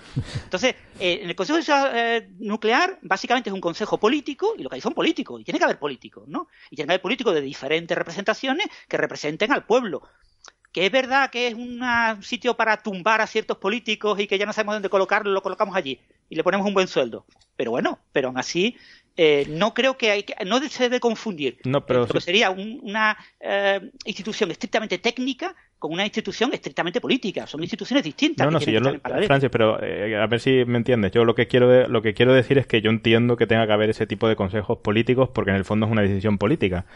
[0.45, 1.59] Entonces, eh, en el Consejo
[1.95, 5.59] eh, Nuclear, básicamente es un consejo político, y lo que hay son políticos, y tiene
[5.59, 6.49] que haber políticos, ¿no?
[6.71, 10.03] Y tiene que haber políticos de diferentes representaciones que representen al pueblo
[10.73, 11.83] que es verdad que es un
[12.23, 15.77] sitio para tumbar a ciertos políticos y que ya no sabemos dónde colocarlo, lo colocamos
[15.77, 17.25] allí y le ponemos un buen sueldo.
[17.57, 18.77] Pero bueno, pero aún así
[19.17, 22.51] eh, no creo que hay que, no se debe confundir no, pero lo que sería
[22.51, 27.47] una eh, institución estrictamente técnica con una institución estrictamente política.
[27.47, 28.47] Son instituciones distintas.
[28.47, 28.81] No, no, sí, yo
[29.27, 31.11] Francis, pero eh, a ver si me entiendes.
[31.11, 33.73] Yo lo que quiero lo que quiero decir es que yo entiendo que tenga que
[33.73, 36.87] haber ese tipo de consejos políticos porque en el fondo es una decisión política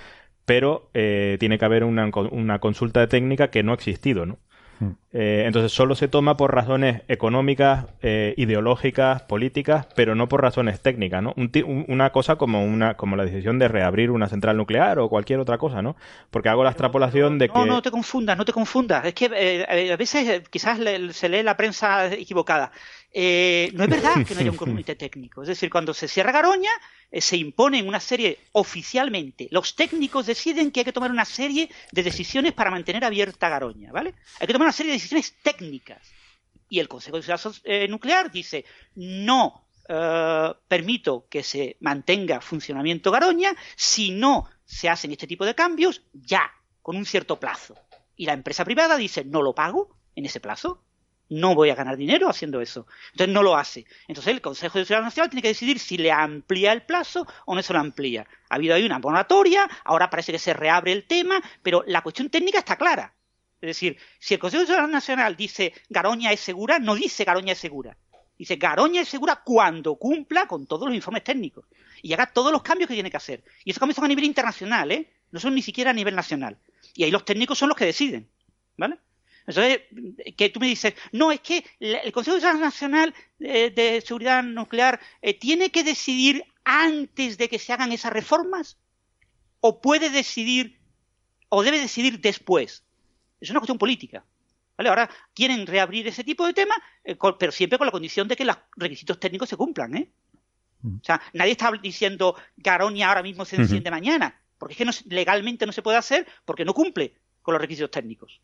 [0.47, 4.39] pero eh, tiene que haber una, una, consulta de técnica que no ha existido, ¿no?
[4.78, 4.90] Hmm.
[5.12, 10.81] Eh, entonces solo se toma por razones económicas, eh, ideológicas, políticas, pero no por razones
[10.81, 11.35] técnicas, ¿no?
[11.89, 15.56] una cosa como una como la decisión de reabrir una central nuclear o cualquier otra
[15.56, 15.97] cosa, ¿no?
[16.31, 19.06] Porque hago la extrapolación de que no no te confundas, no te confundas.
[19.06, 20.78] Es que a veces quizás
[21.12, 22.70] se lee la prensa equivocada.
[23.18, 25.40] Eh, no es verdad que no haya un comité técnico.
[25.40, 26.70] Es decir, cuando se cierra Garoña,
[27.10, 29.48] eh, se imponen una serie oficialmente.
[29.51, 33.90] Los técnicos deciden que hay que tomar una serie de decisiones para mantener abierta Garoña,
[33.90, 34.16] ¿vale?
[34.38, 36.12] Hay que tomar una serie de decisiones técnicas.
[36.68, 38.66] Y el Consejo de Seguridad eh, Nuclear dice,
[38.97, 39.62] no
[40.68, 46.51] permito que se mantenga funcionamiento Garoña si no se hacen este tipo de cambios ya,
[46.82, 47.76] con un cierto plazo.
[48.16, 50.82] Y la empresa privada dice, no lo pago en ese plazo
[51.28, 52.86] no voy a ganar dinero haciendo eso.
[53.12, 53.85] Entonces no lo hace.
[54.09, 57.55] Entonces el Consejo de Seguridad Nacional tiene que decidir si le amplía el plazo o
[57.55, 58.27] no se lo amplía.
[58.48, 62.31] Ha habido ahí una moratoria, ahora parece que se reabre el tema, pero la cuestión
[62.31, 63.12] técnica está clara.
[63.61, 67.53] Es decir, si el Consejo de Seguridad Nacional dice Garoña es segura, no dice Garoña
[67.53, 67.97] es segura.
[68.39, 71.65] Dice Garoña es segura cuando cumpla con todos los informes técnicos
[72.03, 73.43] y haga todos los cambios que tiene que hacer.
[73.65, 75.11] Y esos cambios son a nivel internacional, ¿eh?
[75.31, 76.59] No son ni siquiera a nivel nacional.
[76.94, 78.28] Y ahí los técnicos son los que deciden.
[78.77, 78.98] ¿Vale?
[79.47, 79.81] Entonces,
[80.36, 85.70] que tú me dices, no, es que el Consejo Nacional de Seguridad Nuclear eh, tiene
[85.70, 88.77] que decidir antes de que se hagan esas reformas
[89.60, 90.78] o puede decidir
[91.48, 92.85] o debe decidir después.
[93.40, 94.24] Es una cuestión política.
[94.77, 94.90] ¿Vale?
[94.90, 98.44] Ahora quieren reabrir ese tipo de temas, eh, pero siempre con la condición de que
[98.44, 99.97] los requisitos técnicos se cumplan.
[99.97, 100.10] ¿eh?
[100.85, 104.93] O sea, nadie está diciendo Garoña ahora mismo se enciende mañana, porque es que no,
[105.06, 108.40] legalmente no se puede hacer porque no cumple con los requisitos técnicos.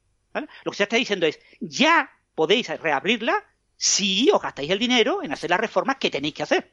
[0.64, 3.34] Lo que se está diciendo es, ya podéis reabrirla
[3.76, 6.72] si os gastáis el dinero en hacer las reformas que tenéis que hacer.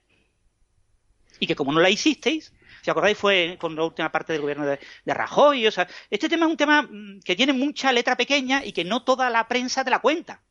[1.39, 4.65] Y que como no la hicisteis, si acordáis fue con la última parte del gobierno
[4.65, 8.63] de, Rajoy, o sea, este tema es un tema mm, que tiene mucha letra pequeña
[8.63, 10.41] y que no toda la prensa te la cuenta.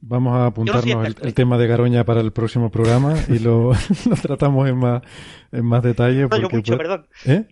[0.00, 3.72] Vamos a apuntarnos el, tema de Garoña para el próximo programa y lo,
[4.22, 5.02] tratamos en más,
[5.50, 6.28] en más detalle.
[6.28, 7.08] Porque, mucho, perdón.
[7.24, 7.44] ¿Eh?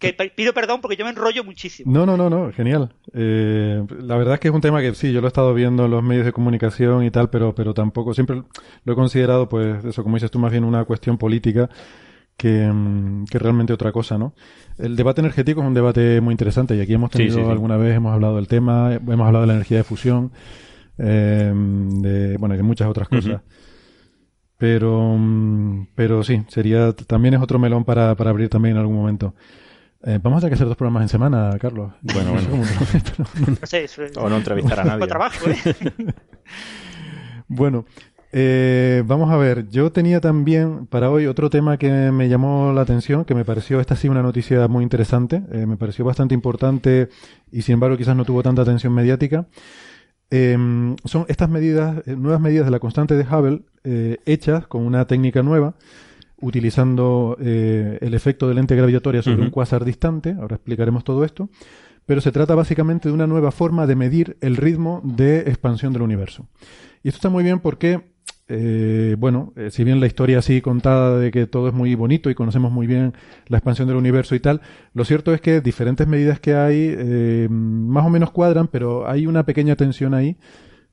[0.00, 1.92] Que pido perdón porque yo me enrollo muchísimo.
[1.92, 2.94] No, no, no, no, genial.
[3.12, 5.84] Eh, la verdad es que es un tema que sí, yo lo he estado viendo
[5.84, 8.42] en los medios de comunicación y tal, pero, pero tampoco, siempre
[8.84, 11.68] lo he considerado, pues, eso, como dices tú, más bien una cuestión política
[12.36, 14.32] que, mm, que realmente otra cosa, ¿no?
[14.78, 18.14] El debate energético es un debate muy interesante y aquí hemos tenido alguna vez, hemos
[18.14, 20.32] hablado del tema, hemos hablado de la energía de fusión,
[20.96, 23.42] eh, de, bueno, y de muchas otras cosas.
[24.56, 28.96] Pero, mm, pero sí, sería, también es otro melón para, para abrir también en algún
[28.96, 29.34] momento.
[30.02, 31.92] Eh, vamos a tener que hacer dos programas en semana, Carlos.
[32.00, 32.48] Bueno, bueno.
[34.16, 35.06] o no entrevistar a nadie.
[35.06, 35.56] Trabajo, ¿eh?
[37.48, 37.84] bueno,
[38.32, 39.68] eh, vamos a ver.
[39.68, 43.78] Yo tenía también para hoy otro tema que me llamó la atención, que me pareció,
[43.78, 47.10] esta sí una noticia muy interesante, me pareció bastante importante
[47.52, 49.48] y sin embargo quizás no tuvo tanta atención mediática.
[50.30, 53.62] Em, son estas medidas, nuevas medidas de la constante de Hubble,
[54.24, 55.74] hechas con una técnica nueva
[56.40, 61.48] utilizando eh, el efecto de lente gravitatoria sobre un cuásar distante, ahora explicaremos todo esto,
[62.06, 66.02] pero se trata básicamente de una nueva forma de medir el ritmo de expansión del
[66.02, 66.48] universo.
[67.02, 68.12] Y esto está muy bien porque,
[68.48, 72.30] eh, bueno, eh, si bien la historia así contada de que todo es muy bonito
[72.30, 73.14] y conocemos muy bien
[73.46, 74.60] la expansión del universo y tal,
[74.92, 79.44] lo cierto es que diferentes medidas que hay más o menos cuadran, pero hay una
[79.44, 80.36] pequeña tensión ahí,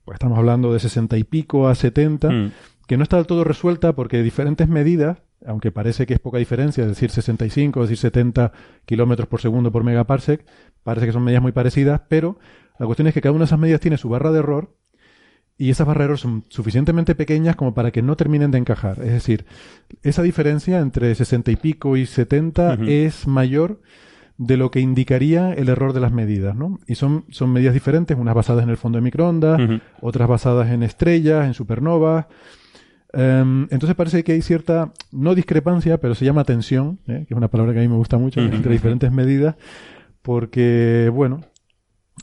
[0.05, 2.51] pues estamos hablando de 60 y pico a 70, mm.
[2.87, 5.17] que no está del todo resuelta porque diferentes medidas
[5.47, 8.51] aunque parece que es poca diferencia, es decir, 65, es decir, 70
[8.85, 10.45] kilómetros por segundo por megaparsec,
[10.83, 12.37] parece que son medidas muy parecidas, pero
[12.79, 14.75] la cuestión es que cada una de esas medidas tiene su barra de error
[15.57, 18.99] y esas barras de error son suficientemente pequeñas como para que no terminen de encajar.
[18.99, 19.45] Es decir,
[20.03, 23.81] esa diferencia entre 60 y pico y 70 es mayor
[24.37, 26.79] de lo que indicaría el error de las medidas, ¿no?
[26.85, 29.59] Y son, son medidas diferentes, unas basadas en el fondo de microondas,
[29.99, 32.27] otras basadas en estrellas, en supernovas,
[33.13, 37.25] Em, entonces parece que hay cierta, no discrepancia, pero se llama tensión, ¿eh?
[37.27, 39.55] que es una palabra que a mí me gusta mucho, entre diferentes medidas,
[40.21, 41.41] porque, bueno,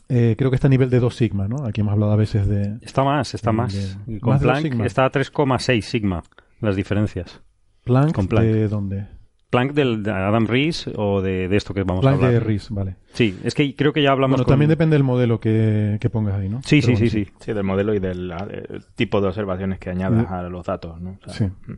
[0.09, 1.65] eh, creo que está a nivel de 2 sigma, ¿no?
[1.65, 2.77] Aquí hemos hablado a veces de...
[2.81, 3.97] Está más, está más.
[4.21, 6.23] Con Planck está a 3,6 sigma
[6.61, 7.41] las diferencias.
[7.83, 8.13] ¿Planck?
[8.13, 8.45] Con Planck.
[8.45, 9.07] ¿De dónde?
[9.55, 12.31] Planck del, de Adam Rees o de, esto que vamos a hablar.
[12.31, 12.95] de Rees, vale.
[13.13, 14.37] Sí, es que creo que ya hablamos.
[14.37, 16.61] Bueno, también depende del modelo que, pongas ahí, ¿no?
[16.63, 17.53] Sí, sí, sí, sí, sí.
[17.53, 20.33] del modelo y del eh, tipo de observaciones que añadas mm.
[20.33, 21.17] a los datos, ¿no?
[21.27, 21.45] sí.
[21.45, 21.73] Mm.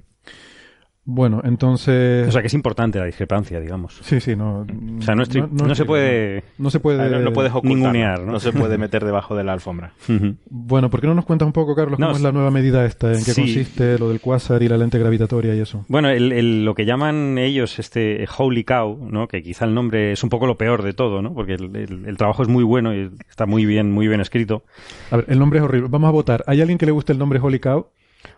[1.10, 2.28] Bueno, entonces...
[2.28, 3.98] O sea, que es importante la discrepancia, digamos.
[4.04, 4.68] Sí, sí, no...
[5.00, 6.44] O sea, no, no, se puede...
[6.58, 7.24] No se puede...
[7.24, 8.42] no, puedes ningunear, ¿no?
[8.42, 9.94] se puede meter debajo de la alfombra.
[10.50, 13.14] bueno, ¿por qué no nos cuentas un poco, Carlos, cómo es la nueva medida esta?
[13.14, 15.86] ¿En qué consiste lo del cuásar y la lente gravitatoria y eso?
[15.88, 19.30] Bueno, el, lo que llaman ellos este Holy Cow, ¿no?
[19.30, 21.34] Que quizá el nombre es un poco lo peor de todo, ¿no?
[21.34, 24.64] Porque el, trabajo es muy bueno y está muy bien, muy bien escrito.
[25.10, 25.88] A ver, el nombre es horrible.
[25.90, 26.44] Vamos a votar.
[26.48, 27.88] ¿Hay alguien que le guste el nombre Holy Cow?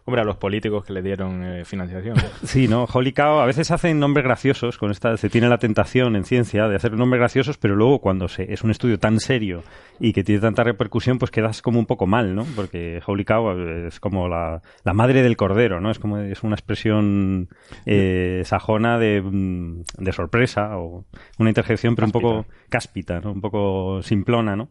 [0.06, 2.16] Hombre, a los políticos que le dieron eh, financiación.
[2.44, 2.86] Sí, ¿no?
[2.92, 6.68] Holy cow, a veces hacen nombres graciosos, con esta, se tiene la tentación en ciencia
[6.68, 9.64] de hacer nombres graciosos, pero luego cuando se, es un estudio tan serio
[10.00, 12.46] y que tiene tanta repercusión, pues quedas como un poco mal, ¿no?
[12.56, 13.52] Porque Holy cow
[13.88, 15.92] es como la, la madre del cordero, ¿no?
[15.92, 17.50] Es como, es una expresión
[17.86, 21.06] eh, sajona de, mm, de sorpresa o
[21.38, 23.32] una interjección, pero un poco cáspita, ¿no?
[23.34, 24.70] Un poco simplona, ¿no?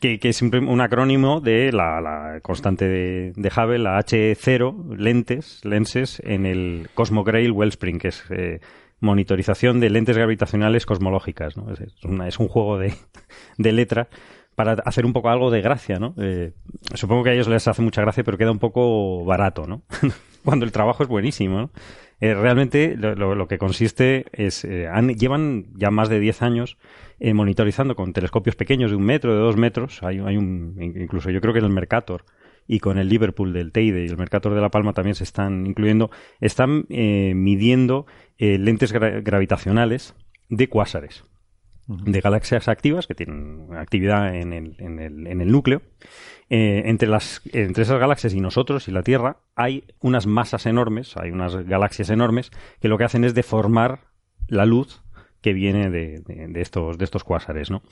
[0.00, 5.64] Que, que, es un acrónimo de la, la constante de, de, Hubble, la H0, lentes,
[5.64, 8.60] lenses, en el Cosmograil Wellspring, que es eh,
[9.00, 11.56] monitorización de lentes gravitacionales cosmológicas.
[11.56, 11.72] ¿no?
[11.72, 12.94] Es, una, es, un juego de,
[13.58, 14.08] de letras
[14.54, 16.14] para hacer un poco algo de gracia, ¿no?
[16.18, 16.52] Eh,
[16.94, 19.82] supongo que a ellos les hace mucha gracia, pero queda un poco barato, ¿no?
[20.44, 21.70] Cuando el trabajo es buenísimo, ¿no?
[22.20, 26.78] Eh, realmente lo, que consiste es, eh, han, llevan ya más de 10 años
[27.20, 31.30] eh, monitorizando con telescopios pequeños de un metro, de dos metros, hay, hay un, incluso
[31.30, 32.24] yo creo que en el Mercator
[32.68, 35.66] y con el Liverpool del Teide y el Mercator de La Palma también se están
[35.66, 40.14] incluyendo, están eh, midiendo eh, lentes gra gravitacionales
[40.50, 41.24] de cuásares.
[41.88, 45.82] De galaxias activas que tienen actividad en el, en el, en el núcleo.
[46.50, 51.16] Eh, entre, las, entre esas galaxias y nosotros y la Tierra hay unas masas enormes,
[51.16, 52.50] hay unas galaxias enormes
[52.80, 54.00] que lo que hacen es deformar
[54.48, 55.02] la luz
[55.40, 57.82] que viene de, de, de, estos, de estos cuásares, ¿no?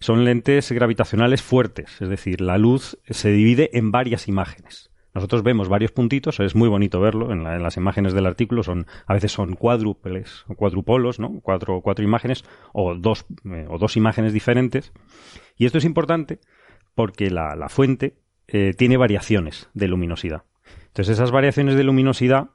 [0.00, 4.89] Son lentes gravitacionales fuertes, es decir, la luz se divide en varias imágenes.
[5.14, 8.62] Nosotros vemos varios puntitos, es muy bonito verlo en, la, en las imágenes del artículo,
[8.62, 11.40] son, a veces son cuádruples, cuadrupolos, ¿no?
[11.42, 14.92] Cuatro, cuatro imágenes o dos, eh, o imágenes diferentes.
[15.56, 16.38] Y esto es importante
[16.94, 20.44] porque la, la fuente eh, tiene variaciones de luminosidad.
[20.88, 22.50] Entonces esas variaciones de luminosidad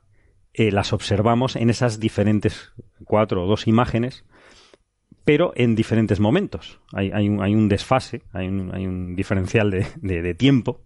[0.54, 2.74] eh, las observamos en esas diferentes
[3.04, 4.26] cuatro o dos imágenes
[5.26, 6.80] pero en diferentes momentos.
[6.94, 10.82] Hay, hay, un, hay un, desfase, hay un, hay un diferencial de, de, de tiempo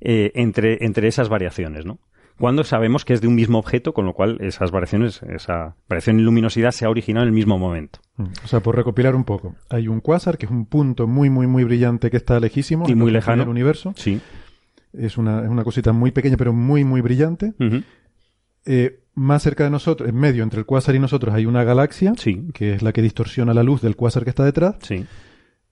[0.00, 1.98] eh, entre, entre, esas variaciones, ¿no?
[2.38, 6.18] Cuando sabemos que es de un mismo objeto, con lo cual esas variaciones, esa variación
[6.18, 8.00] en luminosidad se ha originado en el mismo momento.
[8.42, 11.46] O sea, por recopilar un poco, hay un cuásar que es un punto muy, muy,
[11.46, 12.88] muy brillante que está lejísimo.
[12.88, 13.42] Y muy lejano.
[13.42, 13.92] del universo.
[13.94, 14.22] Sí.
[14.94, 17.52] Es una, es una cosita muy pequeña, pero muy, muy brillante.
[17.58, 17.84] Uh -huh.
[18.64, 22.12] eh, más cerca de nosotros, en medio entre el cuásar y nosotros, hay una galaxia,
[22.16, 22.48] sí.
[22.54, 24.76] que es la que distorsiona la luz del cuásar que está detrás.
[24.82, 25.04] Sí.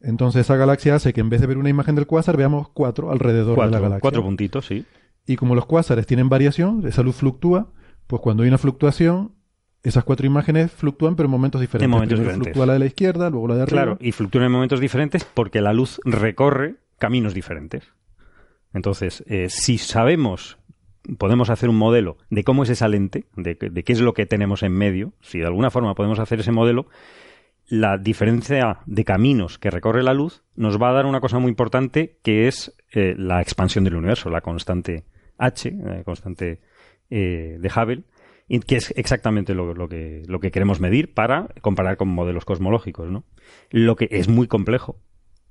[0.01, 3.10] Entonces esa galaxia hace que en vez de ver una imagen del cuásar, veamos cuatro
[3.10, 4.01] alrededor cuatro, de la galaxia.
[4.01, 4.85] Cuatro puntitos, sí.
[5.27, 7.73] Y como los cuásares tienen variación, esa luz fluctúa,
[8.06, 9.32] pues cuando hay una fluctuación,
[9.82, 11.85] esas cuatro imágenes flucúan pero en momentos diferentes.
[11.85, 12.52] En momentos Primero diferentes.
[12.52, 13.82] fluctúa la de la izquierda, luego la de arriba.
[13.82, 17.85] Claro, y fluctúan en momentos diferentes porque la luz recorre caminos diferentes.
[18.73, 20.57] Entonces, eh, si sabemos
[21.16, 24.62] podemos hacer un modelo de cómo es esa lente, de, qué es lo que tenemos
[24.62, 26.86] en medio, si de alguna forma podemos hacer ese modelo,
[27.68, 31.51] la diferencia de caminos que recorre la luz nos va a dar una cosa muy
[31.51, 35.05] importante que es eh, la expansión del universo, la constante
[35.36, 36.60] H, la constante
[37.10, 38.05] eh, de Hubble,
[38.48, 42.47] y que es exactamente lo, lo, que, lo que queremos medir para comparar con modelos
[42.47, 43.10] cosmológicos.
[43.10, 43.24] ¿no?
[43.70, 44.98] Lo que es muy complejo,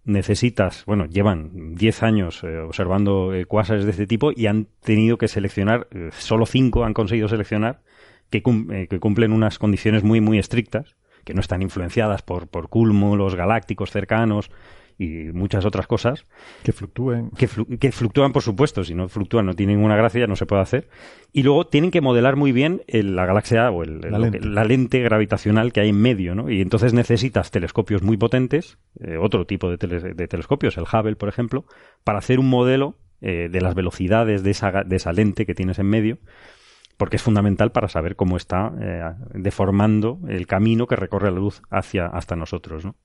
[0.07, 5.27] necesitas, bueno, llevan 10 años eh, observando eh, de este tipo y han tenido que
[5.27, 7.81] seleccionar, eh, solo 5 han conseguido seleccionar
[8.29, 12.47] que, cum eh, que, cumplen unas condiciones muy, muy estrictas, que no están influenciadas por,
[12.47, 14.49] por cúmulos galácticos cercanos
[14.97, 16.25] y muchas otras cosas.
[16.63, 17.29] Que fluctúen.
[17.31, 18.83] Que, flu que, fluctúan, por supuesto.
[18.83, 20.89] Si no fluctúan, no tiene ninguna gracia, no se puede hacer.
[21.31, 24.39] Y luego tienen que modelar muy bien el, la galaxia o el, la, lente.
[24.39, 24.99] Que, la, lente.
[25.01, 26.49] gravitacional que hay en medio, ¿no?
[26.49, 31.15] Y entonces necesitas telescopios muy potentes, eh, otro tipo de, tele de, telescopios, el Hubble,
[31.15, 31.65] por ejemplo,
[32.03, 35.79] para hacer un modelo eh, de las velocidades de esa, de esa lente que tienes
[35.79, 36.17] en medio
[36.97, 39.03] porque es fundamental para saber cómo está eh,
[39.35, 42.95] deformando el camino que recorre la luz hacia hasta nosotros, ¿no?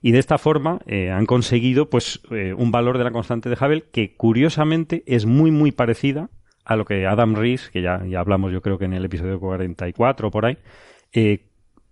[0.00, 3.56] Y de esta forma eh, han conseguido pues eh, un valor de la constante de
[3.56, 6.30] Hubble que curiosamente es muy muy parecida
[6.64, 9.40] a lo que Adam Rees, que ya, ya hablamos yo creo que en el episodio
[9.40, 10.58] 44 o por ahí,
[11.12, 11.46] eh,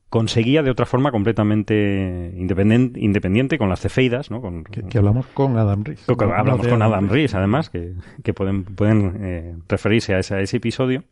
[0.08, 4.40] conseguía de otra forma completamente independiente, independiente con las cefeidas, ¿no?
[4.40, 6.04] Con, que, que, hablamos con Adam Rees.
[6.06, 10.58] Que, hablamos con Adam Rees, además, que, que pueden, pueden referirse a ese, a ese
[10.58, 11.04] episodio.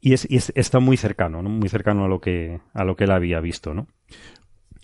[0.00, 1.48] Y, es, y es, está muy cercano, ¿no?
[1.48, 3.86] Muy cercano a lo que, a lo que él había visto, ¿no?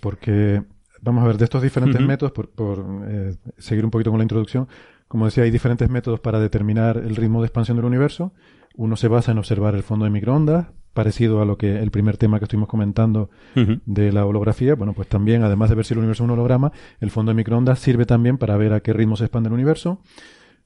[0.00, 0.62] Porque,
[1.02, 2.08] vamos a ver, de estos diferentes uh -huh.
[2.08, 4.68] métodos, por, por eh, seguir un poquito con la introducción,
[5.08, 8.32] como decía, hay diferentes métodos para determinar el ritmo de expansión del universo.
[8.76, 12.16] Uno se basa en observar el fondo de microondas, parecido a lo que el primer
[12.16, 13.80] tema que estuvimos comentando uh -huh.
[13.86, 14.74] de la holografía.
[14.74, 17.36] Bueno, pues también, además de ver si el universo es un holograma, el fondo de
[17.36, 20.00] microondas sirve también para ver a qué ritmo se expande el universo.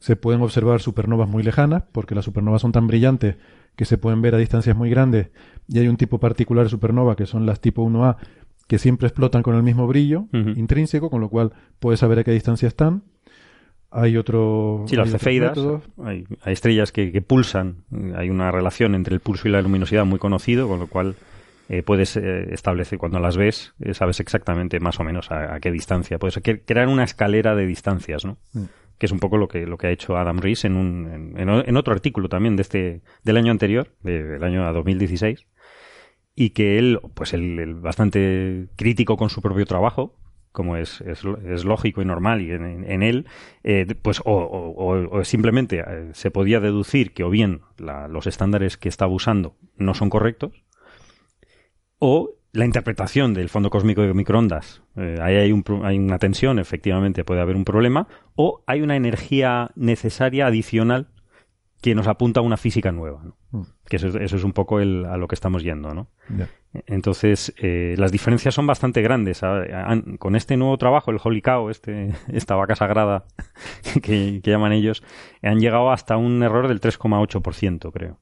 [0.01, 3.37] Se pueden observar supernovas muy lejanas, porque las supernovas son tan brillantes
[3.77, 5.31] que se pueden ver a distancias muy grandes.
[5.69, 8.17] Y hay un tipo particular de supernova, que son las tipo 1A,
[8.69, 10.57] que siempre explotan con el mismo brillo uh -huh.
[10.59, 13.03] intrínseco, con lo cual puedes saber a qué distancia están.
[13.91, 14.85] Hay otro.
[14.87, 15.83] Sí, las hay otros cefeidas.
[16.03, 17.85] Hay, hay estrellas que, que pulsan.
[18.17, 21.15] Hay una relación entre el pulso y la luminosidad muy conocido, con lo cual
[21.69, 25.61] eh, puedes eh, establecer, cuando las ves, eh, sabes exactamente más o menos a, a
[25.61, 26.19] qué distancia.
[26.19, 28.39] Puedes cre- crear una escalera de distancias, ¿no?
[28.55, 28.63] Mm.
[28.99, 31.49] Que es un poco lo que, lo que ha hecho Adam Rees en, un, en,
[31.51, 35.47] en otro artículo también de este, del año anterior, de- del año 2016,
[36.35, 40.17] y que él, pues él bastante crítico con su propio trabajo,
[40.51, 43.27] como es, es, es lógico y normal y en, él,
[43.65, 48.89] eh, pues o, simplemente eh, se podía deducir que o bien la- los estándares que
[48.91, 50.53] estaba usando no son correctos,
[51.99, 54.83] o la interpretación del fondo cósmico de microondas.
[54.97, 58.97] eh, ahí hay, un hay una tensión, efectivamente puede haber un problema, o hay una
[58.97, 61.09] energía necesaria adicional
[61.81, 63.23] que nos apunta a una física nueva.
[63.25, 63.37] ¿no?
[63.89, 66.09] Que eso, es- eso es un poco el, a lo que estamos yendo, ¿no?
[66.87, 69.43] Entonces, eh, las diferencias son bastante grandes.
[70.19, 73.25] Con este nuevo trabajo, el Holy Cow, este, esta vaca sagrada
[74.03, 75.03] que, que llaman ellos,
[75.43, 78.19] han llegado hasta un error del 3,8%, creo.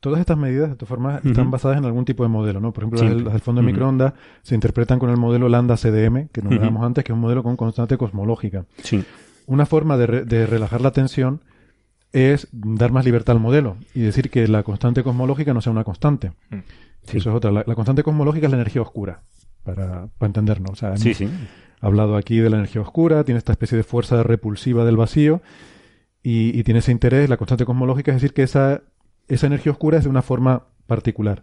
[0.00, 2.72] Todas estas medidas, de todas formas, están basadas en algún tipo de modelo, ¿no?
[2.72, 3.24] Por ejemplo, las del, Siempre.
[3.24, 3.72] las del fondo de Ujú.
[3.72, 4.12] microondas
[4.42, 6.86] se interpretan con el modelo Lambda CDM, que nombrábamos Ujú.
[6.86, 8.64] antes, que es un modelo con constante cosmológica.
[8.82, 9.04] Sí.
[9.46, 11.42] Una forma de, re- de relajar la tensión
[12.12, 15.84] es dar más libertad al modelo y decir que la constante cosmológica no sea una
[15.84, 16.32] constante.
[16.50, 16.58] Mm.
[17.04, 17.16] Sí.
[17.18, 17.50] Eso es otra.
[17.50, 19.22] La, la constante cosmológica es la energía oscura,
[19.64, 20.70] para, para entendernos.
[20.72, 21.28] O sea, hemos Sí, sí.
[21.80, 25.42] hablado aquí de la energía oscura, tiene esta especie de fuerza repulsiva del vacío
[26.22, 27.28] y, y tiene ese interés.
[27.28, 28.82] La constante cosmológica es decir que esa,
[29.28, 31.42] esa energía oscura es de una forma particular.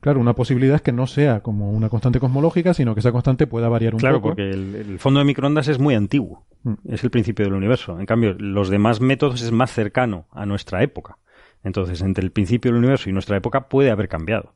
[0.00, 3.46] Claro, una posibilidad es que no sea como una constante cosmológica, sino que esa constante
[3.46, 4.28] pueda variar un Claro, poco.
[4.30, 6.46] porque el, el fondo de microondas es muy antiguo.
[6.62, 6.74] Mm.
[6.88, 8.00] Es el principio del universo.
[8.00, 11.18] En cambio, los demás métodos es más cercano a nuestra época.
[11.62, 14.54] Entonces, entre el principio del universo y nuestra época puede haber cambiado.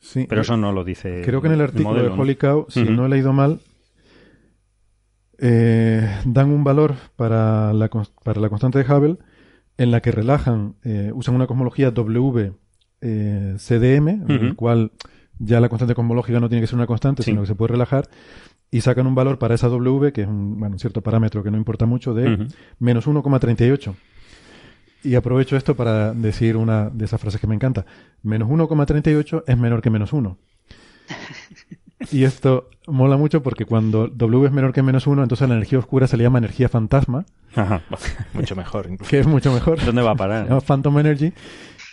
[0.00, 1.22] Sí, Pero eh, eso no lo dice.
[1.24, 2.22] Creo que en el artículo modelo, de ¿no?
[2.22, 3.60] Holy Cow, si no he leído mal,
[5.38, 7.88] eh, dan un valor para la,
[8.24, 9.18] para la constante de Hubble
[9.78, 12.52] en la que relajan, eh, usan una cosmología W
[13.02, 14.92] eh, CDM, en el cual
[15.38, 17.30] ya la constante cosmológica no tiene que ser una constante, Sí.
[17.32, 18.08] sino que se puede relajar,
[18.70, 21.50] y sacan un valor para esa W, que es un, bueno, un cierto parámetro que
[21.50, 22.46] no importa mucho, de
[22.78, 23.94] menos 1,38.
[25.04, 27.84] Y aprovecho esto para decir una de esas frases que me encanta.
[28.22, 30.38] Menos 1,38 es menor que menos 1.
[32.10, 35.54] Y esto mola mucho porque cuando W es menor que menos 1, entonces a la
[35.54, 37.24] energía oscura se le llama energía fantasma,
[37.54, 37.82] Ajá.
[38.34, 39.08] Mucho mejor, incluso.
[39.08, 39.78] que es mucho mejor.
[39.84, 40.48] ¿Dónde va a Se parar?
[40.48, 41.32] llama Phantom Energy.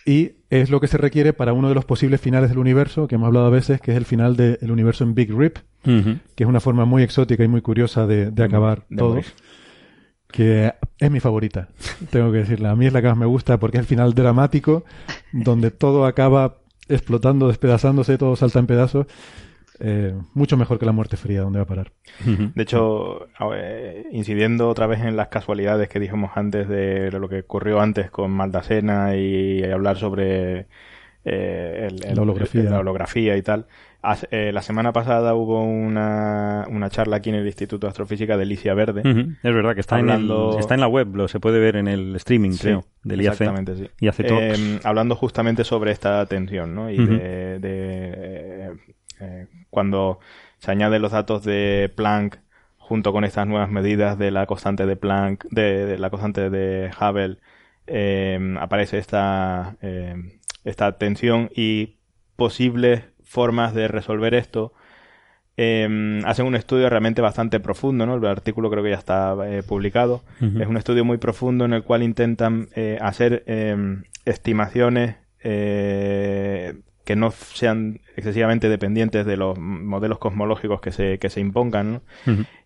[0.10, 3.14] Y es lo que se requiere para uno de los posibles finales del universo, que
[3.14, 6.48] hemos hablado a veces, que es el final del universo en Big Rip, que es
[6.49, 9.10] una forma muy exótica y muy curiosa de, de acabar de todo.
[9.10, 9.26] morir.
[10.31, 11.69] Que es mi favorita,
[12.10, 12.72] tengo que decirla.
[12.72, 14.84] A mí es la que más me gusta porque es el final dramático,
[15.31, 16.57] donde todo acaba
[16.88, 19.06] explotando, despedazándose, todo salta en pedazos.
[19.81, 21.91] Eh, mucho mejor que la muerte fría, donde va a parar.
[22.26, 23.27] De hecho,
[24.11, 28.31] incidiendo otra vez en las casualidades que dijimos antes de lo que ocurrió antes con
[28.31, 30.68] Maldacena y, hablar sobre
[31.26, 32.64] eh, el- el- La holografía.
[32.64, 33.68] la holografía y tal.
[34.01, 38.38] Hace- eh, la semana pasada hubo una, una charla aquí en el Instituto de Astrofísica
[38.38, 39.01] de Alicia Verde.
[39.43, 41.76] Es verdad que está, en Hablando- el, está en la web, lo se puede ver
[41.76, 43.34] en el streaming, Sí, creo, del IAC.
[43.34, 43.89] Exactamente, sí.
[43.99, 44.19] IAC.
[44.22, 46.89] Eh, hablando justamente sobre esta tensión, ¿no?
[46.89, 48.72] Y de, de, eh,
[49.19, 50.20] eh, cuando
[50.58, 52.40] se añaden los datos de Planck
[52.78, 56.91] junto con estas nuevas medidas de la constante de Planck, de, de la constante de
[57.00, 57.38] Hubble,
[57.88, 60.16] eh, aparece esta, eh,
[60.64, 61.98] esta tensión y
[62.36, 64.74] posibles formas de resolver esto.
[65.58, 68.16] Eh, hacen un estudio realmente bastante profundo, ¿no?
[68.16, 70.24] El artículo creo que ya está eh, publicado.
[70.40, 72.70] Es un estudio muy profundo en el cual intentan
[73.02, 73.76] hacer eh,
[74.26, 75.18] estimaciones
[77.10, 82.02] que no sean excesivamente dependientes de los modelos cosmológicos que se, que se impongan.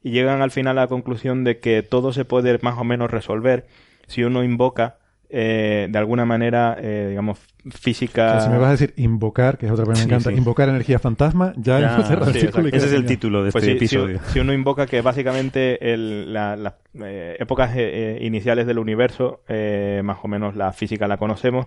[0.03, 3.09] Y llegan al final a la conclusión de que todo se puede más o menos
[3.09, 3.67] resolver
[4.05, 4.97] si uno invoca
[5.29, 8.31] eh, de alguna manera, eh, digamos, O física...
[8.31, 10.35] sea, si me vas a decir invocar, que es otra que me Sí, encanta, sí.
[10.35, 12.75] invocar energía fantasma, ya, Ya, hemos cerrado el círculo y.
[12.75, 14.19] Ese es el título de Pues este si- episodio.
[14.33, 19.41] si uno invoca que básicamente el- la- las eh, épocas eh, eh, iniciales del universo,
[19.47, 21.65] eh, más o menos la física la conocemos,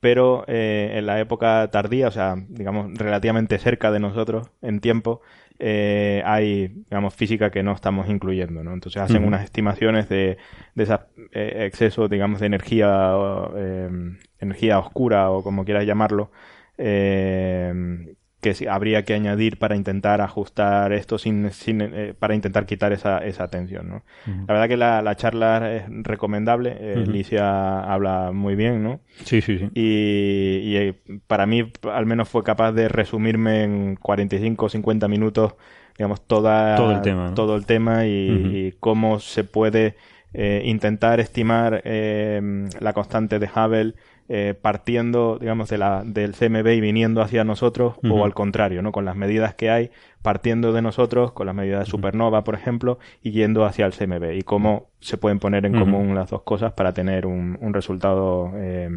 [0.00, 5.20] pero eh, en la época tardía, o sea, digamos, relativamente cerca de nosotros en tiempo,
[5.58, 8.74] eh, hay, digamos, física que no estamos incluyendo, ¿no?
[8.74, 10.36] Entonces hacen unas estimaciones de,
[10.74, 10.98] de ese
[11.32, 13.14] exceso, digamos, de energía,
[13.56, 13.90] eh,
[14.38, 16.30] energía oscura o como quieras llamarlo,
[16.78, 18.14] eh,
[18.54, 23.18] que habría que añadir para intentar ajustar esto sin, sin eh, para intentar quitar esa,
[23.18, 24.04] esa tensión, ¿no?
[24.46, 27.10] La verdad que la, la charla es recomendable, eh, Ujú.
[27.10, 29.00] Alicia habla muy bien, ¿no?
[29.24, 29.70] Sí, sí, sí.
[29.74, 30.94] Y, y, eh,
[31.26, 35.54] para mí al menos fue capaz de resumirme en 45 o 50 minutos,
[35.98, 37.34] digamos, toda, Todo el tema, ¿no?
[37.34, 39.96] todo el tema y cómo se puede
[40.38, 43.94] eh, intentar estimar eh, la constante de Hubble
[44.28, 48.92] eh, partiendo, digamos, de la, del CMB y viniendo hacia nosotros, o al contrario, ¿no?
[48.92, 49.90] Con las medidas que hay,
[50.22, 54.32] partiendo de nosotros, con las medidas de supernova, por ejemplo, y yendo hacia el CMB,
[54.36, 58.50] y cómo se pueden poner en común las dos cosas para tener un, un resultado
[58.56, 58.90] eh,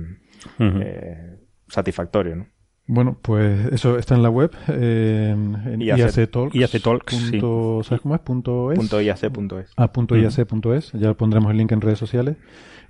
[0.60, 1.38] eh,
[1.68, 2.48] satisfactorio, ¿no?
[2.92, 7.16] Bueno, pues eso está en la web, eh, en IAC IACtalks.
[7.16, 7.40] sí.
[7.84, 8.22] ¿Sabes cómo es?
[8.22, 8.80] Punto es.
[8.80, 9.74] Punto IAC.es.
[9.78, 10.94] Ah, punto IAC.es.
[10.94, 12.38] Ya pondremos el link en redes sociales.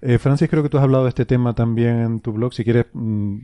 [0.01, 2.53] Eh, Francis, creo que tú has hablado de este tema también en tu blog.
[2.53, 3.37] Si quieres mm,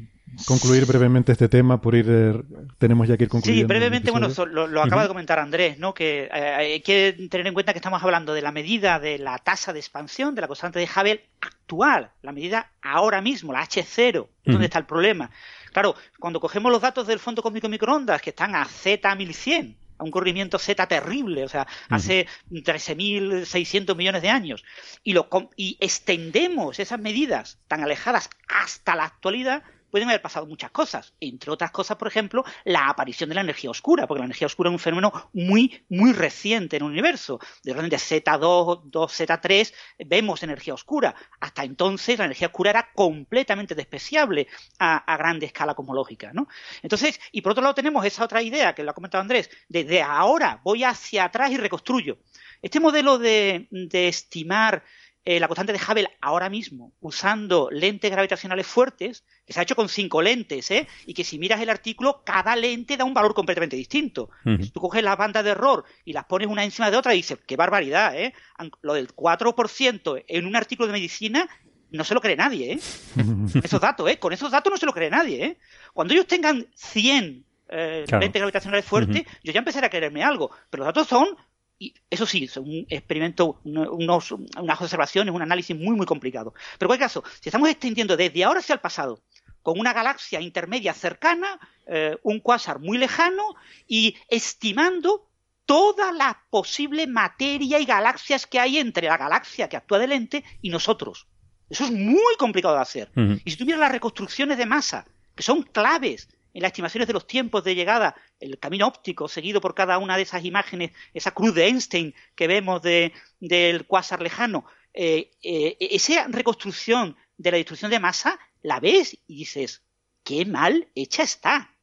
[0.46, 2.42] concluir brevemente este tema, por ir, eh,
[2.78, 3.62] tenemos ya que ir concluyendo.
[3.62, 5.94] Sí, brevemente, bueno, lo, acaba de comentar Andrés, ¿no?
[5.94, 9.38] Que eh, hay que tener en cuenta que estamos hablando de la medida de la
[9.40, 14.28] tasa de expansión de la constante de Hubble actual, la medida ahora mismo, la H0,
[14.46, 15.30] ¿dónde está el problema?
[15.74, 20.12] Claro, cuando cogemos los datos del Fondo Cósmico Microondas, que están a Z1100, a un
[20.12, 24.64] corrimiento Z terrible, o sea, hace 13.600 millones de años,
[25.04, 29.64] y, lo, y extendemos esas medidas tan alejadas hasta la actualidad,
[29.96, 31.14] pueden haber pasado muchas cosas.
[31.22, 34.70] Entre otras cosas, por ejemplo, la aparición de la energía oscura, porque la energía oscura
[34.70, 37.40] es un fenómeno muy, muy reciente en el universo.
[37.64, 41.16] De orden de Z2, 2, Z3, vemos energía oscura.
[41.40, 44.50] Hasta entonces, la energía oscura era completamente despreciable
[44.80, 46.34] a, a escala cosmológica.
[46.34, 46.50] ¿no?
[46.82, 50.02] Entonces, y por otro lado tenemos esa otra idea que lo ha comentado Andrés, desde
[50.02, 52.18] ahora voy hacia atrás y reconstruyo.
[52.62, 54.84] Este modelo de, de estimar
[55.26, 59.76] eh, la constante de Hubble ahora mismo, usando lentes gravitacionales fuertes, que se ha hecho
[59.76, 60.88] con cinco lentes, ¿eh?
[61.08, 64.30] y que si miras el artículo, cada lente da un valor completamente distinto.
[64.62, 67.18] Si tú coges las bandas de error y las pones una encima de otra, y
[67.18, 68.34] dices, qué barbaridad, ¿eh?
[68.82, 71.50] Lo del 4% en un artículo de medicina
[71.92, 72.80] no se lo cree nadie, ¿eh?
[73.64, 74.20] esos datos, ¿eh?
[74.20, 75.58] Con esos datos no se lo cree nadie, ¿eh?
[75.94, 80.52] Cuando ellos tengan 100 eh, lentes gravitacionales fuertes, yo ya empezaré a creerme algo.
[80.70, 81.36] Pero los datos son
[81.78, 86.54] y eso sí, es un experimento, unos, unas observaciones, un análisis muy, muy complicado.
[86.78, 89.22] Pero en cualquier caso, si estamos extendiendo desde ahora hacia el pasado,
[89.62, 93.56] con una galaxia intermedia cercana, eh, un cuásar muy lejano,
[93.88, 95.28] y estimando
[95.66, 100.44] toda la posible materia y galaxias que hay entre la galaxia que actúa de lente
[100.62, 101.28] y nosotros.
[101.70, 103.12] Eso es muy complicado de hacer.
[103.44, 107.28] Y si tuvieras las reconstrucciones de masa, que son claves en las estimaciones de los
[107.28, 111.54] tiempos de llegada, el camino óptico seguido por cada una de esas imágenes, esa cruz
[111.54, 113.12] de Einstein que vemos de,
[113.42, 119.36] del cuásar lejano, eh, eh, esa reconstrucción de la destrucción de masa, la ves y
[119.40, 119.84] dices,
[120.24, 121.76] qué mal hecha está.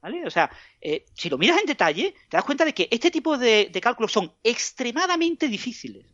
[0.00, 0.24] ¿Vale?
[0.24, 3.36] O sea, eh, si lo miras en detalle, te das cuenta de que este tipo
[3.36, 6.06] de, de cálculos son extremadamente difíciles.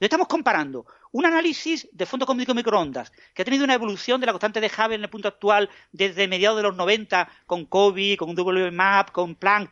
[0.00, 4.32] Estamos comparando un análisis de fondo cósmico microondas que ha tenido una evolución de la
[4.32, 8.36] constante de Hubble en el punto actual desde mediados de los 90 con COBE, con
[8.36, 9.70] WMAP, con Planck,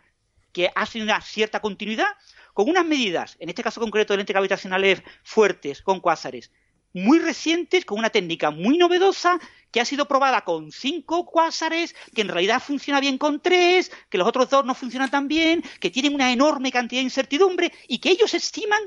[0.53, 2.07] que ha sido una cierta continuidad,
[2.55, 6.53] con unas medidas, en este caso concreto de lentes gravitacionales fuertes con cuásares,
[6.95, 9.41] muy recientes, con una técnica muy novedosa,
[9.73, 14.19] que ha sido probada con cinco cuásares, que en realidad funciona bien con tres, que
[14.19, 17.99] los otros dos no funcionan tan bien, que tienen una enorme cantidad de incertidumbre y
[17.99, 18.83] que ellos estiman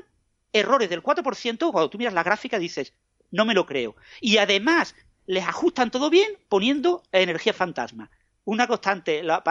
[0.56, 2.92] errores del 4%, cuando tú miras la gráfica dices,
[3.30, 3.96] no me lo creo.
[4.20, 4.94] Y además
[5.26, 8.10] les ajustan todo bien poniendo energía fantasma.
[8.44, 9.42] Una constante, la,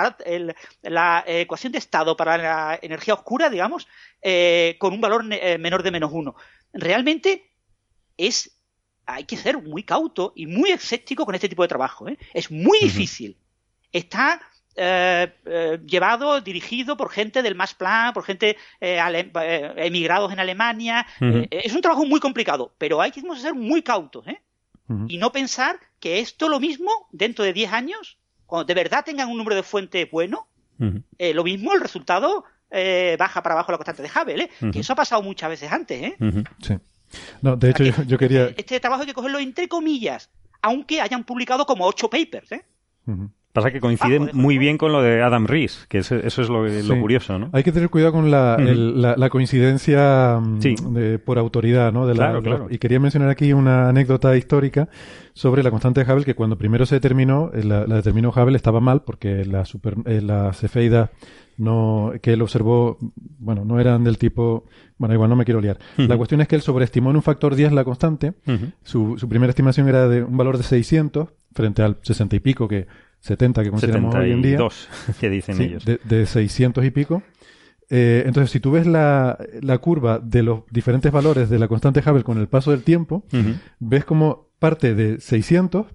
[0.84, 3.88] la ecuación de estado para la energía oscura, digamos,
[4.22, 6.36] eh, con un valor eh, menor de menos uno.
[6.72, 7.52] Realmente
[8.16, 8.58] es,
[9.06, 12.08] hay que ser muy cauto y muy escéptico con este tipo de trabajo.
[12.08, 12.18] ¿eh?
[12.34, 13.38] Es muy difícil.
[13.92, 14.42] Está
[14.76, 19.00] eh, eh, llevado, dirigido por gente del Max Plan, por gente eh,
[19.78, 21.06] emigrados en Alemania.
[21.20, 24.26] es un trabajo muy complicado, pero hay que ser muy cautos
[25.08, 29.30] y no pensar que esto lo mismo dentro de 10 años, cuando de verdad tengan
[29.30, 30.48] un número de fuentes bueno,
[30.78, 32.44] lo mismo el resultado
[33.18, 36.14] baja para abajo la constante de Hubble, que eso ha pasado muchas veces antes.
[36.62, 36.76] Sí.
[37.42, 38.48] No, de hecho, yo, quería.
[38.58, 40.30] Este trabajo hay que cogerlo entre comillas,
[40.62, 42.52] aunque hayan publicado como ocho papers.
[42.52, 42.66] ¿eh?
[43.56, 47.00] Pasa que coincide ah, muy bien con lo de Adam Rees, que eso, es lo,
[47.00, 47.50] curioso, ¿no?
[47.54, 52.06] Hay que tener cuidado con la, la, coincidencia mm, por autoridad, ¿no?
[52.06, 52.68] De claro, claro.
[52.70, 54.90] Y quería mencionar aquí una anécdota histórica
[55.32, 58.82] sobre la constante de Hubble, que cuando primero se determinó, eh, la, determinó Hubble estaba
[58.82, 61.12] mal porque la, super, eh, las cefeidas
[61.56, 62.98] no, que él observó,
[63.40, 64.66] bueno, no eran del tipo,
[64.98, 65.78] bueno, igual no me quiero liar.
[65.96, 68.34] La cuestión es que él sobreestimó en un factor 10 la constante.
[68.84, 72.68] su, su primera estimación era de un valor de 600 frente al 60 y pico
[72.68, 72.88] que
[73.26, 74.60] 70 que consideramos hoy en día.
[75.20, 75.84] que dicen ellos.
[75.86, 77.24] De, 600 y pico.
[77.90, 82.02] Eh, entonces, si tú ves la, la, curva de los diferentes valores de la constante
[82.08, 83.24] Hubble con el paso del tiempo,
[83.80, 85.88] ves como parte de 600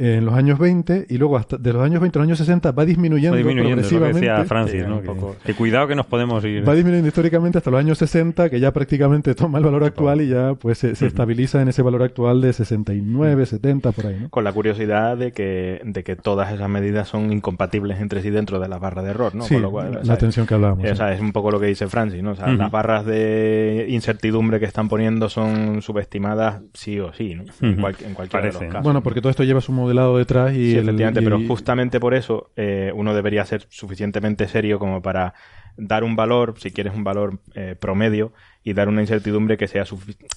[0.00, 2.72] en los años 20 y luego hasta de los años 20 a los años 60
[2.72, 4.20] va disminuyendo, Va disminuyendo, es lo que progresivamente.
[4.30, 4.94] decía Francis, Sí, ¿no?
[4.96, 5.36] un Que- poco.
[5.44, 6.66] que, cuidado que nos podemos ir.
[6.68, 10.28] Va disminuyendo históricamente hasta los años 60, que ya prácticamente toma el valor actual y
[10.28, 14.28] ya pues se, se estabiliza en ese valor actual de 69, 70, por ahí, ¿no?
[14.30, 18.58] Con la curiosidad de que, de que todas esas medidas son incompatibles entre sí dentro
[18.60, 19.44] de la barra de error, ¿no?
[19.44, 20.90] Sí, Con lo cual, la o sea, tensión que hablábamos.
[20.90, 22.30] O sea, es un poco lo que dice Francis, ¿no?
[22.32, 27.44] O sea, las barras de incertidumbre que están poniendo son subestimadas sí o sí, ¿no?
[27.60, 28.64] En, cual- en cualquiera de Parece.
[28.64, 28.84] los casos.
[28.84, 30.72] Bueno, porque todo esto lleva su modelado detrás y...
[30.72, 35.02] Sí, el- efectivamente, y- pero justamente por eso eh, uno debería ser suficientemente serio como
[35.02, 35.34] para
[35.76, 39.84] dar un valor, si quieres un valor eh, promedio, y dar una incertidumbre que sea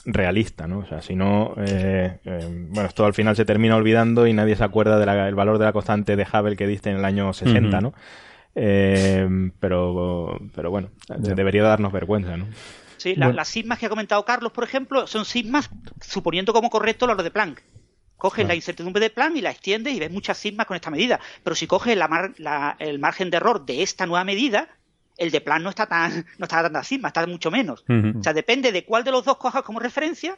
[0.06, 0.80] realista, ¿no?
[0.80, 4.56] O sea, si no, eh, eh, bueno, esto al final se termina olvidando y nadie
[4.56, 7.78] se acuerda del valor de la constante de Hubble que diste en el año 60,
[7.78, 7.82] Ujú.
[7.88, 7.94] ¿no?
[8.56, 9.28] Eh,
[9.60, 12.46] pero, pero bueno, debería darnos vergüenza, ¿no?
[12.98, 13.38] Sí, la- Bueno.
[13.38, 15.70] las sigmas que ha comentado Carlos, por ejemplo, son sigmas
[16.00, 17.62] suponiendo como correcto lo de Planck.
[18.24, 21.20] Coges la incertidumbre de Planck y la extiendes y ves muchas sigmas con esta medida.
[21.44, 24.70] Pero si coges la mar- la- el margen de error de esta nueva medida,
[25.18, 27.84] el de Planck no está tan no está tantas sigmas, está mucho menos.
[28.18, 30.38] O sea, depende de cuál de los dos cojas como referencia,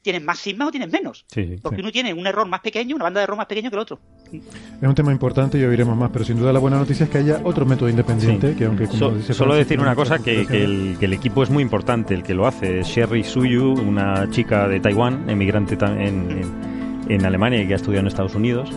[0.00, 1.26] tienes más sigmas o tienes menos.
[1.28, 1.56] Sí, sí.
[1.60, 1.82] Porque Sí.
[1.82, 4.00] uno tiene un error más pequeño, una banda de error más pequeño que el otro.
[4.32, 7.18] Es un tema importante y oiremos más, pero sin duda la buena noticia es que
[7.18, 8.56] haya otro método independiente Sí.
[8.56, 11.42] que aunque como So- dice solo Francis, decir una cosa, que, el, que el equipo
[11.42, 15.76] es muy importante, el que lo hace es Sherry Suyu, una chica de Taiwán, emigrante
[15.84, 15.98] en,
[16.30, 16.75] en-
[17.08, 18.70] en Alemania y que ha estudiado en Estados Unidos,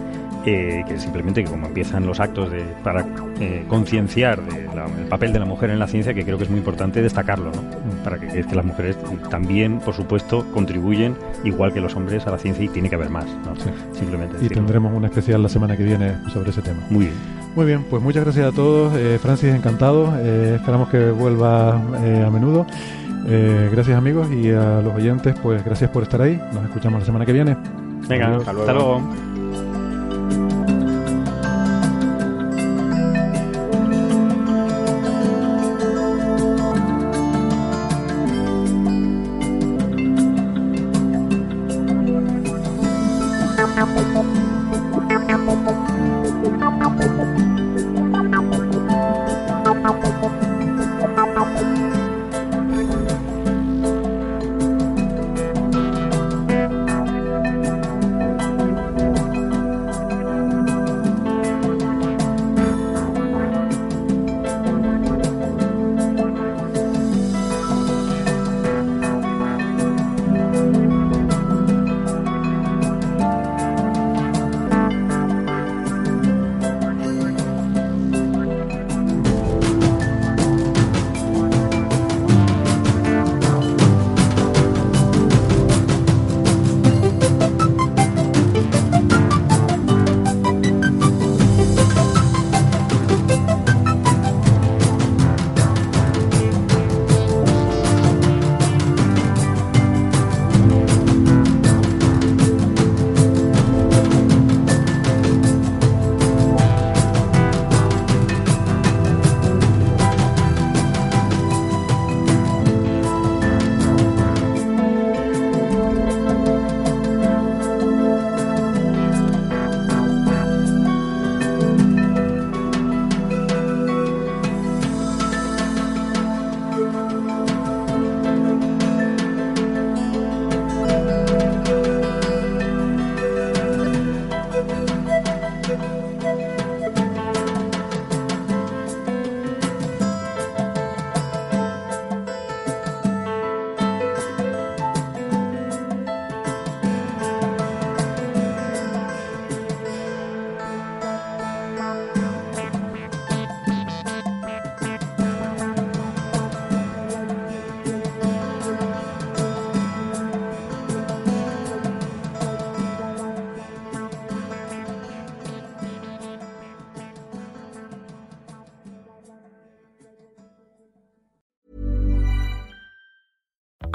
[0.46, 3.06] eh, que simplemente que como empiezan los actos de, para
[3.40, 6.60] eh, concienciar el papel de la mujer en la ciencia, que creo que es muy
[6.60, 7.62] importante destacarlo, ¿no?
[8.04, 8.98] para que, que es que las mujeres
[9.30, 13.10] también, por supuesto, contribuyen igual que los hombres a la ciencia y tiene que haber
[13.10, 13.56] más, ¿no?
[13.58, 13.70] Sí.
[14.00, 14.64] simplemente Y decirlo.
[14.64, 16.80] tendremos una especial la semana que viene sobre ese tema.
[16.90, 17.18] Muy bien.
[17.56, 18.94] Muy bien, pues muchas gracias a todos.
[18.96, 20.14] Eh, Francis, encantado.
[20.20, 22.66] Eh, esperamos que vuelva a menudo.
[23.72, 26.42] Gracias amigos y a los oyentes, pues gracias por estar ahí.
[26.54, 27.58] Nos escuchamos la semana que viene.
[28.10, 28.40] Venga, Adiós.
[28.40, 29.02] hasta luego.